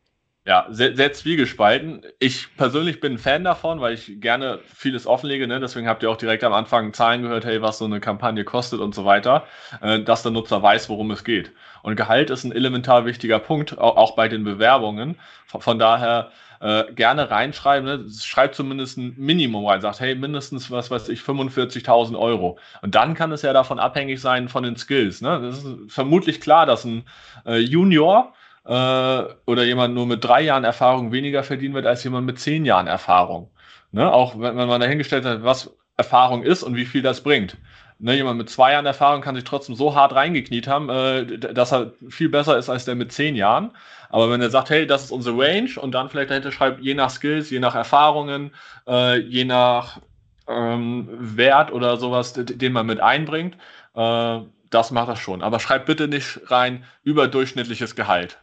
Ja, 0.47 0.65
sehr, 0.69 0.95
sehr 0.95 1.11
zwiegespalten. 1.11 2.03
Ich 2.19 2.55
persönlich 2.55 3.01
bin 3.01 3.15
ein 3.15 3.17
Fan 3.17 3.43
davon, 3.43 3.81
weil 3.81 3.95
ich 3.95 4.21
gerne 4.21 4.59
vieles 4.73 5.05
offenlege. 5.05 5.45
Ne? 5.45 5.59
Deswegen 5.59 5.89
habt 5.89 6.03
ihr 6.03 6.09
auch 6.09 6.15
direkt 6.15 6.45
am 6.45 6.53
Anfang 6.53 6.93
Zahlen 6.93 7.21
gehört, 7.21 7.43
hey, 7.43 7.61
was 7.61 7.79
so 7.79 7.83
eine 7.83 7.99
Kampagne 7.99 8.45
kostet 8.45 8.79
und 8.79 8.95
so 8.95 9.03
weiter, 9.03 9.45
äh, 9.81 9.99
dass 9.99 10.23
der 10.23 10.31
Nutzer 10.31 10.63
weiß, 10.63 10.87
worum 10.87 11.11
es 11.11 11.25
geht. 11.25 11.51
Und 11.83 11.97
Gehalt 11.97 12.29
ist 12.29 12.45
ein 12.45 12.53
elementar 12.53 13.05
wichtiger 13.05 13.39
Punkt, 13.39 13.77
auch, 13.77 13.97
auch 13.97 14.15
bei 14.15 14.29
den 14.29 14.45
Bewerbungen. 14.45 15.17
Von, 15.47 15.59
von 15.59 15.79
daher 15.79 16.31
äh, 16.61 16.93
gerne 16.93 17.29
reinschreiben. 17.29 17.85
Ne? 17.85 18.05
Schreibt 18.09 18.55
zumindest 18.55 18.97
ein 18.97 19.15
Minimum 19.17 19.65
rein, 19.65 19.81
sagt, 19.81 19.99
hey, 19.99 20.15
mindestens, 20.15 20.71
was 20.71 20.89
weiß 20.89 21.09
ich, 21.09 21.19
45.000 21.19 22.17
Euro. 22.17 22.57
Und 22.81 22.95
dann 22.95 23.15
kann 23.15 23.33
es 23.33 23.41
ja 23.41 23.51
davon 23.51 23.79
abhängig 23.79 24.21
sein 24.21 24.47
von 24.47 24.63
den 24.63 24.77
Skills. 24.77 25.19
Ne? 25.19 25.41
Das 25.41 25.57
ist 25.57 25.91
vermutlich 25.91 26.39
klar, 26.39 26.65
dass 26.65 26.85
ein 26.85 27.03
äh, 27.45 27.57
Junior 27.57 28.33
äh, 28.67 29.23
oder 29.45 29.63
jemand 29.63 29.95
nur 29.95 30.05
mit 30.05 30.23
drei 30.23 30.41
Jahren 30.41 30.63
Erfahrung 30.63 31.11
weniger 31.11 31.43
verdienen 31.43 31.73
wird 31.73 31.85
als 31.85 32.03
jemand 32.03 32.25
mit 32.25 32.39
zehn 32.39 32.65
Jahren 32.65 32.87
Erfahrung. 32.87 33.49
Ne? 33.91 34.11
Auch 34.11 34.35
wenn, 34.39 34.57
wenn 34.57 34.67
man 34.67 34.81
dahingestellt 34.81 35.25
hat, 35.25 35.43
was 35.43 35.71
Erfahrung 35.95 36.43
ist 36.43 36.63
und 36.63 36.75
wie 36.75 36.85
viel 36.85 37.01
das 37.01 37.21
bringt. 37.21 37.57
Ne, 37.99 38.13
jemand 38.13 38.37
mit 38.37 38.47
zwei 38.49 38.73
Jahren 38.73 38.85
Erfahrung 38.85 39.21
kann 39.21 39.33
sich 39.33 39.43
trotzdem 39.43 39.73
so 39.73 39.95
hart 39.95 40.13
reingekniet 40.13 40.67
haben, 40.67 40.87
äh, 40.89 41.25
dass 41.39 41.73
er 41.73 41.93
viel 42.09 42.29
besser 42.29 42.55
ist 42.57 42.69
als 42.69 42.85
der 42.85 42.93
mit 42.93 43.11
zehn 43.11 43.35
Jahren. 43.35 43.71
Aber 44.09 44.29
wenn 44.29 44.39
er 44.39 44.51
sagt, 44.51 44.69
hey, 44.69 44.85
das 44.85 45.05
ist 45.05 45.11
unsere 45.11 45.35
Range 45.37 45.71
und 45.77 45.93
dann 45.93 46.09
vielleicht 46.09 46.29
dahinter 46.29 46.51
schreibt, 46.51 46.81
je 46.81 46.93
nach 46.93 47.09
Skills, 47.09 47.49
je 47.49 47.59
nach 47.59 47.73
Erfahrungen, 47.73 48.51
äh, 48.87 49.17
je 49.17 49.45
nach 49.45 49.99
ähm, 50.47 51.07
Wert 51.09 51.71
oder 51.71 51.97
sowas, 51.97 52.33
den 52.33 52.71
man 52.71 52.85
mit 52.85 52.99
einbringt, 52.99 53.57
äh, 53.95 54.39
das 54.69 54.91
macht 54.91 55.09
das 55.09 55.19
schon. 55.19 55.41
Aber 55.41 55.59
schreibt 55.59 55.87
bitte 55.87 56.07
nicht 56.07 56.39
rein 56.51 56.83
überdurchschnittliches 57.03 57.95
Gehalt. 57.95 58.37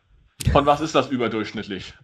Von 0.52 0.66
was 0.66 0.80
ist 0.80 0.94
das 0.94 1.08
überdurchschnittlich? 1.08 1.94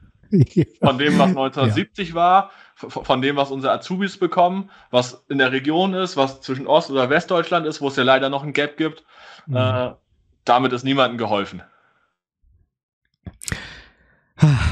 Von 0.81 0.99
dem, 0.99 1.19
was 1.19 1.31
1970 1.31 2.11
ja. 2.11 2.15
war, 2.15 2.51
von 2.75 3.21
dem, 3.21 3.37
was 3.37 3.51
unsere 3.51 3.73
Azubis 3.73 4.17
bekommen, 4.17 4.71
was 4.91 5.25
in 5.29 5.39
der 5.39 5.51
Region 5.51 5.93
ist, 5.95 6.17
was 6.17 6.41
zwischen 6.41 6.67
Ost- 6.67 6.91
oder 6.91 7.11
Westdeutschland 7.11 7.67
ist, 7.67 7.81
wo 7.81 7.89
es 7.89 7.97
ja 7.97 8.05
leider 8.05 8.29
noch 8.31 8.45
ein 8.45 8.53
Gap 8.53 8.77
gibt. 8.77 9.05
Mhm. 9.47 9.57
Äh, 9.57 9.91
damit 10.45 10.73
ist 10.73 10.85
niemandem 10.85 11.19
geholfen. 11.19 11.63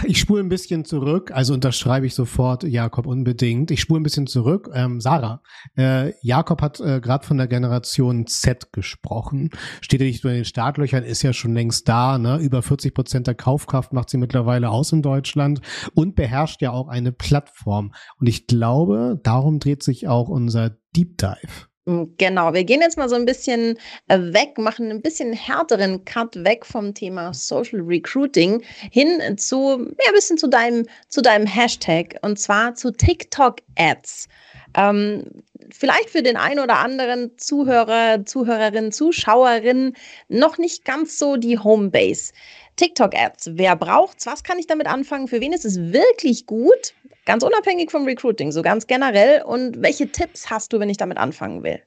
Ich 0.05 0.19
spule 0.19 0.43
ein 0.43 0.49
bisschen 0.49 0.85
zurück, 0.85 1.31
also 1.33 1.53
unterschreibe 1.53 2.07
ich 2.07 2.15
sofort 2.15 2.65
Jakob 2.65 3.07
unbedingt. 3.07 3.71
Ich 3.71 3.81
spule 3.81 4.01
ein 4.01 4.03
bisschen 4.03 4.27
zurück. 4.27 4.71
Ähm, 4.73 5.01
Sarah, 5.01 5.43
äh, 5.77 6.13
Jakob 6.23 6.63
hat 6.63 6.81
äh, 6.81 7.01
gerade 7.01 7.27
von 7.27 7.37
der 7.37 7.49
Generation 7.49 8.27
Z 8.27 8.73
gesprochen. 8.73 9.51
Steht 9.81 10.01
ja 10.01 10.07
nicht 10.07 10.25
nur 10.25 10.33
in 10.33 10.39
den 10.39 10.45
Startlöchern, 10.45 11.05
ist 11.05 11.23
ja 11.23 11.33
schon 11.33 11.53
längst 11.53 11.89
da. 11.89 12.19
Ne? 12.19 12.39
Über 12.39 12.63
40 12.63 12.95
Prozent 12.95 13.27
der 13.27 13.35
Kaufkraft 13.35 13.93
macht 13.93 14.09
sie 14.11 14.17
mittlerweile 14.17 14.71
aus 14.71 14.93
in 14.93 15.03
Deutschland 15.03 15.61
und 15.95 16.15
beherrscht 16.15 16.63
ja 16.63 16.71
auch 16.71 16.89
eine 16.89 17.13
Plattform. 17.13 17.93
Und 18.19 18.29
ich 18.29 18.47
glaube, 18.47 19.21
darum 19.23 19.59
dreht 19.59 19.83
sich 19.83 20.09
auch 20.09 20.29
unser 20.29 20.71
Deep 20.97 21.19
Dive. 21.19 21.69
Mm, 21.89 22.05
genau, 22.19 22.53
wir 22.53 22.65
gehen 22.65 22.83
jetzt 22.83 22.99
mal 22.99 23.09
so 23.09 23.15
ein 23.15 23.25
bisschen 23.25 23.79
äh, 24.09 24.19
weg, 24.19 24.59
machen 24.59 24.91
ein 24.91 25.01
bisschen 25.01 25.33
härteren 25.33 26.05
Cut 26.05 26.45
weg 26.45 26.67
vom 26.67 26.93
Thema 26.93 27.33
Social 27.33 27.81
Recruiting 27.81 28.63
hin 28.93 29.39
zu, 29.39 29.79
ja, 29.79 30.09
ein 30.09 30.15
bisschen 30.15 30.37
zu 30.37 30.49
deinem, 30.49 30.87
zu 31.09 31.23
deinem 31.23 31.47
Hashtag 31.47 32.17
und 32.21 32.39
zwar 32.39 32.75
zu 32.75 32.91
TikTok 32.93 33.61
Ads. 33.79 34.29
Ähm, 34.77 35.25
vielleicht 35.71 36.11
für 36.11 36.23
den 36.23 36.37
einen 36.37 36.61
oder 36.61 36.77
anderen 36.77 37.39
Zuhörer, 37.39 38.27
Zuhörerin, 38.27 38.93
Zuschauerin 38.93 39.95
noch 40.29 40.59
nicht 40.59 40.85
ganz 40.85 41.19
so 41.19 41.37
die 41.37 41.59
Homebase. 41.59 42.35
TikTok 42.77 43.15
Ads, 43.15 43.53
wer 43.55 43.77
braucht's? 43.77 44.27
Was 44.27 44.45
kann 44.45 44.59
ich 44.59 44.67
damit 44.67 44.89
anfangen? 44.89 45.27
Für 45.27 45.41
wen 45.41 45.55
ist 45.55 45.65
es 45.65 45.79
wirklich 45.93 46.45
gut? 46.45 46.93
Ganz 47.29 47.43
unabhängig 47.43 47.91
vom 47.91 48.07
Recruiting, 48.07 48.53
so 48.53 48.63
ganz 48.63 48.87
generell. 48.87 49.43
Und 49.43 49.83
welche 49.83 50.11
Tipps 50.11 50.49
hast 50.49 50.73
du, 50.73 50.81
wenn 50.81 50.89
ich 50.89 50.97
damit 50.97 51.19
anfangen 51.19 51.63
will? 51.63 51.83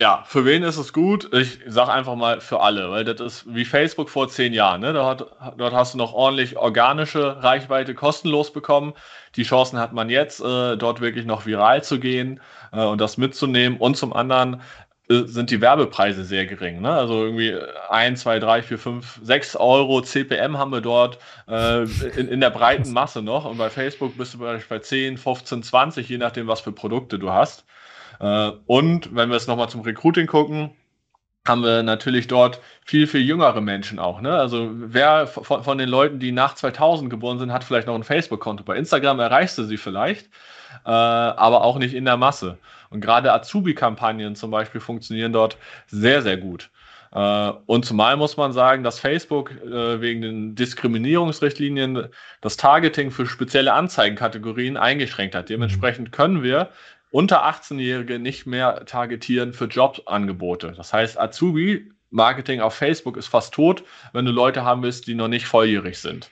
Ja, 0.00 0.24
für 0.26 0.44
wen 0.44 0.64
ist 0.64 0.78
es 0.78 0.92
gut? 0.92 1.32
Ich 1.32 1.60
sage 1.64 1.92
einfach 1.92 2.16
mal 2.16 2.40
für 2.40 2.60
alle, 2.60 2.90
weil 2.90 3.04
das 3.04 3.20
ist 3.20 3.54
wie 3.54 3.64
Facebook 3.64 4.10
vor 4.10 4.28
zehn 4.28 4.52
Jahren. 4.52 4.80
Ne? 4.80 4.92
Dort, 4.92 5.30
dort 5.56 5.74
hast 5.74 5.94
du 5.94 5.98
noch 5.98 6.12
ordentlich 6.12 6.56
organische 6.56 7.40
Reichweite 7.40 7.94
kostenlos 7.94 8.52
bekommen. 8.52 8.94
Die 9.36 9.44
Chancen 9.44 9.78
hat 9.78 9.92
man 9.92 10.10
jetzt, 10.10 10.40
äh, 10.40 10.76
dort 10.76 11.00
wirklich 11.00 11.24
noch 11.24 11.46
viral 11.46 11.84
zu 11.84 12.00
gehen 12.00 12.40
äh, 12.72 12.82
und 12.82 13.00
das 13.00 13.16
mitzunehmen. 13.16 13.78
Und 13.78 13.96
zum 13.96 14.12
anderen 14.12 14.60
sind 15.10 15.50
die 15.50 15.60
Werbepreise 15.60 16.24
sehr 16.24 16.46
gering. 16.46 16.80
Ne? 16.80 16.92
Also 16.92 17.24
irgendwie 17.24 17.56
1, 17.88 18.20
2, 18.20 18.38
3, 18.38 18.62
4, 18.62 18.78
5, 18.78 19.20
6 19.22 19.56
Euro 19.56 20.02
CPM 20.02 20.56
haben 20.56 20.70
wir 20.70 20.80
dort 20.80 21.18
äh, 21.48 21.82
in, 21.82 22.28
in 22.28 22.40
der 22.40 22.50
breiten 22.50 22.92
Masse 22.92 23.20
noch. 23.20 23.44
Und 23.44 23.58
bei 23.58 23.70
Facebook 23.70 24.16
bist 24.16 24.34
du 24.34 24.38
bei 24.38 24.78
10, 24.78 25.18
15, 25.18 25.64
20, 25.64 26.08
je 26.08 26.18
nachdem, 26.18 26.46
was 26.46 26.60
für 26.60 26.70
Produkte 26.70 27.18
du 27.18 27.32
hast. 27.32 27.64
Äh, 28.20 28.52
und 28.66 29.14
wenn 29.14 29.30
wir 29.30 29.36
es 29.36 29.48
nochmal 29.48 29.68
zum 29.68 29.80
Recruiting 29.80 30.28
gucken, 30.28 30.70
haben 31.44 31.64
wir 31.64 31.82
natürlich 31.82 32.28
dort 32.28 32.60
viel, 32.84 33.08
viel 33.08 33.22
jüngere 33.22 33.60
Menschen 33.60 33.98
auch. 33.98 34.20
Ne? 34.20 34.32
Also 34.32 34.70
wer 34.72 35.26
von, 35.26 35.64
von 35.64 35.78
den 35.78 35.88
Leuten, 35.88 36.20
die 36.20 36.30
nach 36.30 36.54
2000 36.54 37.10
geboren 37.10 37.40
sind, 37.40 37.52
hat 37.52 37.64
vielleicht 37.64 37.88
noch 37.88 37.96
ein 37.96 38.04
Facebook-Konto. 38.04 38.62
Bei 38.62 38.76
Instagram 38.76 39.18
erreichst 39.18 39.58
du 39.58 39.64
sie 39.64 39.78
vielleicht, 39.78 40.28
äh, 40.84 40.90
aber 40.90 41.62
auch 41.62 41.78
nicht 41.78 41.94
in 41.94 42.04
der 42.04 42.16
Masse. 42.16 42.58
Und 42.90 43.00
gerade 43.00 43.32
Azubi-Kampagnen 43.32 44.34
zum 44.34 44.50
Beispiel 44.50 44.80
funktionieren 44.80 45.32
dort 45.32 45.56
sehr, 45.86 46.22
sehr 46.22 46.36
gut. 46.36 46.70
Äh, 47.12 47.52
und 47.66 47.84
zumal 47.84 48.16
muss 48.16 48.36
man 48.36 48.52
sagen, 48.52 48.82
dass 48.82 48.98
Facebook 48.98 49.50
äh, 49.62 50.00
wegen 50.00 50.22
den 50.22 50.54
Diskriminierungsrichtlinien 50.54 52.08
das 52.40 52.56
Targeting 52.56 53.10
für 53.10 53.26
spezielle 53.26 53.72
Anzeigenkategorien 53.72 54.76
eingeschränkt 54.76 55.34
hat. 55.34 55.48
Dementsprechend 55.48 56.12
können 56.12 56.42
wir 56.42 56.70
unter 57.10 57.44
18-Jährige 57.44 58.18
nicht 58.18 58.46
mehr 58.46 58.84
targetieren 58.84 59.52
für 59.52 59.64
Jobangebote. 59.64 60.72
Das 60.76 60.92
heißt, 60.92 61.18
Azubi-Marketing 61.18 62.60
auf 62.60 62.74
Facebook 62.74 63.16
ist 63.16 63.26
fast 63.26 63.52
tot, 63.54 63.82
wenn 64.12 64.24
du 64.24 64.30
Leute 64.30 64.64
haben 64.64 64.82
willst, 64.82 65.08
die 65.08 65.14
noch 65.14 65.28
nicht 65.28 65.46
volljährig 65.46 65.98
sind. 65.98 66.30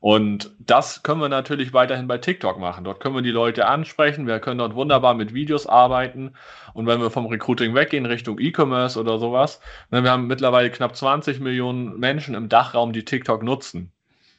Und 0.00 0.50
das 0.58 1.02
können 1.02 1.20
wir 1.20 1.28
natürlich 1.28 1.74
weiterhin 1.74 2.08
bei 2.08 2.16
TikTok 2.16 2.58
machen. 2.58 2.84
Dort 2.84 3.00
können 3.00 3.14
wir 3.14 3.22
die 3.22 3.30
Leute 3.30 3.66
ansprechen. 3.66 4.26
Wir 4.26 4.40
können 4.40 4.58
dort 4.58 4.74
wunderbar 4.74 5.12
mit 5.14 5.34
Videos 5.34 5.66
arbeiten. 5.66 6.32
Und 6.72 6.86
wenn 6.86 7.02
wir 7.02 7.10
vom 7.10 7.26
Recruiting 7.26 7.74
weggehen 7.74 8.06
Richtung 8.06 8.38
E-Commerce 8.40 8.98
oder 8.98 9.18
sowas, 9.18 9.60
dann 9.90 10.00
ne, 10.02 10.04
wir 10.08 10.12
haben 10.12 10.26
mittlerweile 10.26 10.70
knapp 10.70 10.96
20 10.96 11.40
Millionen 11.40 11.98
Menschen 11.98 12.34
im 12.34 12.48
Dachraum, 12.48 12.94
die 12.94 13.04
TikTok 13.04 13.42
nutzen. 13.42 13.92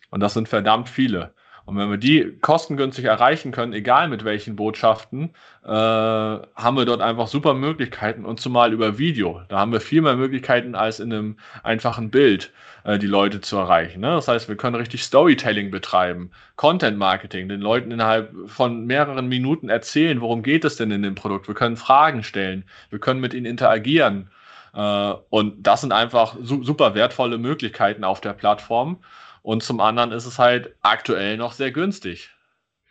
Und 0.10 0.20
das 0.22 0.34
sind 0.34 0.50
verdammt 0.50 0.90
viele. 0.90 1.34
Und 1.66 1.78
wenn 1.78 1.90
wir 1.90 1.98
die 1.98 2.38
kostengünstig 2.42 3.06
erreichen 3.06 3.52
können, 3.52 3.74
egal 3.74 4.10
mit 4.10 4.26
welchen 4.26 4.56
Botschaften, 4.56 5.32
äh, 5.64 5.70
haben 5.70 6.76
wir 6.76 6.86
dort 6.86 7.02
einfach 7.02 7.28
super 7.28 7.54
Möglichkeiten 7.54 8.26
und 8.26 8.40
zumal 8.40 8.74
über 8.74 8.98
Video. 8.98 9.42
Da 9.48 9.60
haben 9.60 9.72
wir 9.72 9.82
viel 9.82 10.02
mehr 10.02 10.16
Möglichkeiten 10.16 10.76
als 10.76 11.00
in 11.00 11.14
einem 11.14 11.38
einfachen 11.64 12.10
Bild 12.10 12.52
äh, 12.84 12.98
die 12.98 13.08
Leute 13.08 13.42
zu 13.42 13.58
erreichen. 13.58 14.02
Ne? 14.02 14.08
Das 14.08 14.28
heißt, 14.28 14.50
wir 14.50 14.58
können 14.58 14.76
richtig 14.76 15.04
Storytelling 15.04 15.72
betreiben, 15.72 16.32
Content 16.56 16.98
Marketing, 16.98 17.48
den 17.48 17.62
Leuten 17.62 17.92
innerhalb 17.92 18.34
von 18.48 18.86
mehreren 18.86 19.28
Minuten 19.28 19.70
erzählen, 19.70 20.20
worum 20.20 20.42
geht 20.42 20.66
es 20.66 20.78
denn 20.78 20.92
in 20.92 21.04
dem 21.04 21.16
Produkt. 21.16 21.48
Wir 21.48 21.56
können 21.56 21.78
Fragen 21.78 22.24
stellen, 22.24 22.66
wir 22.90 23.00
können 23.00 23.20
mit 23.20 23.34
ihnen 23.34 23.46
interagieren. 23.46 24.30
Äh, 24.74 25.14
und 25.30 25.62
das 25.62 25.82
sind 25.82 25.94
einfach 25.94 26.36
su 26.42 26.64
super 26.64 26.96
wertvolle 26.96 27.38
Möglichkeiten 27.38 28.04
auf 28.04 28.22
der 28.22 28.34
Plattform. 28.34 28.98
Und 29.42 29.64
zum 29.64 29.80
anderen 29.80 30.12
ist 30.12 30.26
es 30.26 30.38
halt 30.38 30.76
aktuell 30.82 31.38
noch 31.38 31.54
sehr 31.54 31.72
günstig. 31.72 32.30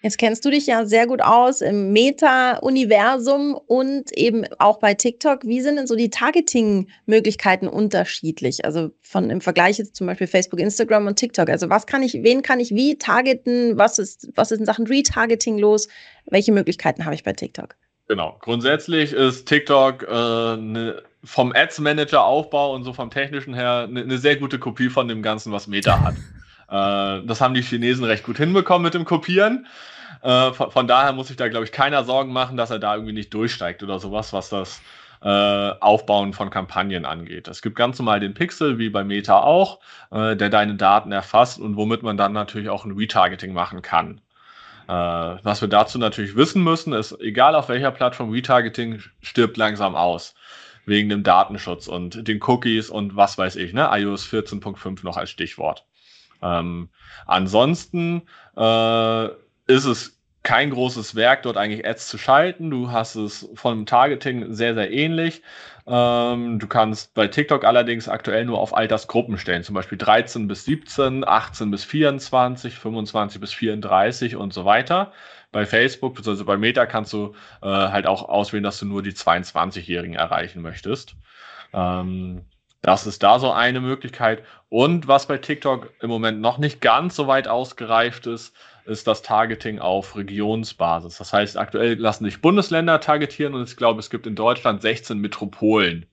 Jetzt 0.02 0.16
kennst 0.16 0.46
du 0.46 0.50
dich 0.50 0.66
ja 0.66 0.86
sehr 0.86 1.06
gut 1.06 1.20
aus 1.20 1.60
im 1.60 1.92
Meta-Universum 1.92 3.54
und 3.54 4.10
eben 4.12 4.46
auch 4.58 4.78
bei 4.78 4.94
TikTok. 4.94 5.44
Wie 5.44 5.60
sind 5.60 5.76
denn 5.76 5.86
so 5.86 5.94
die 5.94 6.08
Targeting-Möglichkeiten 6.08 7.68
unterschiedlich? 7.68 8.64
Also 8.64 8.92
von 9.02 9.28
im 9.28 9.42
Vergleich 9.42 9.76
jetzt 9.76 9.96
zum 9.96 10.06
Beispiel 10.06 10.26
Facebook, 10.26 10.58
Instagram 10.58 11.06
und 11.06 11.16
TikTok. 11.16 11.50
Also 11.50 11.68
was 11.68 11.86
kann 11.86 12.02
ich, 12.02 12.14
wen 12.22 12.40
kann 12.40 12.60
ich 12.60 12.74
wie 12.74 12.96
targeten? 12.96 13.76
Was 13.76 13.98
ist, 13.98 14.30
was 14.34 14.50
ist 14.50 14.60
in 14.60 14.64
Sachen 14.64 14.86
Retargeting 14.86 15.58
los? 15.58 15.86
Welche 16.24 16.52
Möglichkeiten 16.52 17.04
habe 17.04 17.14
ich 17.14 17.22
bei 17.22 17.34
TikTok? 17.34 17.76
Genau. 18.08 18.38
Grundsätzlich 18.40 19.12
ist 19.12 19.46
TikTok 19.46 20.04
äh, 20.08 20.56
ne, 20.56 21.02
vom 21.24 21.52
Ads 21.54 21.80
Manager 21.80 22.24
Aufbau 22.24 22.74
und 22.74 22.85
so 22.85 22.92
vom 22.92 23.11
technischen 23.11 23.54
her 23.54 23.87
eine 23.88 24.04
ne 24.06 24.18
sehr 24.18 24.37
gute 24.37 24.59
Kopie 24.59 24.88
von 24.88 25.09
dem 25.09 25.22
Ganzen, 25.22 25.52
was 25.52 25.66
Meta 25.66 26.00
hat. 26.00 26.14
Äh, 26.70 27.26
das 27.26 27.40
haben 27.40 27.54
die 27.54 27.62
Chinesen 27.62 28.04
recht 28.04 28.22
gut 28.22 28.37
hinbekommen 28.37 28.85
mit 28.85 28.94
dem 28.94 29.04
Kopieren. 29.04 29.66
Äh, 30.22 30.52
von, 30.52 30.70
von, 30.70 30.87
daher 30.87 31.12
muss 31.12 31.26
sich 31.26 31.37
da, 31.37 31.48
glaube 31.48 31.64
ich, 31.64 31.72
keiner 31.72 32.04
Sorgen 32.04 32.33
machen, 32.33 32.56
dass 32.56 32.70
er 32.70 32.78
da 32.78 32.94
irgendwie 32.94 33.12
nicht 33.12 33.35
durchsteigt 33.35 33.83
oder 33.83 33.98
sowas, 33.98 34.33
was 34.33 34.50
das 34.50 34.80
äh, 35.20 35.28
Aufbauen 35.80 36.33
von 36.33 36.48
Kampagnen 36.48 37.06
angeht. 37.06 37.48
Es 37.48 37.61
gibt 37.61 37.74
ganz 37.74 37.98
normal 37.98 38.20
den 38.20 38.35
Pixel, 38.35 38.78
wie 38.78 38.88
bei 38.88 39.02
Meta 39.02 39.40
auch, 39.40 39.80
äh, 40.12 40.37
der 40.37 40.48
deine 40.48 40.76
Daten 40.76 41.11
erfasst 41.11 41.59
und 41.59 41.76
womit 41.76 42.04
man 42.04 42.16
dann 42.16 42.35
natürlich 42.35 42.68
auch 42.68 42.85
ein 42.85 42.92
Retargeting 42.92 43.52
machen 43.52 43.83
kann. 43.83 44.20
Äh, 44.87 44.92
was 44.92 45.61
wir 45.61 45.68
dazu 45.68 45.98
natürlich 45.98 46.37
wissen 46.37 46.62
müssen, 46.62 46.92
ist, 46.92 47.20
egal 47.20 47.56
auf 47.56 47.68
welcher 47.68 47.90
Plattform, 47.90 48.30
Retargeting 48.30 49.02
stirbt 49.22 49.56
langsam 49.56 49.96
aus 49.96 50.35
wegen 50.90 51.09
dem 51.09 51.22
Datenschutz 51.22 51.87
und 51.87 52.26
den 52.26 52.42
Cookies 52.42 52.90
und 52.90 53.14
was 53.16 53.38
weiß 53.38 53.57
ich, 53.57 53.72
ne? 53.72 53.88
iOS 53.92 54.26
14.5 54.26 55.05
noch 55.05 55.16
als 55.16 55.31
Stichwort. 55.31 55.87
Ähm, 56.42 56.90
ansonsten 57.26 58.22
äh, 58.57 59.26
ist 59.68 59.85
es 59.85 60.18
kein 60.42 60.70
großes 60.70 61.14
Werk, 61.14 61.42
dort 61.42 61.57
eigentlich 61.57 61.87
Ads 61.87 62.09
zu 62.09 62.18
schalten. 62.18 62.70
Du 62.70 62.90
hast 62.90 63.14
es 63.14 63.48
vom 63.55 63.87
Targeting 63.87 64.53
sehr, 64.53 64.74
sehr 64.74 64.90
ähnlich. 64.90 65.42
Ähm, 65.92 66.61
du 66.61 66.68
kannst 66.68 67.14
bei 67.14 67.26
TikTok 67.26 67.64
allerdings 67.64 68.09
aktuell 68.09 68.44
nur 68.44 68.61
auf 68.61 68.76
Altersgruppen 68.76 69.38
stellen, 69.38 69.64
zum 69.64 69.74
Beispiel 69.74 69.98
13 69.98 70.46
bis 70.46 70.64
17, 70.64 71.26
18 71.26 71.70
bis 71.72 71.83
24, 71.85 72.76
25 72.76 73.40
bis 73.40 73.53
34 73.53 74.37
und 74.37 74.55
so 74.55 74.64
weiter. 74.64 75.12
Bei 75.50 75.66
Facebook 75.66 76.14
bzw. 76.14 76.44
bei 76.44 76.57
Meta 76.57 76.87
kannst 76.87 77.12
du 77.12 77.35
äh, 77.61 77.66
halt 77.66 78.07
auch 78.07 78.29
auswählen, 78.29 78.62
dass 78.62 78.79
du 78.79 78.87
nur 78.87 79.03
die 79.03 79.12
22-Jährigen 79.12 80.14
erreichen 80.14 80.62
möchtest. 80.62 81.16
Ähm, 81.72 82.44
das 82.83 83.09
ist 83.09 83.24
da 83.24 83.40
so 83.40 83.50
eine 83.50 83.81
Möglichkeit. 83.81 84.44
Und 84.68 85.09
was 85.09 85.26
bei 85.26 85.38
TikTok 85.38 85.92
im 86.00 86.09
Moment 86.09 86.40
noch 86.40 86.59
nicht 86.59 86.81
ganz 86.81 87.16
so 87.16 87.26
weit 87.26 87.48
ausgereift 87.48 88.29
ist, 88.29 88.55
ist 88.85 89.07
das 89.07 89.23
Targeting 89.23 89.79
auf 89.79 90.16
Regionsbasis. 90.16 91.19
Das 91.19 91.33
heißt, 91.33 91.57
aktuell 91.57 91.95
lassen 91.95 92.25
sich 92.25 92.40
Bundesländer 92.40 93.01
targetieren 93.01 93.55
und 93.55 93.69
ich 93.69 93.77
glaube, 93.77 94.01
es 94.01 94.11
gibt 94.11 94.27
in 94.27 94.35
Deutschland 94.35 94.83
16 94.83 95.19
Metropolen. 95.19 96.07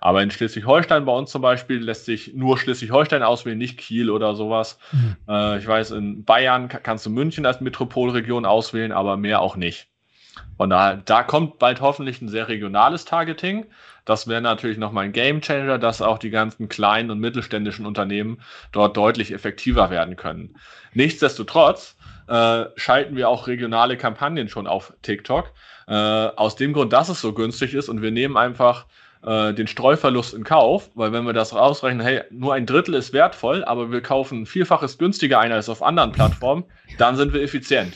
Aber 0.00 0.20
in 0.20 0.32
Schleswig-Holstein 0.32 1.04
bei 1.04 1.12
uns 1.12 1.30
zum 1.30 1.42
Beispiel 1.42 1.78
lässt 1.78 2.06
sich 2.06 2.34
nur 2.34 2.58
Schleswig-Holstein 2.58 3.22
auswählen, 3.22 3.56
nicht 3.56 3.78
Kiel 3.78 4.10
oder 4.10 4.34
sowas. 4.34 4.76
Mhm. 4.90 5.16
Äh, 5.28 5.58
ich 5.58 5.66
weiß, 5.66 5.92
in 5.92 6.24
Bayern 6.24 6.68
kannst 6.68 7.06
du 7.06 7.10
München 7.10 7.46
als 7.46 7.60
Metropolregion 7.60 8.44
auswählen, 8.44 8.90
aber 8.90 9.16
mehr 9.16 9.40
auch 9.40 9.54
nicht. 9.54 9.91
Von 10.56 10.70
daher, 10.70 10.96
da 10.96 11.22
kommt 11.22 11.58
bald 11.58 11.80
hoffentlich 11.80 12.20
ein 12.20 12.28
sehr 12.28 12.48
regionales 12.48 13.04
Targeting. 13.04 13.66
Das 14.04 14.28
wäre 14.28 14.40
natürlich 14.40 14.78
nochmal 14.78 15.06
ein 15.06 15.12
Game 15.12 15.40
Changer, 15.40 15.78
dass 15.78 16.02
auch 16.02 16.18
die 16.18 16.30
ganzen 16.30 16.68
kleinen 16.68 17.10
und 17.10 17.20
mittelständischen 17.20 17.86
Unternehmen 17.86 18.40
dort 18.72 18.96
deutlich 18.96 19.32
effektiver 19.32 19.90
werden 19.90 20.16
können. 20.16 20.56
Nichtsdestotrotz 20.92 21.96
äh, 22.28 22.64
schalten 22.76 23.16
wir 23.16 23.28
auch 23.28 23.46
regionale 23.46 23.96
Kampagnen 23.96 24.48
schon 24.48 24.66
auf 24.66 24.92
TikTok. 25.02 25.52
Äh, 25.88 25.94
aus 25.94 26.56
dem 26.56 26.72
Grund, 26.72 26.92
dass 26.92 27.08
es 27.08 27.20
so 27.20 27.32
günstig 27.32 27.74
ist 27.74 27.88
und 27.88 28.02
wir 28.02 28.10
nehmen 28.10 28.36
einfach 28.36 28.86
äh, 29.24 29.52
den 29.52 29.66
Streuverlust 29.66 30.34
in 30.34 30.44
Kauf, 30.44 30.90
weil 30.94 31.12
wenn 31.12 31.24
wir 31.24 31.32
das 31.32 31.54
rausrechnen, 31.54 32.04
hey, 32.04 32.22
nur 32.30 32.54
ein 32.54 32.66
Drittel 32.66 32.94
ist 32.94 33.12
wertvoll, 33.12 33.64
aber 33.64 33.90
wir 33.90 34.00
kaufen 34.00 34.46
vielfaches 34.46 34.98
günstiger 34.98 35.38
ein 35.40 35.52
als 35.52 35.68
auf 35.68 35.82
anderen 35.82 36.12
Plattformen, 36.12 36.64
dann 36.98 37.16
sind 37.16 37.32
wir 37.32 37.42
effizient. 37.42 37.94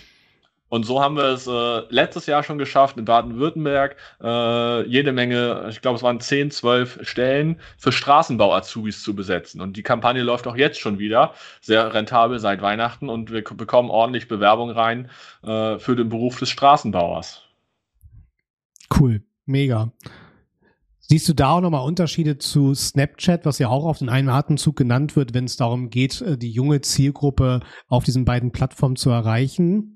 Und 0.68 0.84
so 0.84 1.00
haben 1.00 1.16
wir 1.16 1.26
es 1.26 1.46
äh, 1.46 1.82
letztes 1.90 2.26
Jahr 2.26 2.42
schon 2.42 2.58
geschafft, 2.58 2.96
in 2.96 3.04
Baden-Württemberg 3.04 3.96
äh, 4.20 4.88
jede 4.88 5.12
Menge, 5.12 5.66
ich 5.70 5.80
glaube, 5.80 5.96
es 5.96 6.02
waren 6.02 6.18
10, 6.18 6.50
12 6.50 7.00
Stellen 7.02 7.60
für 7.78 7.92
Straßenbau-Azubis 7.92 9.02
zu 9.02 9.14
besetzen. 9.14 9.60
Und 9.60 9.76
die 9.76 9.84
Kampagne 9.84 10.22
läuft 10.22 10.46
auch 10.48 10.56
jetzt 10.56 10.80
schon 10.80 10.98
wieder 10.98 11.34
sehr 11.60 11.94
rentabel 11.94 12.40
seit 12.40 12.62
Weihnachten 12.62 13.08
und 13.08 13.30
wir 13.30 13.44
bekommen 13.44 13.90
ordentlich 13.90 14.26
Bewerbung 14.26 14.70
rein 14.70 15.08
äh, 15.44 15.78
für 15.78 15.94
den 15.94 16.08
Beruf 16.08 16.38
des 16.40 16.50
Straßenbauers. 16.50 17.42
Cool, 18.98 19.22
mega. 19.44 19.92
Siehst 20.98 21.28
du 21.28 21.34
da 21.34 21.50
auch 21.50 21.60
nochmal 21.60 21.86
Unterschiede 21.86 22.38
zu 22.38 22.74
Snapchat, 22.74 23.44
was 23.44 23.60
ja 23.60 23.68
auch 23.68 23.84
auf 23.84 23.98
den 23.98 24.08
einen 24.08 24.28
Atemzug 24.28 24.74
genannt 24.74 25.14
wird, 25.14 25.34
wenn 25.34 25.44
es 25.44 25.56
darum 25.56 25.90
geht, 25.90 26.20
äh, 26.22 26.36
die 26.36 26.50
junge 26.50 26.80
Zielgruppe 26.80 27.60
auf 27.86 28.02
diesen 28.02 28.24
beiden 28.24 28.50
Plattformen 28.50 28.96
zu 28.96 29.10
erreichen? 29.10 29.95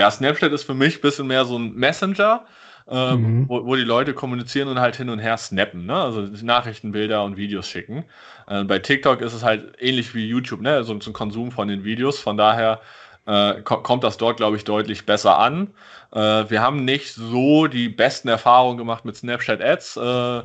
Ja, 0.00 0.10
Snapchat 0.10 0.50
ist 0.52 0.64
für 0.64 0.72
mich 0.72 0.96
ein 0.96 1.00
bisschen 1.02 1.26
mehr 1.26 1.44
so 1.44 1.58
ein 1.58 1.74
Messenger, 1.74 2.46
ähm, 2.88 3.40
mhm. 3.40 3.48
wo, 3.50 3.66
wo, 3.66 3.76
die 3.76 3.82
Leute 3.82 4.14
kommunizieren 4.14 4.68
und 4.68 4.80
halt 4.80 4.96
hin 4.96 5.10
und 5.10 5.18
her 5.18 5.36
snappen, 5.36 5.84
ne? 5.84 5.94
Also 5.94 6.22
Nachrichten, 6.42 6.92
Bilder 6.92 7.22
und 7.22 7.36
Videos 7.36 7.68
schicken. 7.68 8.06
Äh, 8.48 8.64
bei 8.64 8.78
TikTok 8.78 9.20
ist 9.20 9.34
es 9.34 9.42
halt 9.42 9.74
ähnlich 9.78 10.14
wie 10.14 10.26
YouTube, 10.26 10.62
ne? 10.62 10.84
So, 10.84 10.98
so 10.98 11.10
ein 11.10 11.12
Konsum 11.12 11.52
von 11.52 11.68
den 11.68 11.84
Videos. 11.84 12.18
Von 12.18 12.38
daher 12.38 12.80
äh, 13.26 13.60
kommt 13.60 14.02
das 14.02 14.16
dort, 14.16 14.38
glaube 14.38 14.56
ich, 14.56 14.64
deutlich 14.64 15.04
besser 15.04 15.38
an. 15.38 15.68
Äh, 16.12 16.48
wir 16.48 16.62
haben 16.62 16.86
nicht 16.86 17.12
so 17.12 17.66
die 17.66 17.90
besten 17.90 18.28
Erfahrungen 18.28 18.78
gemacht 18.78 19.04
mit 19.04 19.16
Snapchat 19.16 19.60
Ads 19.60 19.98
äh, 19.98 20.42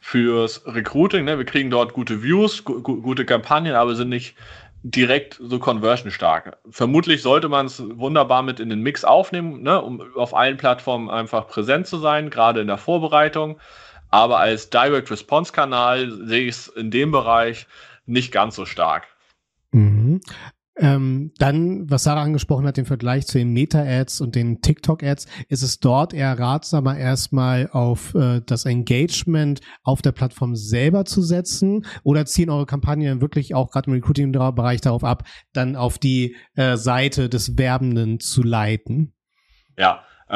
fürs 0.00 0.66
Recruiting. 0.66 1.26
Ne? 1.26 1.38
Wir 1.38 1.44
kriegen 1.44 1.70
dort 1.70 1.92
gute 1.92 2.24
Views, 2.24 2.64
gu 2.64 2.82
gute 2.82 3.24
Kampagnen, 3.24 3.76
aber 3.76 3.94
sind 3.94 4.08
nicht 4.08 4.34
direkt 4.82 5.38
so 5.42 5.58
conversion 5.58 6.10
stark. 6.10 6.58
Vermutlich 6.70 7.22
sollte 7.22 7.48
man 7.48 7.66
es 7.66 7.82
wunderbar 7.82 8.42
mit 8.42 8.60
in 8.60 8.70
den 8.70 8.80
Mix 8.80 9.04
aufnehmen, 9.04 9.62
ne, 9.62 9.80
um 9.80 10.00
auf 10.16 10.34
allen 10.34 10.56
Plattformen 10.56 11.10
einfach 11.10 11.48
präsent 11.48 11.86
zu 11.86 11.98
sein, 11.98 12.30
gerade 12.30 12.60
in 12.60 12.66
der 12.66 12.78
Vorbereitung. 12.78 13.58
Aber 14.10 14.38
als 14.38 14.70
Direct 14.70 15.10
Response 15.10 15.52
Kanal 15.52 16.10
sehe 16.26 16.42
ich 16.42 16.56
es 16.56 16.68
in 16.68 16.90
dem 16.90 17.12
Bereich 17.12 17.66
nicht 18.06 18.32
ganz 18.32 18.56
so 18.56 18.64
stark. 18.64 19.06
Mhm. 19.72 20.20
Ähm, 20.80 21.32
dann, 21.36 21.90
was 21.90 22.04
Sarah 22.04 22.22
angesprochen 22.22 22.66
hat, 22.66 22.78
im 22.78 22.86
Vergleich 22.86 23.26
zu 23.26 23.36
den 23.36 23.52
Meta-Ads 23.52 24.22
und 24.22 24.34
den 24.34 24.62
TikTok-Ads, 24.62 25.26
ist 25.48 25.62
es 25.62 25.78
dort 25.78 26.14
eher 26.14 26.38
ratsamer, 26.38 26.96
erstmal 26.96 27.68
auf 27.70 28.14
äh, 28.14 28.40
das 28.46 28.64
Engagement 28.64 29.60
auf 29.82 30.00
der 30.00 30.12
Plattform 30.12 30.56
selber 30.56 31.04
zu 31.04 31.20
setzen 31.20 31.84
oder 32.02 32.24
ziehen 32.24 32.48
eure 32.48 32.64
Kampagnen 32.64 33.20
wirklich 33.20 33.54
auch 33.54 33.70
gerade 33.70 33.90
im 33.90 33.92
Recruiting-Bereich 33.92 34.80
darauf 34.80 35.04
ab, 35.04 35.24
dann 35.52 35.76
auf 35.76 35.98
die 35.98 36.34
äh, 36.54 36.78
Seite 36.78 37.28
des 37.28 37.58
Werbenden 37.58 38.18
zu 38.18 38.42
leiten? 38.42 39.12
Ja, 39.76 40.02
äh, 40.30 40.34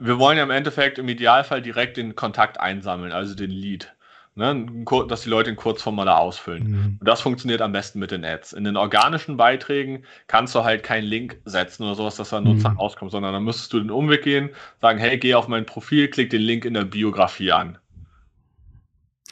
wir 0.00 0.18
wollen 0.18 0.38
ja 0.38 0.42
im 0.42 0.50
Endeffekt 0.50 0.98
im 0.98 1.08
Idealfall 1.08 1.62
direkt 1.62 1.98
den 1.98 2.16
Kontakt 2.16 2.58
einsammeln, 2.58 3.12
also 3.12 3.36
den 3.36 3.50
Lead 3.50 3.93
ne, 4.34 4.66
dass 5.08 5.22
die 5.22 5.28
Leute 5.28 5.50
ein 5.50 5.56
Kurzformular 5.56 6.18
ausfüllen. 6.18 6.70
Mhm. 6.70 6.96
Und 7.00 7.08
das 7.08 7.20
funktioniert 7.20 7.62
am 7.62 7.72
besten 7.72 7.98
mit 7.98 8.10
den 8.10 8.24
Ads. 8.24 8.52
In 8.52 8.64
den 8.64 8.76
organischen 8.76 9.36
Beiträgen 9.36 10.04
kannst 10.26 10.54
du 10.54 10.64
halt 10.64 10.82
keinen 10.82 11.04
Link 11.04 11.40
setzen 11.44 11.84
oder 11.84 11.94
sowas, 11.94 12.16
dass 12.16 12.30
da 12.30 12.40
Nutzer 12.40 12.70
mhm. 12.70 12.78
rauskommt, 12.78 13.12
sondern 13.12 13.32
dann 13.32 13.44
müsstest 13.44 13.72
du 13.72 13.80
den 13.80 13.90
Umweg 13.90 14.22
gehen, 14.22 14.50
sagen, 14.80 14.98
hey, 14.98 15.18
geh 15.18 15.34
auf 15.34 15.48
mein 15.48 15.66
Profil, 15.66 16.08
klick 16.08 16.30
den 16.30 16.42
Link 16.42 16.64
in 16.64 16.74
der 16.74 16.84
Biografie 16.84 17.52
an. 17.52 17.78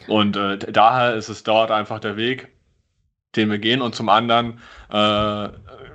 Und 0.07 0.37
äh, 0.37 0.59
daher 0.59 1.15
ist 1.15 1.29
es 1.29 1.43
dort 1.43 1.71
einfach 1.71 2.01
der 2.01 2.17
Weg, 2.17 2.49
den 3.37 3.51
wir 3.51 3.59
gehen. 3.59 3.83
Und 3.83 3.95
zum 3.95 4.09
anderen 4.09 4.59
äh, 4.91 5.49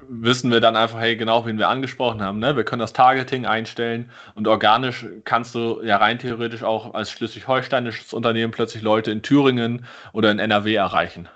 wissen 0.10 0.52
wir 0.52 0.62
dann 0.62 0.76
einfach, 0.76 1.00
hey, 1.00 1.16
genau, 1.16 1.46
wen 1.46 1.58
wir 1.58 1.70
angesprochen 1.70 2.22
haben. 2.22 2.40
Ne? 2.40 2.56
Wir 2.56 2.64
können 2.64 2.80
das 2.80 2.94
Targeting 2.94 3.46
einstellen 3.46 4.10
und 4.36 4.48
organisch 4.48 5.06
kannst 5.24 5.56
du 5.56 5.82
ja 5.84 5.98
rein 5.98 6.20
theoretisch 6.20 6.64
auch 6.64 6.94
als 6.94 7.12
schleswig-holsteinisches 7.12 8.14
Unternehmen 8.14 8.52
plötzlich 8.52 8.84
Leute 8.84 9.12
in 9.12 9.22
Thüringen 9.22 9.86
oder 10.14 10.32
in 10.32 10.40
NRW 10.40 10.76
erreichen. 10.76 11.28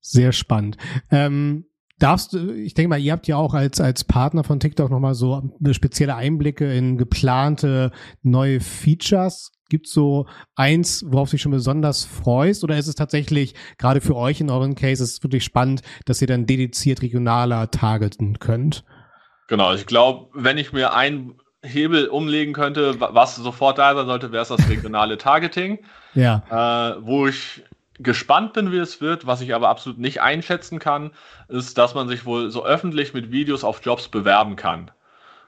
Sehr 0.00 0.32
spannend. 0.32 0.76
Ähm, 1.10 1.66
darfst 1.98 2.34
du, 2.34 2.52
ich 2.52 2.74
denke 2.74 2.90
mal, 2.90 3.00
ihr 3.00 3.12
habt 3.12 3.26
ja 3.26 3.36
auch 3.36 3.54
als, 3.54 3.80
als 3.80 4.04
Partner 4.04 4.44
von 4.44 4.60
TikTok 4.60 4.90
nochmal 4.90 5.14
so 5.14 5.50
spezielle 5.72 6.16
Einblicke 6.16 6.72
in 6.72 6.98
geplante 6.98 7.90
neue 8.22 8.60
Features 8.60 9.53
Gibt 9.74 9.88
es 9.88 9.92
so 9.92 10.26
eins, 10.54 11.04
worauf 11.08 11.30
du 11.30 11.32
dich 11.32 11.42
schon 11.42 11.50
besonders 11.50 12.04
freust? 12.04 12.62
Oder 12.62 12.78
ist 12.78 12.86
es 12.86 12.94
tatsächlich 12.94 13.56
gerade 13.76 14.00
für 14.00 14.14
euch 14.14 14.40
in 14.40 14.48
euren 14.48 14.76
Cases 14.76 15.20
wirklich 15.24 15.42
spannend, 15.42 15.82
dass 16.04 16.22
ihr 16.22 16.28
dann 16.28 16.46
dediziert 16.46 17.02
regionaler 17.02 17.72
targeten 17.72 18.38
könnt? 18.38 18.84
Genau, 19.48 19.74
ich 19.74 19.86
glaube, 19.86 20.28
wenn 20.32 20.58
ich 20.58 20.72
mir 20.72 20.94
einen 20.94 21.40
Hebel 21.64 22.06
umlegen 22.06 22.54
könnte, 22.54 23.00
was 23.00 23.34
sofort 23.34 23.78
da 23.78 23.96
sein 23.96 24.06
sollte, 24.06 24.30
wäre 24.30 24.42
es 24.42 24.48
das 24.48 24.68
regionale 24.68 25.18
Targeting. 25.18 25.80
ja. 26.14 26.44
Äh, 26.48 27.04
wo 27.04 27.26
ich 27.26 27.64
gespannt 27.98 28.52
bin, 28.52 28.70
wie 28.70 28.78
es 28.78 29.00
wird, 29.00 29.26
was 29.26 29.40
ich 29.40 29.56
aber 29.56 29.70
absolut 29.70 29.98
nicht 29.98 30.22
einschätzen 30.22 30.78
kann, 30.78 31.10
ist, 31.48 31.78
dass 31.78 31.96
man 31.96 32.06
sich 32.06 32.24
wohl 32.24 32.48
so 32.52 32.64
öffentlich 32.64 33.12
mit 33.12 33.32
Videos 33.32 33.64
auf 33.64 33.84
Jobs 33.84 34.06
bewerben 34.06 34.54
kann. 34.54 34.92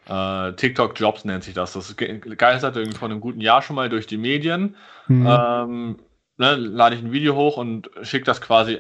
Äh, 0.09 0.53
TikTok 0.55 0.99
Jobs 0.99 1.25
nennt 1.25 1.45
sich 1.45 1.55
das. 1.55 1.73
Das 1.73 1.95
geistert 1.97 2.77
irgendwie 2.77 2.99
vor 2.99 3.09
einem 3.09 3.21
guten 3.21 3.41
Jahr 3.41 3.63
schon 3.63 3.77
mal 3.77 3.89
durch 3.89 4.07
die 4.07 4.19
Medien. 4.19 4.77
Mhm. 5.09 5.27
Ähm, 5.29 5.99
ne, 6.37 6.55
lade 6.55 6.97
ich 6.97 7.03
ein 7.03 7.13
Video 7.13 7.35
hoch 7.35 7.57
und 7.57 7.91
schicke 8.03 8.25
das 8.25 8.41
quasi 8.41 8.79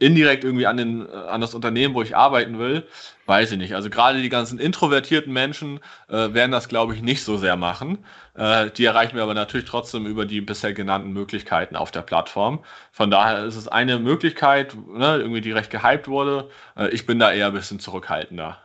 indirekt 0.00 0.44
irgendwie 0.44 0.66
an, 0.66 0.76
den, 0.76 1.10
an 1.10 1.40
das 1.40 1.54
Unternehmen, 1.54 1.94
wo 1.94 2.02
ich 2.02 2.16
arbeiten 2.16 2.58
will. 2.58 2.86
Weiß 3.26 3.50
ich 3.52 3.58
nicht. 3.58 3.74
Also 3.74 3.90
gerade 3.90 4.22
die 4.22 4.28
ganzen 4.28 4.58
introvertierten 4.58 5.32
Menschen 5.32 5.80
äh, 6.08 6.32
werden 6.32 6.52
das, 6.52 6.68
glaube 6.68 6.94
ich, 6.94 7.02
nicht 7.02 7.24
so 7.24 7.36
sehr 7.36 7.56
machen. 7.56 8.04
Äh, 8.34 8.70
die 8.70 8.84
erreichen 8.84 9.16
wir 9.16 9.24
aber 9.24 9.34
natürlich 9.34 9.66
trotzdem 9.66 10.06
über 10.06 10.24
die 10.24 10.40
bisher 10.40 10.72
genannten 10.72 11.12
Möglichkeiten 11.12 11.74
auf 11.74 11.90
der 11.90 12.02
Plattform. 12.02 12.64
Von 12.92 13.10
daher 13.10 13.44
ist 13.44 13.56
es 13.56 13.66
eine 13.66 13.98
Möglichkeit, 13.98 14.74
ne, 14.74 15.16
irgendwie 15.16 15.40
die 15.40 15.52
recht 15.52 15.70
gehypt 15.70 16.06
wurde. 16.06 16.48
Äh, 16.76 16.88
ich 16.90 17.04
bin 17.04 17.18
da 17.18 17.32
eher 17.32 17.48
ein 17.48 17.52
bisschen 17.52 17.80
zurückhaltender. 17.80 18.58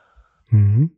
Mhm. 0.50 0.92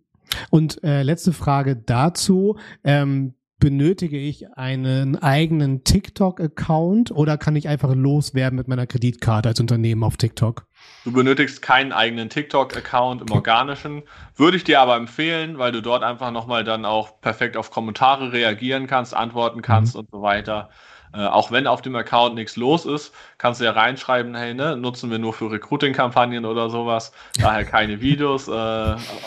Und 0.50 0.84
äh, 0.84 1.04
letzte 1.04 1.34
Frage 1.34 1.76
dazu. 1.76 2.58
Ähm, 2.84 3.34
benötige 3.60 4.20
ich 4.20 4.52
einen 4.58 5.16
eigenen 5.16 5.84
TikTok-Account 5.84 7.12
oder 7.12 7.38
kann 7.38 7.56
ich 7.56 7.68
einfach 7.68 7.96
loswerden 7.96 8.58
mit 8.58 8.68
meiner 8.68 8.86
Kreditkarte 8.86 9.50
als 9.50 9.60
Unternehmen 9.60 10.04
auf 10.04 10.18
TikTok? 10.18 10.68
Du 11.04 11.12
benötigst 11.12 11.62
keinen 11.62 11.92
eigenen 11.92 12.30
TikTok-Account 12.30 13.22
im 13.22 13.32
Organischen. 13.32 14.04
Würde 14.36 14.58
ich 14.58 14.66
dir 14.66 14.82
aber 14.82 14.98
empfehlen, 14.98 15.58
weil 15.58 15.72
du 15.72 15.82
dort 15.82 16.04
einfach 16.04 16.32
nochmal 16.32 16.64
dann 16.64 16.86
auch 16.86 17.22
perfekt 17.22 17.56
auf 17.58 17.72
Kommentare 17.72 18.34
reagieren 18.34 18.88
kannst, 18.88 19.16
antworten 19.16 19.62
kannst 19.62 19.96
mhm. 19.96 20.02
und 20.02 20.12
so 20.12 20.22
weiter. 20.22 20.70
Äh, 21.16 21.28
auch 21.28 21.52
wenn 21.52 21.66
auf 21.66 21.82
dem 21.82 21.96
Account 21.96 22.36
nichts 22.36 22.58
los 22.58 22.86
ist, 22.86 23.14
kannst 23.38 23.62
du 23.62 23.66
ja 23.66 23.72
reinschreiben, 23.72 24.36
hey, 24.36 24.54
ne, 24.54 24.76
nutzen 24.76 25.10
wir 25.10 25.20
nur 25.20 25.34
für 25.34 25.50
Recruiting-Kampagnen 25.50 26.46
oder 26.46 26.70
sowas. 26.70 27.14
Daher 27.40 27.64
keine 27.64 28.02
Videos. 28.02 28.48
Äh, 28.48 28.52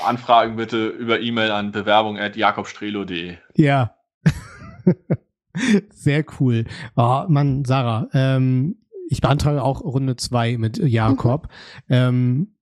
Anfragen 0.05 0.57
bitte 0.57 0.89
über 0.89 1.21
E-Mail 1.21 1.51
an 1.51 1.73
bewerbung.jakobstrelo.de. 1.73 3.37
Ja. 3.55 3.95
Sehr 5.91 6.25
cool. 6.39 6.65
Oh, 6.97 7.25
Mann, 7.29 7.65
Sarah, 7.65 8.09
ähm, 8.13 8.77
ich 9.09 9.21
beantrage 9.21 9.63
auch 9.63 9.81
Runde 9.81 10.17
zwei 10.17 10.59
mit 10.59 10.77
Jakob. 10.77 11.49
ähm, 11.89 12.55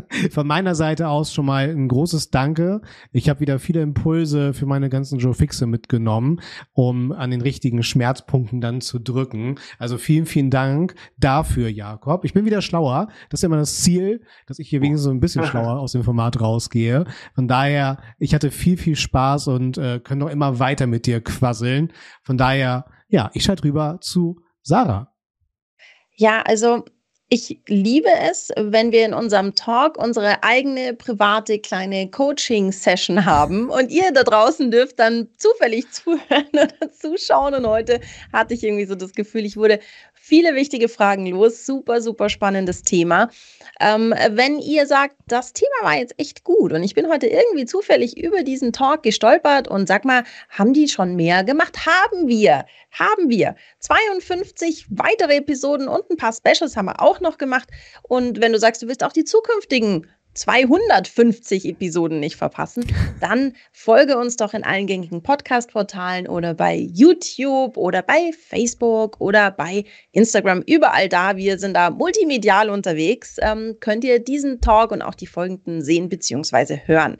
Von 0.30 0.46
meiner 0.46 0.74
Seite 0.74 1.08
aus 1.08 1.32
schon 1.32 1.46
mal 1.46 1.68
ein 1.68 1.88
großes 1.88 2.30
Danke. 2.30 2.80
Ich 3.12 3.28
habe 3.28 3.40
wieder 3.40 3.58
viele 3.58 3.82
Impulse 3.82 4.54
für 4.54 4.66
meine 4.66 4.88
ganzen 4.88 5.18
Joe 5.18 5.34
Fixe 5.34 5.66
mitgenommen, 5.66 6.40
um 6.72 7.12
an 7.12 7.30
den 7.30 7.40
richtigen 7.40 7.82
Schmerzpunkten 7.82 8.60
dann 8.60 8.80
zu 8.80 8.98
drücken. 8.98 9.56
Also 9.78 9.98
vielen, 9.98 10.26
vielen 10.26 10.50
Dank 10.50 10.94
dafür, 11.16 11.68
Jakob. 11.68 12.24
Ich 12.24 12.34
bin 12.34 12.44
wieder 12.44 12.62
schlauer. 12.62 13.08
Das 13.30 13.40
ist 13.40 13.44
immer 13.44 13.56
das 13.56 13.80
Ziel, 13.80 14.22
dass 14.46 14.58
ich 14.58 14.68
hier 14.68 14.80
wenigstens 14.80 15.04
so 15.04 15.10
ein 15.10 15.20
bisschen 15.20 15.44
schlauer 15.46 15.78
aus 15.78 15.92
dem 15.92 16.04
Format 16.04 16.40
rausgehe. 16.40 17.04
Von 17.34 17.48
daher, 17.48 17.98
ich 18.18 18.34
hatte 18.34 18.50
viel, 18.50 18.76
viel 18.76 18.96
Spaß 18.96 19.48
und 19.48 19.78
äh, 19.78 20.00
können 20.00 20.20
noch 20.20 20.30
immer 20.30 20.58
weiter 20.58 20.86
mit 20.86 21.06
dir 21.06 21.20
quasseln. 21.20 21.92
Von 22.22 22.36
daher, 22.38 22.86
ja, 23.08 23.30
ich 23.34 23.44
schalte 23.44 23.64
rüber 23.64 23.98
zu 24.00 24.40
Sarah. 24.62 25.12
Ja, 26.16 26.42
also 26.42 26.84
ich 27.28 27.58
liebe 27.66 28.08
es, 28.30 28.52
wenn 28.56 28.92
wir 28.92 29.04
in 29.04 29.12
unserem 29.12 29.54
Talk 29.56 29.98
unsere 29.98 30.44
eigene 30.44 30.94
private 30.94 31.58
kleine 31.58 32.08
Coaching-Session 32.08 33.24
haben 33.24 33.68
und 33.68 33.90
ihr 33.90 34.12
da 34.12 34.22
draußen 34.22 34.70
dürft 34.70 35.00
dann 35.00 35.28
zufällig 35.36 35.90
zuhören 35.90 36.48
oder 36.52 36.92
zuschauen. 36.92 37.54
Und 37.54 37.66
heute 37.66 38.00
hatte 38.32 38.54
ich 38.54 38.62
irgendwie 38.62 38.86
so 38.86 38.94
das 38.94 39.12
Gefühl, 39.12 39.44
ich 39.44 39.56
wurde 39.56 39.80
viele 40.26 40.56
wichtige 40.56 40.88
Fragen 40.88 41.26
los. 41.26 41.64
Super, 41.64 42.00
super 42.00 42.28
spannendes 42.28 42.82
Thema. 42.82 43.30
Ähm, 43.80 44.12
wenn 44.30 44.58
ihr 44.58 44.86
sagt, 44.86 45.14
das 45.28 45.52
Thema 45.52 45.82
war 45.82 45.96
jetzt 45.96 46.14
echt 46.18 46.42
gut 46.42 46.72
und 46.72 46.82
ich 46.82 46.94
bin 46.94 47.08
heute 47.08 47.28
irgendwie 47.28 47.64
zufällig 47.64 48.18
über 48.18 48.42
diesen 48.42 48.72
Talk 48.72 49.04
gestolpert 49.04 49.68
und 49.68 49.86
sag 49.86 50.04
mal, 50.04 50.24
haben 50.50 50.72
die 50.72 50.88
schon 50.88 51.14
mehr 51.14 51.44
gemacht? 51.44 51.86
Haben 51.86 52.26
wir, 52.26 52.64
haben 52.90 53.28
wir. 53.28 53.54
52 53.78 54.86
weitere 54.90 55.36
Episoden 55.36 55.86
und 55.86 56.10
ein 56.10 56.16
paar 56.16 56.32
Specials 56.32 56.76
haben 56.76 56.86
wir 56.86 57.00
auch 57.00 57.20
noch 57.20 57.38
gemacht. 57.38 57.68
Und 58.02 58.40
wenn 58.40 58.52
du 58.52 58.58
sagst, 58.58 58.82
du 58.82 58.88
willst 58.88 59.04
auch 59.04 59.12
die 59.12 59.24
zukünftigen 59.24 60.08
250 60.36 61.66
Episoden 61.66 62.20
nicht 62.20 62.36
verpassen, 62.36 62.84
dann 63.20 63.54
folge 63.72 64.16
uns 64.18 64.36
doch 64.36 64.54
in 64.54 64.64
allen 64.64 64.86
gängigen 64.86 65.22
Podcast-Portalen 65.22 66.28
oder 66.28 66.54
bei 66.54 66.76
YouTube 66.76 67.76
oder 67.76 68.02
bei 68.02 68.30
Facebook 68.32 69.20
oder 69.20 69.50
bei 69.50 69.84
Instagram. 70.12 70.62
Überall 70.66 71.08
da, 71.08 71.36
wir 71.36 71.58
sind 71.58 71.74
da 71.74 71.90
multimedial 71.90 72.70
unterwegs, 72.70 73.36
ähm, 73.40 73.76
könnt 73.80 74.04
ihr 74.04 74.18
diesen 74.18 74.60
Talk 74.60 74.92
und 74.92 75.02
auch 75.02 75.14
die 75.14 75.26
folgenden 75.26 75.82
sehen 75.82 76.08
bzw. 76.08 76.80
hören. 76.86 77.16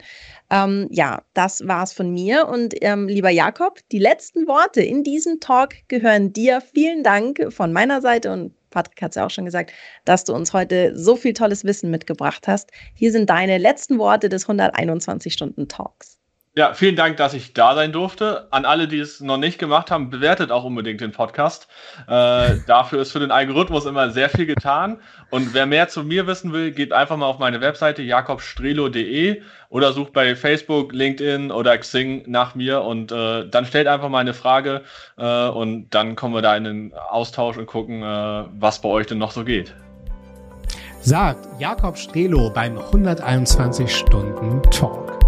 Ähm, 0.49 0.87
ja, 0.91 1.23
das 1.33 1.67
war's 1.67 1.93
von 1.93 2.11
mir. 2.11 2.47
Und 2.47 2.73
ähm, 2.81 3.07
lieber 3.07 3.29
Jakob, 3.29 3.79
die 3.91 3.99
letzten 3.99 4.47
Worte 4.47 4.81
in 4.81 5.03
diesem 5.03 5.39
Talk 5.39 5.75
gehören 5.87 6.31
dir. 6.31 6.61
Vielen 6.61 7.03
Dank 7.03 7.47
von 7.51 7.73
meiner 7.73 8.01
Seite 8.01 8.31
und 8.31 8.53
Patrick 8.69 9.01
hat 9.01 9.11
es 9.11 9.15
ja 9.15 9.25
auch 9.25 9.29
schon 9.29 9.45
gesagt, 9.45 9.71
dass 10.05 10.23
du 10.23 10.33
uns 10.33 10.53
heute 10.53 10.95
so 10.95 11.15
viel 11.15 11.33
tolles 11.33 11.63
Wissen 11.63 11.89
mitgebracht 11.89 12.47
hast. 12.47 12.71
Hier 12.93 13.11
sind 13.11 13.29
deine 13.29 13.57
letzten 13.57 13.99
Worte 13.99 14.29
des 14.29 14.43
121 14.43 15.33
Stunden 15.33 15.67
Talks. 15.67 16.19
Ja, 16.57 16.73
vielen 16.73 16.95
Dank, 16.95 17.17
dass 17.17 17.35
ich 17.35 17.53
da 17.53 17.75
sein 17.75 17.91
durfte. 17.91 18.47
An 18.49 18.65
alle, 18.65 18.87
die 18.87 18.97
es 18.97 19.21
noch 19.21 19.37
nicht 19.37 19.59
gemacht 19.59 19.91
haben, 19.91 20.09
bewertet 20.09 20.51
auch 20.51 20.63
unbedingt 20.63 21.01
den 21.01 21.11
Podcast. 21.11 21.67
Äh, 22.07 22.55
dafür 22.65 22.99
ist 22.99 23.11
für 23.11 23.19
den 23.19 23.29
Algorithmus 23.29 23.85
immer 23.85 24.09
sehr 24.09 24.27
viel 24.27 24.47
getan. 24.47 24.99
Und 25.29 25.53
wer 25.53 25.67
mehr 25.67 25.87
zu 25.87 26.03
mir 26.03 26.25
wissen 26.25 26.53
will, 26.53 26.71
geht 26.71 26.93
einfach 26.93 27.15
mal 27.15 27.27
auf 27.27 27.37
meine 27.37 27.61
Webseite 27.61 28.01
jakobstrelo.de 28.01 29.43
oder 29.69 29.93
sucht 29.93 30.13
bei 30.13 30.35
Facebook, 30.35 30.93
LinkedIn 30.93 31.51
oder 31.51 31.77
Xing 31.77 32.23
nach 32.25 32.55
mir 32.55 32.81
und 32.81 33.11
äh, 33.11 33.47
dann 33.47 33.67
stellt 33.67 33.85
einfach 33.85 34.09
mal 34.09 34.21
eine 34.21 34.33
Frage 34.33 34.81
äh, 35.19 35.49
und 35.49 35.91
dann 35.91 36.15
kommen 36.15 36.33
wir 36.33 36.41
da 36.41 36.57
in 36.57 36.63
den 36.63 36.93
Austausch 36.95 37.57
und 37.57 37.67
gucken, 37.67 38.01
äh, 38.01 38.45
was 38.59 38.81
bei 38.81 38.89
euch 38.89 39.05
denn 39.05 39.19
noch 39.19 39.29
so 39.29 39.43
geht. 39.43 39.75
Sagt 41.01 41.47
Jakob 41.59 41.99
Strelo 41.99 42.49
beim 42.49 42.79
121 42.79 43.95
Stunden 43.95 44.63
Talk. 44.71 45.26